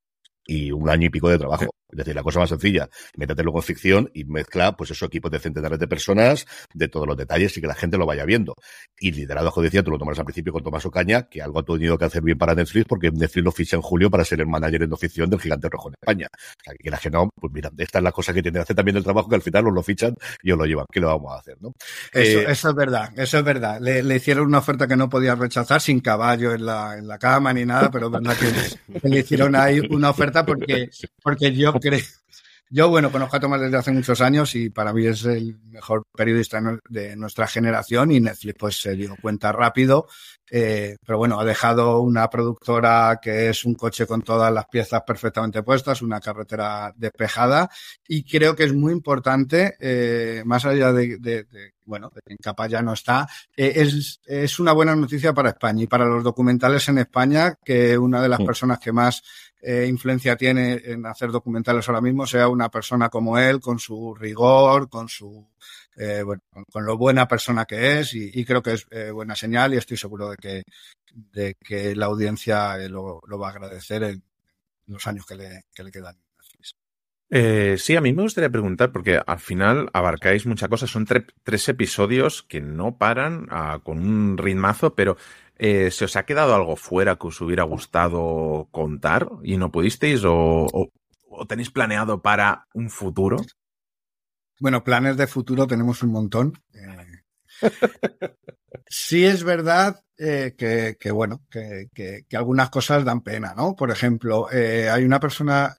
y 0.46 0.70
un 0.72 0.88
año 0.88 1.06
y 1.06 1.10
pico 1.10 1.28
de 1.28 1.38
trabajo. 1.38 1.70
Es 1.94 1.98
decir, 1.98 2.14
la 2.14 2.22
cosa 2.22 2.40
más 2.40 2.48
sencilla, 2.48 2.88
métete 3.16 3.42
luego 3.42 3.58
en 3.58 3.62
ficción 3.62 4.10
y 4.14 4.24
mezcla, 4.24 4.76
pues 4.76 4.90
eso, 4.90 5.06
equipos 5.06 5.30
de 5.30 5.38
centenares 5.38 5.78
de 5.78 5.86
personas, 5.86 6.46
de 6.72 6.88
todos 6.88 7.06
los 7.06 7.16
detalles 7.16 7.56
y 7.56 7.60
que 7.60 7.66
la 7.66 7.74
gente 7.74 7.96
lo 7.96 8.06
vaya 8.06 8.24
viendo. 8.24 8.56
Y 8.98 9.12
liderado, 9.12 9.52
como 9.52 9.62
decía, 9.62 9.82
tú 9.82 9.90
lo 9.90 9.98
tomas 9.98 10.18
al 10.18 10.24
principio 10.24 10.52
con 10.52 10.62
Tomás 10.62 10.84
Ocaña, 10.86 11.28
que 11.28 11.40
algo 11.40 11.60
ha 11.60 11.64
tenido 11.64 11.96
que 11.96 12.04
hacer 12.04 12.22
bien 12.22 12.36
para 12.36 12.54
Netflix, 12.54 12.86
porque 12.86 13.10
Netflix 13.12 13.44
lo 13.44 13.52
ficha 13.52 13.76
en 13.76 13.82
julio 13.82 14.10
para 14.10 14.24
ser 14.24 14.40
el 14.40 14.46
manager 14.46 14.82
en 14.82 14.90
ficción 14.96 15.30
del 15.30 15.40
gigante 15.40 15.68
rojo 15.68 15.88
en 15.88 15.94
España. 15.94 16.28
O 16.32 16.64
sea, 16.64 16.74
que 16.78 16.90
la 16.90 16.98
que 16.98 17.10
no, 17.10 17.30
pues 17.34 17.52
mira, 17.52 17.70
esta 17.78 17.98
es 17.98 18.04
la 18.04 18.12
cosa 18.12 18.32
que 18.32 18.42
tiene 18.42 18.58
que 18.58 18.62
hacer 18.62 18.76
también 18.76 18.96
el 18.96 19.04
trabajo, 19.04 19.28
que 19.28 19.36
al 19.36 19.42
final 19.42 19.64
los 19.64 19.74
lo 19.74 19.82
fichan 19.82 20.14
y 20.42 20.50
os 20.50 20.58
lo 20.58 20.64
llevan. 20.64 20.86
¿Qué 20.90 21.00
lo 21.00 21.08
vamos 21.08 21.32
a 21.32 21.38
hacer, 21.38 21.56
no? 21.60 21.72
Eso, 22.12 22.40
eh, 22.40 22.46
eso 22.48 22.68
es 22.70 22.74
verdad, 22.74 23.10
eso 23.16 23.38
es 23.38 23.44
verdad. 23.44 23.80
Le, 23.80 24.02
le, 24.02 24.16
hicieron 24.16 24.46
una 24.46 24.58
oferta 24.58 24.86
que 24.86 24.96
no 24.96 25.08
podía 25.08 25.34
rechazar 25.34 25.80
sin 25.80 26.00
caballo 26.00 26.54
en 26.54 26.64
la, 26.64 26.96
en 26.96 27.06
la 27.06 27.18
cama 27.18 27.52
ni 27.52 27.64
nada, 27.64 27.90
pero 27.90 28.06
es 28.06 28.12
verdad 28.12 28.36
que, 28.36 29.08
le 29.08 29.18
hicieron 29.20 29.56
ahí 29.56 29.80
una 29.90 30.10
oferta 30.10 30.46
porque, 30.46 30.90
porque 31.22 31.52
yo 31.52 31.72
creo 31.90 32.00
yo, 32.70 32.88
bueno, 32.88 33.12
conozco 33.12 33.36
a 33.36 33.40
Tomás 33.40 33.60
desde 33.60 33.76
hace 33.76 33.92
muchos 33.92 34.20
años 34.20 34.54
y 34.56 34.70
para 34.70 34.92
mí 34.92 35.06
es 35.06 35.24
el 35.26 35.58
mejor 35.66 36.02
periodista 36.12 36.60
de 36.88 37.14
nuestra 37.14 37.46
generación 37.46 38.10
y 38.10 38.20
Netflix 38.20 38.56
pues 38.58 38.80
se 38.80 38.96
dio 38.96 39.14
cuenta 39.20 39.52
rápido. 39.52 40.08
Eh, 40.50 40.96
pero 41.04 41.18
bueno, 41.18 41.40
ha 41.40 41.44
dejado 41.44 42.00
una 42.00 42.28
productora 42.28 43.18
que 43.20 43.48
es 43.48 43.64
un 43.64 43.74
coche 43.74 44.06
con 44.06 44.22
todas 44.22 44.52
las 44.52 44.66
piezas 44.66 45.02
perfectamente 45.06 45.62
puestas, 45.62 46.02
una 46.02 46.20
carretera 46.20 46.92
despejada 46.96 47.70
y 48.06 48.24
creo 48.24 48.54
que 48.54 48.64
es 48.64 48.74
muy 48.74 48.92
importante, 48.92 49.76
eh, 49.80 50.42
más 50.44 50.64
allá 50.66 50.92
de, 50.92 51.48
bueno, 51.86 52.10
de 52.14 52.20
que 52.24 52.32
en 52.32 52.38
capa 52.38 52.66
ya 52.66 52.82
no 52.82 52.92
está, 52.92 53.26
eh, 53.56 53.72
es, 53.76 54.20
es 54.26 54.58
una 54.58 54.72
buena 54.72 54.94
noticia 54.94 55.32
para 55.32 55.50
España 55.50 55.84
y 55.84 55.86
para 55.86 56.04
los 56.04 56.22
documentales 56.22 56.88
en 56.88 56.98
España, 56.98 57.56
que 57.64 57.96
una 57.96 58.20
de 58.20 58.28
las 58.28 58.40
personas 58.42 58.78
que 58.78 58.92
más 58.92 59.22
eh, 59.66 59.86
influencia 59.88 60.36
tiene 60.36 60.78
en 60.84 61.06
hacer 61.06 61.30
documentales 61.30 61.88
ahora 61.88 62.02
mismo 62.02 62.26
sea 62.26 62.48
una 62.48 62.68
persona 62.68 63.08
como 63.08 63.38
él, 63.38 63.60
con 63.60 63.78
su 63.78 64.14
rigor, 64.14 64.90
con 64.90 65.08
su 65.08 65.48
eh, 65.96 66.22
bueno, 66.22 66.42
con, 66.70 66.84
lo 66.84 66.96
buena 66.96 67.28
persona 67.28 67.64
que 67.64 68.00
es 68.00 68.14
y, 68.14 68.44
creo 68.44 68.62
que 68.62 68.74
es 68.74 68.86
eh, 68.90 69.10
buena 69.10 69.36
señal 69.36 69.74
y 69.74 69.78
estoy 69.78 69.96
seguro 69.96 70.30
de 70.30 70.36
que, 70.36 70.62
de 71.12 71.54
que 71.54 71.94
la 71.94 72.06
audiencia 72.06 72.76
lo, 72.88 73.20
va 73.38 73.48
a 73.48 73.50
agradecer 73.50 74.02
en 74.02 74.22
los 74.86 75.06
años 75.06 75.26
que 75.26 75.36
le, 75.36 75.62
que 75.74 75.84
le 75.84 75.90
quedan. 75.90 76.16
Eh, 77.30 77.76
sí, 77.78 77.96
a 77.96 78.00
mí 78.00 78.12
me 78.12 78.22
gustaría 78.22 78.50
preguntar, 78.50 78.92
porque 78.92 79.20
al 79.24 79.40
final 79.40 79.88
abarcáis 79.92 80.46
muchas 80.46 80.68
cosas, 80.68 80.90
son 80.90 81.06
tres 81.06 81.68
episodios 81.68 82.42
que 82.44 82.60
no 82.60 82.96
paran 82.96 83.46
ah, 83.50 83.80
con 83.82 83.98
un 83.98 84.38
ritmazo, 84.38 84.94
pero 84.94 85.16
eh, 85.56 85.90
¿Se 85.90 86.06
os 86.06 86.16
ha 86.16 86.24
quedado 86.24 86.54
algo 86.54 86.76
fuera 86.76 87.16
que 87.16 87.28
os 87.28 87.40
hubiera 87.40 87.62
gustado 87.62 88.68
contar 88.72 89.28
y 89.42 89.56
no 89.56 89.70
pudisteis 89.70 90.22
o, 90.24 90.90
tenéis 91.48 91.70
planeado 91.70 92.22
para 92.22 92.66
un 92.74 92.90
futuro? 92.90 93.36
Bueno, 94.60 94.84
planes 94.84 95.16
de 95.16 95.26
futuro 95.26 95.66
tenemos 95.66 96.02
un 96.02 96.10
montón. 96.10 96.62
Eh, 96.72 97.22
sí 98.88 99.24
es 99.24 99.44
verdad 99.44 100.00
eh, 100.16 100.54
que, 100.56 101.10
bueno, 101.10 101.44
que, 101.50 101.88
que, 101.92 102.36
algunas 102.36 102.70
cosas 102.70 103.04
dan 103.04 103.22
pena, 103.22 103.54
¿no? 103.54 103.74
Por 103.74 103.90
ejemplo, 103.90 104.48
hay 104.50 105.04
una 105.04 105.20
persona 105.20 105.76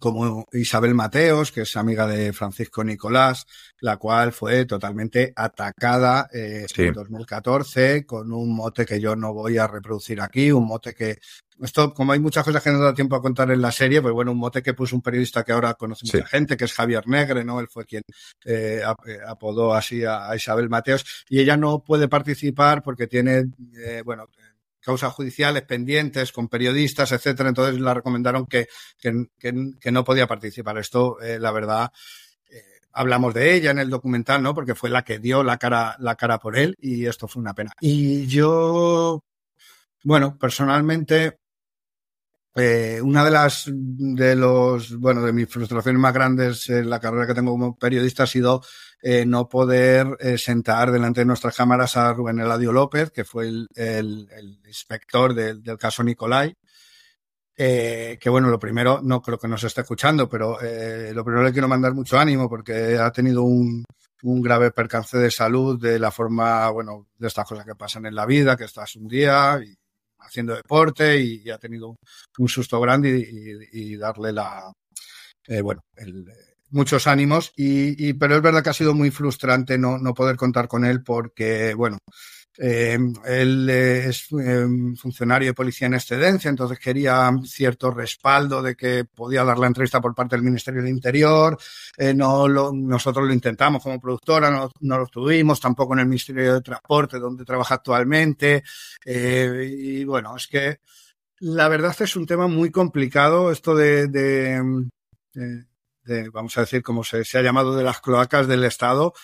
como 0.00 0.46
Isabel 0.52 0.94
Mateos, 0.94 1.52
que 1.52 1.62
es 1.62 1.76
amiga 1.76 2.06
de 2.06 2.32
Francisco 2.32 2.82
Nicolás, 2.82 3.46
la 3.80 3.96
cual 3.98 4.32
fue 4.32 4.64
totalmente 4.64 5.32
atacada 5.36 6.28
eh, 6.32 6.66
en 6.76 6.94
2014 6.94 8.06
con 8.06 8.32
un 8.32 8.54
mote 8.54 8.86
que 8.86 9.00
yo 9.00 9.16
no 9.16 9.34
voy 9.34 9.58
a 9.58 9.66
reproducir 9.66 10.20
aquí, 10.20 10.50
un 10.50 10.66
mote 10.66 10.94
que 10.94 11.18
esto, 11.60 11.92
como 11.92 12.12
hay 12.12 12.20
muchas 12.20 12.44
cosas 12.44 12.62
que 12.62 12.70
no 12.70 12.80
da 12.80 12.94
tiempo 12.94 13.16
a 13.16 13.22
contar 13.22 13.50
en 13.50 13.60
la 13.60 13.70
serie, 13.70 14.00
pues 14.00 14.14
bueno, 14.14 14.32
un 14.32 14.38
mote 14.38 14.62
que 14.62 14.74
puso 14.74 14.96
un 14.96 15.02
periodista 15.02 15.44
que 15.44 15.52
ahora 15.52 15.74
conoce 15.74 16.06
mucha 16.06 16.26
gente, 16.26 16.56
que 16.56 16.64
es 16.64 16.72
Javier 16.72 17.06
Negre, 17.06 17.44
¿no? 17.44 17.60
Él 17.60 17.68
fue 17.68 17.84
quien 17.84 18.02
eh, 18.44 18.82
eh, 19.06 19.18
apodó 19.26 19.74
así 19.74 20.04
a, 20.04 20.34
Isabel 20.34 20.68
Mateos, 20.68 21.24
y 21.28 21.40
ella 21.40 21.56
no 21.56 21.84
puede 21.84 22.08
participar 22.08 22.82
porque 22.82 23.06
tiene, 23.06 23.50
eh, 23.76 24.02
bueno, 24.04 24.26
causas 24.80 25.12
judiciales 25.12 25.62
pendientes 25.62 26.32
con 26.32 26.48
periodistas, 26.48 27.12
etcétera. 27.12 27.50
Entonces 27.50 27.80
la 27.80 27.94
recomendaron 27.94 28.46
que, 28.46 28.66
que, 28.98 29.26
que, 29.38 29.92
no 29.92 30.04
podía 30.04 30.26
participar. 30.26 30.78
Esto, 30.78 31.20
eh, 31.20 31.38
la 31.38 31.52
verdad, 31.52 31.92
hablamos 32.92 33.32
de 33.34 33.54
ella 33.54 33.70
en 33.70 33.78
el 33.78 33.90
documental, 33.90 34.42
¿no? 34.42 34.54
Porque 34.54 34.74
fue 34.74 34.90
la 34.90 35.04
que 35.04 35.18
dio 35.18 35.42
la 35.42 35.58
cara, 35.58 35.96
la 35.98 36.16
cara 36.16 36.38
por 36.38 36.58
él 36.58 36.74
y 36.80 37.06
esto 37.06 37.28
fue 37.28 37.40
una 37.40 37.54
pena. 37.54 37.72
Y 37.80 38.26
yo, 38.26 39.22
bueno, 40.04 40.36
personalmente, 40.36 41.38
eh, 42.54 43.00
una 43.02 43.24
de 43.24 43.30
las, 43.30 43.64
de 43.72 44.36
los, 44.36 44.98
bueno, 44.98 45.22
de 45.22 45.32
mis 45.32 45.48
frustraciones 45.48 46.00
más 46.00 46.12
grandes 46.12 46.68
en 46.68 46.90
la 46.90 47.00
carrera 47.00 47.26
que 47.26 47.34
tengo 47.34 47.52
como 47.52 47.78
periodista 47.78 48.24
ha 48.24 48.26
sido 48.26 48.62
eh, 49.00 49.24
no 49.24 49.48
poder 49.48 50.16
eh, 50.20 50.36
sentar 50.36 50.92
delante 50.92 51.22
de 51.22 51.26
nuestras 51.26 51.56
cámaras 51.56 51.96
a 51.96 52.12
Rubén 52.12 52.40
Eladio 52.40 52.72
López, 52.72 53.10
que 53.10 53.24
fue 53.24 53.48
el, 53.48 53.68
inspector 54.66 55.34
del, 55.34 55.62
caso 55.78 56.04
Nicolai. 56.04 56.54
Eh, 57.56 58.18
que 58.20 58.30
bueno, 58.30 58.48
lo 58.48 58.58
primero, 58.58 59.00
no 59.02 59.20
creo 59.20 59.38
que 59.38 59.48
nos 59.48 59.64
esté 59.64 59.82
escuchando, 59.82 60.28
pero 60.28 60.58
lo 60.60 61.24
primero 61.24 61.44
le 61.44 61.52
quiero 61.52 61.68
mandar 61.68 61.94
mucho 61.94 62.18
ánimo 62.18 62.48
porque 62.48 62.96
ha 62.98 63.10
tenido 63.10 63.42
un, 63.42 63.84
un 64.22 64.40
grave 64.40 64.70
percance 64.70 65.18
de 65.18 65.30
salud 65.30 65.80
de 65.80 65.98
la 65.98 66.10
forma, 66.10 66.70
bueno, 66.70 67.08
de 67.18 67.28
estas 67.28 67.46
cosas 67.46 67.64
que 67.64 67.74
pasan 67.74 68.06
en 68.06 68.14
la 68.14 68.26
vida, 68.26 68.56
que 68.56 68.64
estás 68.64 68.96
un 68.96 69.08
día 69.08 69.60
y 69.64 69.74
haciendo 70.22 70.54
deporte 70.54 71.20
y, 71.20 71.50
ha 71.50 71.58
tenido 71.58 71.96
un 72.38 72.48
susto 72.48 72.80
grande 72.80 73.68
y, 73.72 73.96
darle 73.96 74.32
la, 74.32 74.72
eh, 75.46 75.60
bueno, 75.60 75.82
muchos 76.70 77.06
ánimos. 77.06 77.52
Y, 77.56 78.12
pero 78.14 78.36
es 78.36 78.42
verdad 78.42 78.62
que 78.62 78.70
ha 78.70 78.74
sido 78.74 78.94
muy 78.94 79.10
frustrante 79.10 79.78
no, 79.78 79.98
no 79.98 80.14
poder 80.14 80.36
contar 80.36 80.68
con 80.68 80.84
él 80.84 81.02
porque, 81.02 81.74
bueno, 81.74 81.98
eh, 82.58 82.98
él 83.24 83.70
es 83.70 84.26
eh, 84.32 84.66
funcionario 84.96 85.48
de 85.48 85.54
policía 85.54 85.86
en 85.86 85.94
excedencia, 85.94 86.50
entonces 86.50 86.78
quería 86.78 87.30
cierto 87.44 87.90
respaldo 87.90 88.60
de 88.60 88.76
que 88.76 89.06
podía 89.06 89.42
dar 89.42 89.58
la 89.58 89.68
entrevista 89.68 90.00
por 90.02 90.14
parte 90.14 90.36
del 90.36 90.44
Ministerio 90.44 90.82
del 90.82 90.90
Interior. 90.90 91.58
Eh, 91.96 92.12
no 92.12 92.46
lo, 92.48 92.72
nosotros 92.72 93.26
lo 93.26 93.32
intentamos 93.32 93.82
como 93.82 94.00
productora, 94.00 94.50
no, 94.50 94.70
no, 94.80 94.98
lo 94.98 95.06
tuvimos, 95.06 95.60
tampoco 95.60 95.94
en 95.94 96.00
el 96.00 96.06
Ministerio 96.06 96.54
de 96.54 96.60
Transporte, 96.60 97.18
donde 97.18 97.44
trabaja 97.44 97.76
actualmente. 97.76 98.62
y 99.04 100.04
bueno, 100.04 100.36
es 100.36 100.46
que 100.46 100.80
la 101.40 101.68
verdad 101.68 101.96
es 102.00 102.16
un 102.16 102.26
tema 102.26 102.46
muy 102.48 102.70
complicado 102.70 103.50
esto 103.50 103.74
de, 103.74 104.08
de, 104.08 104.60
de, 106.04 106.28
vamos 106.30 106.56
a 106.58 106.62
decir, 106.62 106.82
como 106.82 107.02
se, 107.02 107.24
se, 107.24 107.38
ha 107.38 107.42
llamado, 107.42 107.74
de 107.74 107.82
las 107.82 108.00
cloacas 108.00 108.46
del 108.46 108.64
Estado. 108.64 109.14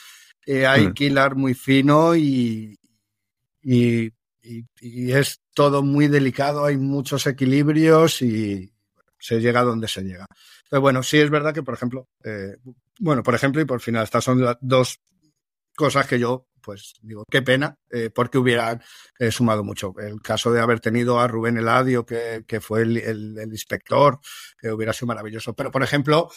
hay 0.46 0.88
mm. 0.88 0.94
que 0.94 1.04
hilar 1.04 1.36
muy 1.36 1.54
fino 1.54 2.16
y, 2.16 2.78
y, 3.68 4.14
es 4.80 5.40
todo 5.52 5.82
muy 5.82 6.08
delicado, 6.08 6.64
hay 6.64 6.78
muchos 6.78 7.26
equilibrios 7.26 8.22
y 8.22 8.72
se 9.18 9.40
llega 9.40 9.62
donde 9.62 9.88
se 9.88 10.02
llega. 10.02 10.24
Pero 10.70 10.80
bueno, 10.80 11.02
sí 11.02 11.18
es 11.18 11.28
verdad 11.28 11.52
que, 11.52 11.62
por 11.62 11.74
ejemplo, 11.74 12.08
eh, 12.24 12.56
bueno, 12.98 13.22
por 13.22 13.34
ejemplo, 13.34 13.60
y 13.60 13.66
por 13.66 13.80
final, 13.80 14.04
estas 14.04 14.24
son 14.24 14.40
las 14.40 14.56
dos 14.60 15.00
cosas 15.76 16.06
que 16.06 16.18
yo, 16.18 16.46
pues 16.62 16.94
digo, 17.02 17.24
qué 17.30 17.42
pena, 17.42 17.74
eh, 17.90 18.08
porque 18.08 18.38
hubieran 18.38 18.82
eh, 19.18 19.30
sumado 19.30 19.62
mucho. 19.64 19.94
El 19.98 20.22
caso 20.22 20.50
de 20.50 20.60
haber 20.60 20.80
tenido 20.80 21.20
a 21.20 21.28
Rubén 21.28 21.58
Eladio, 21.58 22.06
que, 22.06 22.44
que 22.46 22.60
fue 22.62 22.82
el 22.82 23.38
inspector, 23.52 24.18
que 24.58 24.72
hubiera 24.72 24.94
sido 24.94 25.08
maravilloso. 25.08 25.52
Pero, 25.52 25.70
por 25.70 25.82
ejemplo, 25.82 26.30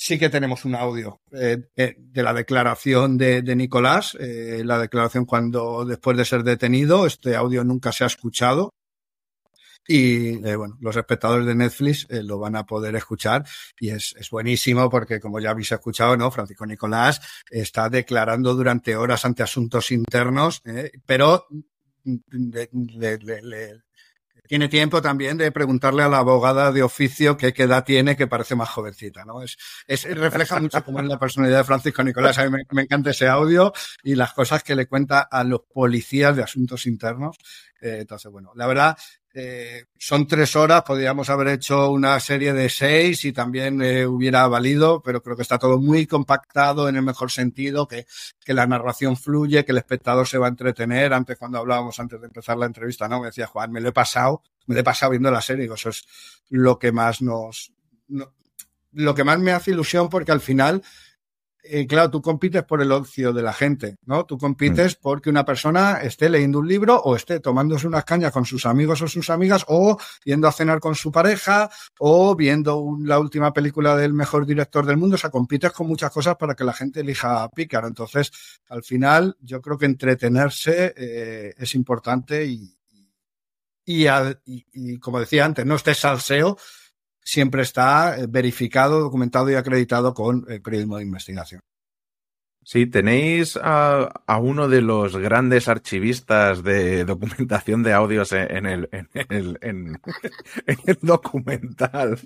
sí 0.00 0.18
que 0.18 0.30
tenemos 0.30 0.64
un 0.64 0.74
audio 0.74 1.20
eh, 1.30 1.58
eh, 1.76 1.94
de 1.98 2.22
la 2.22 2.32
declaración 2.32 3.18
de, 3.18 3.42
Nicolás, 3.54 4.16
eh, 4.18 4.62
la 4.64 4.78
declaración 4.78 5.26
cuando 5.26 5.84
después 5.84 6.16
de 6.16 6.24
ser 6.24 6.42
detenido, 6.42 7.04
este 7.04 7.36
audio 7.36 7.64
nunca 7.64 7.92
se 7.92 8.04
ha 8.04 8.06
escuchado. 8.06 8.72
y 9.86 10.36
bueno, 10.54 10.78
los 10.80 10.96
espectadores 10.96 11.46
de 11.46 11.54
Netflix 11.54 12.06
lo 12.10 12.38
van 12.38 12.56
a 12.56 12.64
poder 12.64 12.94
escuchar 12.96 13.44
y 13.78 13.90
es, 13.90 14.14
buenísimo 14.30 14.88
porque 14.88 15.20
como 15.20 15.40
ya 15.40 15.50
habéis 15.50 15.72
escuchado, 15.72 16.16
¿no? 16.16 16.30
Francisco 16.30 16.64
Nicolás 16.64 17.20
está 17.50 17.88
declarando 17.90 18.54
durante 18.54 18.96
horas 18.96 19.24
ante 19.24 19.42
asuntos 19.42 19.90
internos, 19.90 20.62
pero 21.04 21.46
le, 22.04 23.82
tiene 24.50 24.68
tiempo 24.68 25.00
también 25.00 25.38
de 25.38 25.52
preguntarle 25.52 26.02
a 26.02 26.08
la 26.08 26.18
abogada 26.18 26.72
de 26.72 26.82
oficio 26.82 27.36
qué, 27.36 27.54
edad 27.56 27.84
tiene, 27.84 28.16
que 28.16 28.26
parece 28.26 28.56
más 28.56 28.68
jovencita, 28.68 29.24
¿no? 29.24 29.44
Es, 29.44 29.56
es 29.86 30.02
refleja 30.18 30.58
mucho 30.58 30.84
cómo 30.84 30.98
es 30.98 31.06
la 31.06 31.20
personalidad 31.20 31.58
de 31.58 31.64
Francisco 31.64 32.02
Nicolás. 32.02 32.36
A 32.36 32.46
mí 32.46 32.50
me, 32.50 32.64
me, 32.72 32.82
encanta 32.82 33.10
ese 33.10 33.28
audio 33.28 33.72
y 34.02 34.16
las 34.16 34.32
cosas 34.32 34.64
que 34.64 34.74
le 34.74 34.88
cuenta 34.88 35.20
a 35.20 35.44
los 35.44 35.60
policías 35.72 36.34
de 36.34 36.42
asuntos 36.42 36.86
internos. 36.86 37.36
Eh, 37.80 37.98
entonces, 38.00 38.32
bueno, 38.32 38.50
la 38.56 38.66
verdad, 38.66 38.98
eh, 39.32 39.84
son 39.96 40.26
tres 40.26 40.56
horas, 40.56 40.82
podríamos 40.82 41.30
haber 41.30 41.48
hecho 41.48 41.90
una 41.90 42.18
serie 42.18 42.52
de 42.52 42.68
seis 42.68 43.24
y 43.24 43.32
también 43.32 43.80
eh, 43.80 44.04
hubiera 44.04 44.46
valido, 44.48 45.00
pero 45.02 45.22
creo 45.22 45.36
que 45.36 45.42
está 45.42 45.58
todo 45.58 45.78
muy 45.78 46.06
compactado 46.06 46.88
en 46.88 46.96
el 46.96 47.02
mejor 47.02 47.30
sentido, 47.30 47.86
que, 47.86 48.06
que 48.44 48.54
la 48.54 48.66
narración 48.66 49.16
fluye, 49.16 49.64
que 49.64 49.72
el 49.72 49.78
espectador 49.78 50.26
se 50.26 50.38
va 50.38 50.46
a 50.46 50.50
entretener. 50.50 51.12
Antes, 51.12 51.38
cuando 51.38 51.58
hablábamos 51.58 52.00
antes 52.00 52.20
de 52.20 52.26
empezar 52.26 52.56
la 52.56 52.66
entrevista, 52.66 53.08
¿no? 53.08 53.20
Me 53.20 53.26
decía 53.26 53.46
Juan, 53.46 53.70
me 53.70 53.80
lo 53.80 53.90
he 53.90 53.92
pasado, 53.92 54.42
me 54.66 54.74
lo 54.74 54.80
he 54.80 54.84
pasado 54.84 55.10
viendo 55.10 55.30
la 55.30 55.40
serie. 55.40 55.62
Digo, 55.62 55.74
eso 55.74 55.90
es 55.90 56.04
lo 56.48 56.78
que 56.78 56.90
más 56.90 57.22
nos, 57.22 57.72
no, 58.08 58.32
lo 58.92 59.14
que 59.14 59.24
más 59.24 59.38
me 59.38 59.52
hace 59.52 59.70
ilusión 59.70 60.08
porque 60.08 60.32
al 60.32 60.40
final 60.40 60.82
eh, 61.62 61.86
claro, 61.86 62.10
tú 62.10 62.22
compites 62.22 62.64
por 62.64 62.80
el 62.80 62.90
ocio 62.90 63.32
de 63.32 63.42
la 63.42 63.52
gente, 63.52 63.96
¿no? 64.06 64.24
Tú 64.24 64.38
compites 64.38 64.96
mm. 64.96 64.98
porque 65.02 65.30
una 65.30 65.44
persona 65.44 66.00
esté 66.02 66.30
leyendo 66.30 66.58
un 66.58 66.68
libro 66.68 66.96
o 66.96 67.16
esté 67.16 67.40
tomándose 67.40 67.86
unas 67.86 68.04
cañas 68.04 68.32
con 68.32 68.44
sus 68.44 68.66
amigos 68.66 69.02
o 69.02 69.08
sus 69.08 69.28
amigas 69.30 69.64
o 69.68 69.98
yendo 70.24 70.48
a 70.48 70.52
cenar 70.52 70.80
con 70.80 70.94
su 70.94 71.12
pareja 71.12 71.70
o 71.98 72.34
viendo 72.34 72.78
un, 72.78 73.06
la 73.06 73.18
última 73.18 73.52
película 73.52 73.96
del 73.96 74.12
mejor 74.14 74.46
director 74.46 74.86
del 74.86 74.96
mundo. 74.96 75.16
O 75.16 75.18
sea, 75.18 75.30
compites 75.30 75.72
con 75.72 75.86
muchas 75.86 76.10
cosas 76.10 76.36
para 76.36 76.54
que 76.54 76.64
la 76.64 76.72
gente 76.72 77.00
elija 77.00 77.42
a 77.42 77.48
Pícaro. 77.50 77.88
Entonces, 77.88 78.32
al 78.68 78.82
final, 78.82 79.36
yo 79.40 79.60
creo 79.60 79.76
que 79.76 79.86
entretenerse 79.86 80.94
eh, 80.96 81.54
es 81.58 81.74
importante 81.74 82.46
y, 82.46 82.74
y, 83.84 84.06
y, 84.06 84.66
y, 84.72 84.98
como 84.98 85.20
decía 85.20 85.44
antes, 85.44 85.66
no 85.66 85.74
estés 85.74 85.98
salseo, 85.98 86.56
siempre 87.22 87.62
está 87.62 88.18
eh, 88.18 88.26
verificado, 88.28 89.00
documentado 89.00 89.50
y 89.50 89.54
acreditado 89.54 90.14
con 90.14 90.44
el 90.48 90.62
periodismo 90.62 90.96
de 90.96 91.04
investigación. 91.04 91.60
Sí, 92.62 92.86
tenéis 92.86 93.58
a, 93.60 94.12
uno 94.40 94.68
de 94.68 94.82
los 94.82 95.16
grandes 95.16 95.66
archivistas 95.66 96.62
de 96.62 97.04
documentación 97.04 97.82
de 97.82 97.94
audios 97.94 98.32
en 98.32 98.66
el 98.66 98.98
documental, 101.00 102.18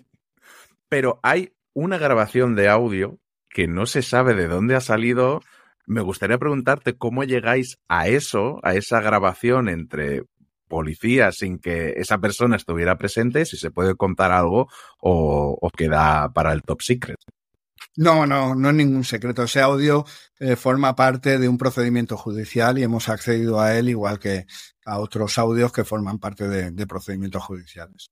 pero 0.88 1.20
hay 1.22 1.52
una 1.72 1.98
grabación 1.98 2.56
de 2.56 2.68
audio 2.68 3.18
que 3.50 3.68
no 3.68 3.86
se 3.86 4.02
sabe 4.02 4.34
de 4.34 4.48
dónde 4.48 4.74
ha 4.74 4.80
salido. 4.80 5.40
Me 5.86 6.00
gustaría 6.00 6.38
preguntarte 6.38 6.96
cómo 6.96 7.24
llegáis 7.24 7.78
a 7.88 8.08
eso, 8.08 8.58
a 8.62 8.74
esa 8.74 9.00
grabación 9.00 9.68
entre 9.68 10.24
policía 10.68 11.32
sin 11.32 11.58
que 11.58 11.94
esa 11.96 12.18
persona 12.18 12.56
estuviera 12.56 12.98
presente, 12.98 13.44
si 13.44 13.56
se 13.56 13.70
puede 13.70 13.94
contar 13.94 14.32
algo 14.32 14.68
o, 15.00 15.58
o 15.60 15.70
queda 15.70 16.32
para 16.32 16.52
el 16.52 16.62
top 16.62 16.82
secret. 16.82 17.18
No, 17.96 18.26
no, 18.26 18.54
no 18.54 18.70
es 18.70 18.74
ningún 18.74 19.04
secreto. 19.04 19.44
Ese 19.44 19.60
audio 19.60 20.04
eh, 20.40 20.56
forma 20.56 20.96
parte 20.96 21.38
de 21.38 21.48
un 21.48 21.58
procedimiento 21.58 22.16
judicial 22.16 22.78
y 22.78 22.82
hemos 22.82 23.08
accedido 23.08 23.60
a 23.60 23.76
él 23.76 23.88
igual 23.88 24.18
que 24.18 24.46
a 24.84 24.98
otros 24.98 25.38
audios 25.38 25.72
que 25.72 25.84
forman 25.84 26.18
parte 26.18 26.48
de, 26.48 26.70
de 26.72 26.86
procedimientos 26.86 27.42
judiciales. 27.44 28.10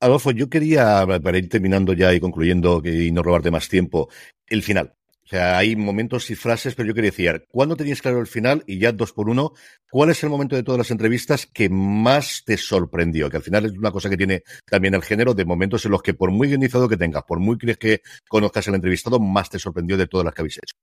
Adolfo, 0.00 0.32
yo 0.32 0.48
quería, 0.48 1.06
para 1.22 1.38
ir 1.38 1.48
terminando 1.48 1.92
ya 1.92 2.12
y 2.12 2.18
concluyendo 2.18 2.82
y 2.84 3.12
no 3.12 3.22
robarte 3.22 3.52
más 3.52 3.68
tiempo, 3.68 4.08
el 4.46 4.62
final. 4.62 4.96
O 5.32 5.34
sea, 5.34 5.56
hay 5.56 5.76
momentos 5.76 6.28
y 6.28 6.34
frases, 6.34 6.74
pero 6.74 6.88
yo 6.88 6.94
quería 6.94 7.10
decir, 7.10 7.46
¿cuándo 7.48 7.74
tenías 7.74 8.02
claro 8.02 8.20
el 8.20 8.26
final? 8.26 8.62
Y 8.66 8.78
ya 8.78 8.92
dos 8.92 9.14
por 9.14 9.30
uno, 9.30 9.54
¿cuál 9.90 10.10
es 10.10 10.22
el 10.22 10.28
momento 10.28 10.56
de 10.56 10.62
todas 10.62 10.76
las 10.76 10.90
entrevistas 10.90 11.46
que 11.46 11.70
más 11.70 12.42
te 12.44 12.58
sorprendió? 12.58 13.30
Que 13.30 13.38
al 13.38 13.42
final 13.42 13.64
es 13.64 13.72
una 13.72 13.90
cosa 13.90 14.10
que 14.10 14.18
tiene 14.18 14.42
también 14.66 14.92
el 14.92 15.02
género 15.02 15.32
de 15.32 15.46
momentos 15.46 15.86
en 15.86 15.92
los 15.92 16.02
que 16.02 16.12
por 16.12 16.30
muy 16.30 16.48
guionizado 16.48 16.86
que 16.86 16.98
tengas, 16.98 17.22
por 17.22 17.40
muy 17.40 17.56
crees 17.56 17.78
que 17.78 18.02
conozcas 18.28 18.68
el 18.68 18.74
entrevistado, 18.74 19.18
más 19.20 19.48
te 19.48 19.58
sorprendió 19.58 19.96
de 19.96 20.06
todas 20.06 20.26
las 20.26 20.34
que 20.34 20.42
habéis 20.42 20.58
hecho. 20.58 20.76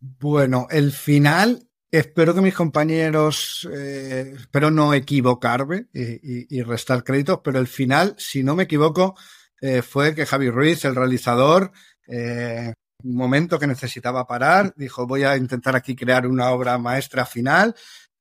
Bueno, 0.00 0.66
el 0.68 0.90
final, 0.90 1.68
espero 1.92 2.34
que 2.34 2.40
mis 2.40 2.54
compañeros, 2.54 3.68
eh, 3.72 4.32
espero 4.36 4.72
no 4.72 4.94
equivocarme 4.94 5.86
y, 5.92 6.60
restar 6.62 7.04
créditos, 7.04 7.38
pero 7.44 7.60
el 7.60 7.68
final, 7.68 8.16
si 8.18 8.42
no 8.42 8.56
me 8.56 8.64
equivoco, 8.64 9.14
eh, 9.60 9.80
fue 9.80 10.12
que 10.16 10.26
Javi 10.26 10.50
Ruiz, 10.50 10.84
el 10.84 10.96
realizador, 10.96 11.70
eh, 12.06 12.72
un 13.04 13.16
momento 13.16 13.58
que 13.58 13.66
necesitaba 13.66 14.26
parar, 14.26 14.72
dijo 14.76 15.06
voy 15.06 15.24
a 15.24 15.36
intentar 15.36 15.74
aquí 15.74 15.96
crear 15.96 16.26
una 16.26 16.50
obra 16.50 16.78
maestra 16.78 17.26
final 17.26 17.74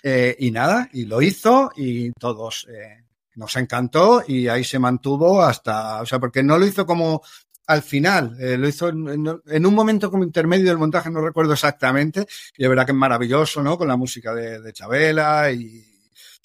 eh, 0.03 0.35
y 0.39 0.51
nada, 0.51 0.89
y 0.91 1.05
lo 1.05 1.21
hizo 1.21 1.71
y 1.75 2.11
todos 2.13 2.67
eh, 2.69 3.05
nos 3.35 3.55
encantó 3.57 4.23
y 4.27 4.47
ahí 4.47 4.63
se 4.63 4.79
mantuvo 4.79 5.41
hasta, 5.41 6.01
o 6.01 6.05
sea, 6.05 6.19
porque 6.19 6.43
no 6.43 6.57
lo 6.57 6.65
hizo 6.65 6.85
como 6.85 7.21
al 7.67 7.83
final, 7.83 8.35
lo 8.37 8.67
hizo 8.67 8.89
en, 8.89 9.65
un 9.65 9.73
momento 9.73 10.11
como 10.11 10.25
intermedio 10.25 10.65
del 10.65 10.77
montaje, 10.77 11.09
no 11.09 11.21
recuerdo 11.21 11.53
exactamente, 11.53 12.27
y 12.57 12.63
de 12.63 12.67
verdad 12.67 12.85
que 12.85 12.91
es 12.91 12.97
maravilloso, 12.97 13.63
¿no? 13.63 13.77
Con 13.77 13.87
la 13.87 13.95
música 13.95 14.33
de, 14.33 14.59
de 14.59 14.73
Chabela 14.73 15.49
y, 15.51 15.90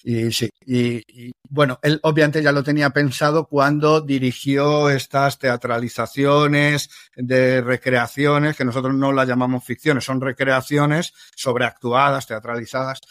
y 0.09 0.31
sí, 0.31 0.49
y, 0.65 1.33
bueno, 1.49 1.79
él 1.83 1.99
obviamente 2.01 2.41
ya 2.41 2.53
lo 2.53 2.63
tenía 2.63 2.91
pensado 2.91 3.45
cuando 3.45 3.99
dirigió 3.99 4.89
estas 4.89 5.37
teatralizaciones 5.37 6.89
de 7.17 7.59
recreaciones, 7.59 8.55
que 8.55 8.63
nosotros 8.63 8.95
no 8.95 9.11
las 9.11 9.27
llamamos 9.27 9.65
ficciones, 9.65 10.05
son 10.05 10.21
recreaciones 10.21 11.11
sobreactuadas, 11.35 12.25
teatralizadas. 12.25 13.01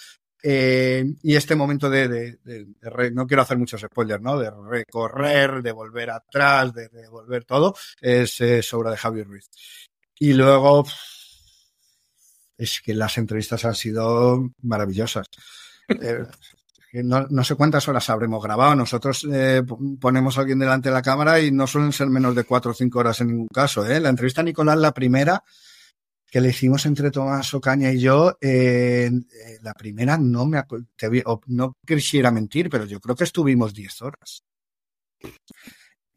Eh, 0.42 1.04
y 1.22 1.36
este 1.36 1.54
momento 1.54 1.90
de, 1.90 2.38
no 3.12 3.26
quiero 3.26 3.42
hacer 3.42 3.58
muchos 3.58 3.82
spoilers, 3.82 4.22
¿no? 4.22 4.38
De 4.38 4.50
recorrer, 4.50 5.60
de 5.60 5.72
volver 5.72 6.08
atrás, 6.08 6.72
de, 6.72 6.88
volver 7.10 7.44
todo, 7.44 7.76
es, 8.00 8.72
obra 8.72 8.92
de 8.92 8.96
Javier 8.96 9.26
Ruiz. 9.26 9.50
Y 10.18 10.32
luego, 10.32 10.86
es 12.56 12.80
que 12.80 12.94
las 12.94 13.18
entrevistas 13.18 13.66
han 13.66 13.74
sido 13.74 14.50
maravillosas. 14.62 15.26
no, 16.92 17.44
sé 17.44 17.54
cuántas 17.54 17.88
horas 17.88 18.08
habremos 18.10 18.42
grabado. 18.42 18.74
Nosotros 18.74 19.26
eh, 19.30 19.62
ponemos 20.00 20.36
a 20.36 20.40
alguien 20.40 20.58
delante 20.58 20.88
de 20.88 20.94
la 20.94 21.02
cámara 21.02 21.40
y 21.40 21.50
no 21.50 21.66
suelen 21.66 21.92
ser 21.92 22.08
menos 22.08 22.34
de 22.34 22.44
cuatro 22.44 22.70
o 22.70 22.74
cinco 22.74 23.00
horas 23.00 23.20
en 23.20 23.28
ningún 23.28 23.48
caso. 23.48 23.84
¿eh? 23.86 24.00
La 24.00 24.08
entrevista 24.08 24.40
a 24.40 24.44
Nicolás, 24.44 24.78
la 24.78 24.92
primera 24.92 25.42
que 26.28 26.40
le 26.40 26.48
hicimos 26.48 26.84
entre 26.86 27.10
Tomás 27.10 27.54
Ocaña 27.54 27.92
y 27.92 28.00
yo, 28.00 28.36
eh, 28.40 29.10
la 29.62 29.74
primera 29.74 30.18
no 30.18 30.44
me 30.44 30.62
te, 30.96 31.22
no 31.46 31.76
quisiera 31.86 32.30
mentir, 32.30 32.68
pero 32.68 32.84
yo 32.84 33.00
creo 33.00 33.14
que 33.14 33.24
estuvimos 33.24 33.72
diez 33.72 34.02
horas. 34.02 34.42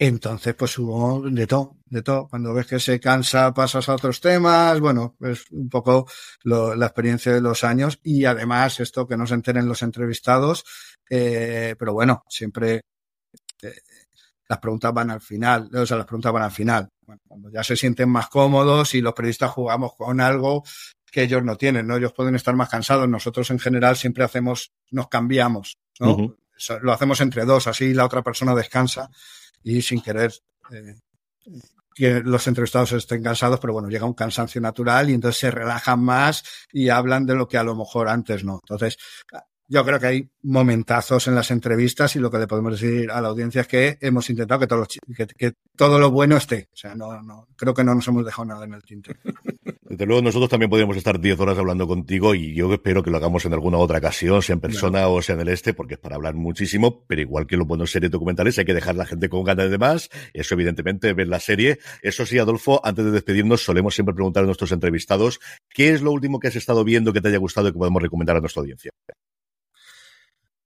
Entonces, 0.02 0.56
pues 0.56 0.78
hubo 0.80 1.30
de 1.30 1.46
todo, 1.46 1.76
de 1.86 2.02
todo. 2.02 2.30
Cuando 2.30 2.54
ves 2.54 2.66
que 2.68 2.80
se 2.80 3.02
cansa, 3.02 3.54
pasas 3.54 3.90
a 3.90 3.96
otros 3.96 4.22
temas. 4.22 4.80
Bueno, 4.80 5.18
es 5.20 5.52
un 5.52 5.68
poco 5.68 6.08
lo, 6.44 6.74
la 6.74 6.86
experiencia 6.86 7.34
de 7.34 7.42
los 7.42 7.66
años 7.66 8.00
y 8.02 8.24
además 8.24 8.80
esto 8.80 9.06
que 9.06 9.18
no 9.18 9.28
se 9.28 9.34
enteren 9.34 9.68
los 9.68 9.84
entrevistados. 9.84 10.64
Eh, 11.10 11.76
pero 11.78 11.92
bueno, 11.92 12.24
siempre 12.30 12.80
eh, 13.62 13.74
las 14.48 14.60
preguntas 14.60 14.94
van 14.94 15.12
al 15.12 15.20
final, 15.20 15.70
o 15.76 15.86
sea, 15.86 15.98
las 15.98 16.06
preguntas 16.06 16.32
van 16.32 16.44
al 16.44 16.52
final. 16.52 16.88
Bueno, 17.06 17.22
cuando 17.28 17.52
ya 17.52 17.62
se 17.62 17.76
sienten 17.76 18.08
más 18.08 18.30
cómodos 18.30 18.96
y 18.96 19.02
los 19.02 19.14
periodistas 19.14 19.52
jugamos 19.52 19.96
con 19.98 20.22
algo 20.22 20.64
que 21.12 21.24
ellos 21.24 21.44
no 21.44 21.58
tienen, 21.58 21.86
¿no? 21.86 21.98
Ellos 21.98 22.14
pueden 22.14 22.36
estar 22.36 22.56
más 22.56 22.70
cansados. 22.70 23.10
Nosotros 23.10 23.52
en 23.52 23.60
general 23.60 23.98
siempre 23.98 24.24
hacemos, 24.24 24.72
nos 24.92 25.10
cambiamos, 25.10 25.78
¿no? 26.00 26.12
Uh 26.14 26.18
-huh. 26.20 26.80
Lo 26.82 26.94
hacemos 26.94 27.20
entre 27.20 27.44
dos, 27.44 27.68
así 27.68 27.94
la 27.94 28.06
otra 28.06 28.22
persona 28.22 28.56
descansa 28.56 29.10
y 29.64 29.82
sin 29.82 30.02
querer 30.02 30.34
eh, 30.72 30.96
que 31.94 32.22
los 32.22 32.48
entrevistados 32.48 32.94
estén 32.94 33.22
cansados, 33.22 33.60
pero 33.60 33.74
bueno, 33.74 33.90
llega 33.90 34.06
un 34.06 34.14
cansancio 34.14 34.62
natural 34.62 35.10
y 35.10 35.14
entonces 35.14 35.40
se 35.40 35.52
relajan 35.52 36.02
más 36.02 36.44
y 36.72 36.90
hablan 36.90 37.26
de 37.26 37.36
lo 37.36 37.48
que 37.48 37.58
a 37.58 37.64
lo 37.64 37.76
mejor 37.76 38.08
antes 38.08 38.44
no. 38.44 38.60
Entonces, 38.64 38.98
yo 39.70 39.86
creo 39.86 40.00
que 40.00 40.08
hay 40.08 40.30
momentazos 40.42 41.28
en 41.28 41.36
las 41.36 41.52
entrevistas 41.52 42.16
y 42.16 42.20
lo 42.20 42.32
que 42.32 42.40
le 42.40 42.48
podemos 42.48 42.80
decir 42.80 43.12
a 43.12 43.22
la 43.22 43.28
audiencia 43.28 43.62
es 43.62 43.68
que 43.68 43.98
hemos 44.02 44.28
intentado 44.30 44.60
que 44.60 44.68
todo 44.68 44.80
lo, 44.80 44.88
que, 45.16 45.28
que 45.28 45.54
todo 45.76 46.00
lo 46.00 46.10
bueno 46.10 46.38
esté. 46.38 46.70
O 46.74 46.76
sea, 46.76 46.96
no, 46.96 47.22
no, 47.22 47.48
creo 47.56 47.74
que 47.76 47.84
no 47.84 47.94
nos 47.94 48.08
hemos 48.08 48.26
dejado 48.26 48.46
nada 48.46 48.66
en 48.66 48.74
el 48.74 48.84
tinte. 48.84 49.16
Desde 49.90 50.06
luego, 50.06 50.22
nosotros 50.22 50.50
también 50.50 50.70
podríamos 50.70 50.98
estar 50.98 51.20
10 51.20 51.40
horas 51.40 51.58
hablando 51.58 51.88
contigo 51.88 52.36
y 52.36 52.54
yo 52.54 52.72
espero 52.74 53.04
que 53.04 53.12
lo 53.12 53.18
hagamos 53.18 53.46
en 53.46 53.54
alguna 53.54 53.78
otra 53.78 53.98
ocasión, 53.98 54.42
sea 54.42 54.54
en 54.54 54.60
persona 54.60 55.00
claro. 55.00 55.14
o 55.14 55.22
sea 55.22 55.36
en 55.36 55.42
el 55.42 55.50
este, 55.50 55.74
porque 55.74 55.96
es 55.96 56.00
para 56.00 56.16
hablar 56.16 56.36
muchísimo, 56.36 57.06
pero 57.08 57.22
igual 57.22 57.48
que 57.48 57.58
los 57.58 57.68
buenos 57.68 57.92
series 57.92 58.12
documentales, 58.12 58.58
hay 58.60 58.66
que 58.66 58.74
dejar 58.74 58.96
a 58.96 59.00
la 59.00 59.06
gente 59.06 59.30
con 59.30 59.44
ganas 59.44 59.72
de 59.72 59.78
más. 59.78 60.10
Eso, 60.34 60.54
evidentemente, 60.56 61.14
ver 61.14 61.28
la 61.28 61.40
serie. 61.40 61.80
Eso 62.02 62.26
sí, 62.26 62.38
Adolfo, 62.38 62.82
antes 62.84 63.06
de 63.06 63.12
despedirnos, 63.12 63.64
solemos 63.64 63.96
siempre 63.96 64.14
preguntar 64.14 64.44
a 64.44 64.46
nuestros 64.46 64.72
entrevistados 64.72 65.40
qué 65.70 65.92
es 65.92 66.02
lo 66.02 66.12
último 66.12 66.40
que 66.40 66.50
has 66.50 66.56
estado 66.56 66.84
viendo 66.84 67.12
que 67.12 67.22
te 67.22 67.30
haya 67.30 67.38
gustado 67.38 67.70
y 67.70 67.72
que 67.72 67.80
podemos 67.80 68.02
recomendar 68.02 68.38
a 68.38 68.42
nuestra 68.42 68.62
audiencia. 68.62 68.92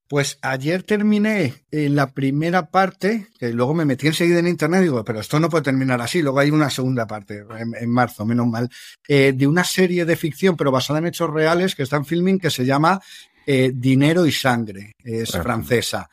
Pues 0.06 0.38
ayer 0.42 0.82
terminé 0.82 1.64
eh, 1.70 1.88
la 1.88 2.12
primera 2.12 2.70
parte, 2.70 3.28
que 3.38 3.52
luego 3.52 3.72
me 3.72 3.86
metí 3.86 4.06
enseguida 4.06 4.38
en 4.38 4.48
internet 4.48 4.80
y 4.80 4.84
digo, 4.84 5.02
pero 5.02 5.20
esto 5.20 5.40
no 5.40 5.48
puede 5.48 5.64
terminar 5.64 6.00
así. 6.02 6.20
Luego 6.20 6.40
hay 6.40 6.50
una 6.50 6.68
segunda 6.68 7.06
parte, 7.06 7.44
en, 7.58 7.90
marzo, 7.90 8.26
menos 8.26 8.46
mal, 8.46 8.68
eh, 9.08 9.32
de 9.34 9.46
una 9.46 9.64
serie 9.64 10.04
de 10.04 10.16
ficción, 10.16 10.56
pero 10.56 10.70
basada 10.70 10.98
en 10.98 11.06
hechos 11.06 11.30
reales, 11.30 11.74
que 11.74 11.84
está 11.84 11.96
en 11.96 12.04
filming, 12.04 12.38
que 12.38 12.50
se 12.50 12.66
llama 12.66 13.00
eh, 13.46 13.72
Dinero 13.74 14.26
y 14.26 14.32
Sangre. 14.32 14.92
Es 15.02 15.32
francesa. 15.32 16.10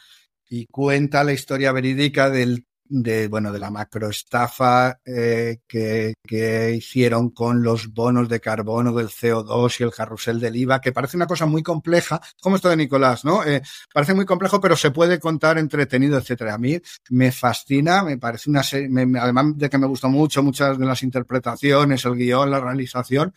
Y 0.50 0.68
cuenta 0.68 1.24
la 1.24 1.34
historia 1.34 1.74
verídica 1.74 2.30
del 2.30 2.66
de, 2.92 3.30
bueno, 3.30 3.54
de 3.54 3.60
la 3.60 3.72
macroestafa 3.72 5.00
eh, 5.06 5.60
que, 5.66 6.16
que, 6.28 6.76
hicieron 6.76 7.30
con 7.30 7.64
los 7.64 7.94
bonos 7.94 8.28
de 8.28 8.42
carbono 8.42 8.94
del 8.94 9.08
CO2 9.08 9.80
y 9.80 9.84
el 9.84 9.94
carrusel 9.94 10.40
del 10.40 10.58
IVA, 10.58 10.82
que 10.82 10.92
parece 10.92 11.16
una 11.16 11.26
cosa 11.26 11.46
muy 11.46 11.64
compleja, 11.64 12.22
como 12.42 12.58
esto 12.58 12.70
de 12.70 12.76
Nicolás, 12.76 13.24
¿no? 13.24 13.44
Eh, 13.46 13.62
parece 13.94 14.14
muy 14.14 14.26
complejo, 14.26 14.60
pero 14.60 14.76
se 14.76 14.92
puede 14.92 15.20
contar 15.20 15.58
entretenido, 15.58 16.18
etcétera. 16.18 16.56
A 16.56 16.58
mí 16.58 16.80
me 17.10 17.32
fascina, 17.32 18.04
me 18.04 18.18
parece 18.18 18.50
una 18.50 18.62
serie, 18.62 18.90
además 19.20 19.58
de 19.58 19.70
que 19.70 19.78
me 19.78 19.88
gustó 19.88 20.10
mucho 20.10 20.44
muchas 20.44 20.78
de 20.78 20.86
las 20.86 21.02
interpretaciones, 21.04 22.04
el 22.04 22.16
guion, 22.16 22.52
la 22.52 22.60
realización, 22.60 23.34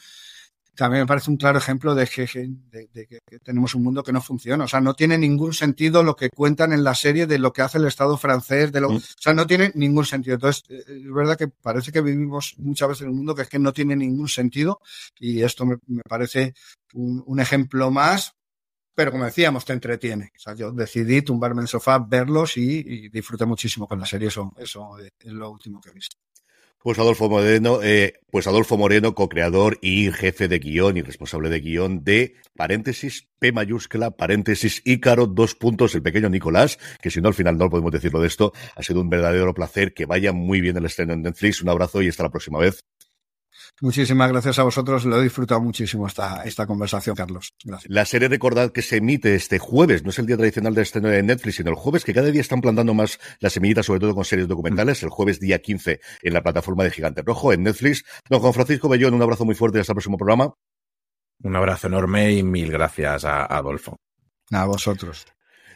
también 0.74 1.02
me 1.02 1.06
parece 1.06 1.30
un 1.30 1.36
claro 1.36 1.58
ejemplo 1.58 1.94
de 1.94 2.06
que, 2.06 3.20
tenemos 3.42 3.74
un 3.74 3.82
mundo 3.82 4.02
que 4.02 4.12
no 4.12 4.20
funciona. 4.20 4.64
O 4.64 4.68
sea, 4.68 4.80
no 4.80 4.94
tiene 4.94 5.18
ningún 5.18 5.52
sentido 5.52 6.02
lo 6.02 6.16
que 6.16 6.30
cuentan 6.30 6.72
en 6.72 6.84
la 6.84 6.94
serie 6.94 7.26
de 7.26 7.38
lo 7.38 7.52
que 7.52 7.62
hace 7.62 7.78
el 7.78 7.86
Estado 7.86 8.16
francés, 8.16 8.72
de 8.72 8.80
lo, 8.80 8.90
mm. 8.90 8.96
o 8.96 9.00
sea, 9.20 9.34
no 9.34 9.46
tiene 9.46 9.72
ningún 9.74 10.04
sentido. 10.04 10.34
Entonces, 10.34 10.64
eh, 10.68 10.84
es 10.86 11.12
verdad 11.12 11.38
que 11.38 11.48
parece 11.48 11.92
que 11.92 12.00
vivimos 12.00 12.54
muchas 12.58 12.88
veces 12.88 13.02
en 13.02 13.10
un 13.10 13.16
mundo 13.16 13.34
que 13.34 13.42
es 13.42 13.48
que 13.48 13.58
no 13.58 13.72
tiene 13.72 13.96
ningún 13.96 14.28
sentido 14.28 14.80
y 15.18 15.42
esto 15.42 15.66
me, 15.66 15.78
parece 16.08 16.54
un, 16.94 17.40
ejemplo 17.40 17.90
más. 17.90 18.32
Pero 18.96 19.10
como 19.10 19.24
decíamos, 19.24 19.64
te 19.64 19.72
entretiene. 19.72 20.30
O 20.36 20.38
sea, 20.38 20.54
yo 20.54 20.70
decidí 20.70 21.22
tumbarme 21.22 21.60
en 21.60 21.64
el 21.64 21.68
sofá, 21.68 21.98
verlos 21.98 22.56
y, 22.56 22.78
y 22.78 23.08
disfruté 23.08 23.44
muchísimo 23.44 23.88
con 23.88 23.98
la 23.98 24.06
serie. 24.06 24.28
Eso, 24.28 24.52
eso 24.56 24.96
es 24.98 25.32
lo 25.32 25.50
último 25.50 25.80
que 25.80 25.90
he 25.90 25.92
visto. 25.92 26.16
Pues 26.84 26.98
Adolfo 26.98 27.30
Moreno, 27.30 27.82
eh, 27.82 28.20
pues 28.30 28.46
Adolfo 28.46 28.76
Moreno, 28.76 29.14
co-creador 29.14 29.78
y 29.80 30.12
jefe 30.12 30.48
de 30.48 30.58
guion 30.58 30.98
y 30.98 31.00
responsable 31.00 31.48
de 31.48 31.60
guion 31.60 32.04
de 32.04 32.34
paréntesis 32.54 33.26
P 33.38 33.52
mayúscula, 33.52 34.10
paréntesis 34.10 34.82
Ícaro, 34.84 35.26
dos 35.26 35.54
puntos, 35.54 35.94
el 35.94 36.02
pequeño 36.02 36.28
Nicolás, 36.28 36.78
que 37.00 37.10
si 37.10 37.22
no 37.22 37.28
al 37.28 37.34
final 37.34 37.56
no 37.56 37.70
podemos 37.70 37.90
decirlo 37.90 38.20
de 38.20 38.26
esto, 38.26 38.52
ha 38.76 38.82
sido 38.82 39.00
un 39.00 39.08
verdadero 39.08 39.54
placer, 39.54 39.94
que 39.94 40.04
vaya 40.04 40.34
muy 40.34 40.60
bien 40.60 40.76
el 40.76 40.84
estreno 40.84 41.14
en 41.14 41.22
Netflix, 41.22 41.62
un 41.62 41.70
abrazo 41.70 42.02
y 42.02 42.08
hasta 42.08 42.24
la 42.24 42.30
próxima 42.30 42.58
vez. 42.58 42.84
Muchísimas 43.80 44.30
gracias 44.30 44.58
a 44.58 44.62
vosotros. 44.62 45.04
Lo 45.04 45.18
he 45.18 45.22
disfrutado 45.22 45.60
muchísimo 45.60 46.06
esta, 46.06 46.42
esta 46.44 46.66
conversación, 46.66 47.16
Carlos. 47.16 47.54
Gracias. 47.64 47.90
La 47.90 48.04
serie 48.04 48.28
recordad 48.28 48.72
que 48.72 48.82
se 48.82 48.96
emite 48.96 49.34
este 49.34 49.58
jueves, 49.58 50.04
no 50.04 50.10
es 50.10 50.18
el 50.18 50.26
día 50.26 50.36
tradicional 50.36 50.74
de 50.74 50.82
estreno 50.82 51.08
de 51.08 51.22
Netflix, 51.22 51.56
sino 51.56 51.70
el 51.70 51.76
jueves, 51.76 52.04
que 52.04 52.14
cada 52.14 52.30
día 52.30 52.40
están 52.40 52.60
plantando 52.60 52.94
más 52.94 53.18
las 53.40 53.52
semillitas, 53.52 53.86
sobre 53.86 54.00
todo 54.00 54.14
con 54.14 54.24
series 54.24 54.48
documentales. 54.48 55.02
El 55.02 55.10
jueves 55.10 55.40
día 55.40 55.60
15 55.60 56.00
en 56.22 56.32
la 56.32 56.42
plataforma 56.42 56.84
de 56.84 56.90
Gigante 56.90 57.22
Rojo, 57.22 57.52
en 57.52 57.62
Netflix. 57.62 58.04
Don 58.28 58.40
Juan 58.40 58.52
Francisco 58.52 58.88
Bellón, 58.88 59.14
un 59.14 59.22
abrazo 59.22 59.44
muy 59.44 59.54
fuerte 59.54 59.78
y 59.78 59.80
hasta 59.80 59.92
el 59.92 59.96
próximo 59.96 60.16
programa. 60.16 60.54
Un 61.42 61.56
abrazo 61.56 61.88
enorme 61.88 62.32
y 62.32 62.42
mil 62.42 62.70
gracias 62.70 63.24
a 63.24 63.44
Adolfo. 63.44 63.96
A 64.50 64.64
vosotros. 64.66 65.26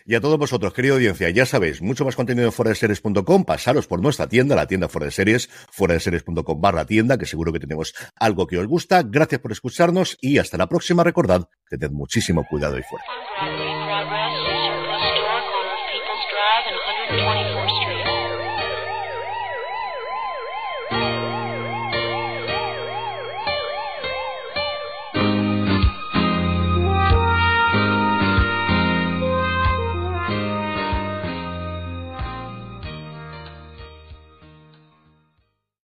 Y 0.08 0.14
a 0.14 0.22
todos 0.22 0.38
vosotros, 0.38 0.72
querida 0.72 0.94
audiencia, 0.94 1.28
ya 1.28 1.44
sabéis, 1.44 1.82
mucho 1.82 2.02
más 2.02 2.16
contenido 2.16 2.46
en 2.46 2.52
foradeseries.com, 2.52 3.44
pasaros 3.44 3.86
por 3.86 4.00
nuestra 4.00 4.26
tienda, 4.26 4.56
la 4.56 4.66
tienda 4.66 4.88
fuera 4.88 5.04
de 5.04 5.10
series, 5.10 5.50
foradeseries.com 5.70 6.58
barra 6.62 6.86
tienda, 6.86 7.18
que 7.18 7.26
seguro 7.26 7.52
que 7.52 7.60
tenemos 7.60 7.92
algo 8.16 8.46
que 8.46 8.56
os 8.56 8.66
gusta. 8.66 9.02
Gracias 9.02 9.38
por 9.42 9.52
escucharnos 9.52 10.16
y 10.22 10.38
hasta 10.38 10.56
la 10.56 10.66
próxima. 10.66 11.04
Recordad 11.04 11.50
que 11.68 11.76
tened 11.76 11.92
muchísimo 11.92 12.46
cuidado 12.48 12.78
y 12.78 12.82
fuera. 12.84 13.67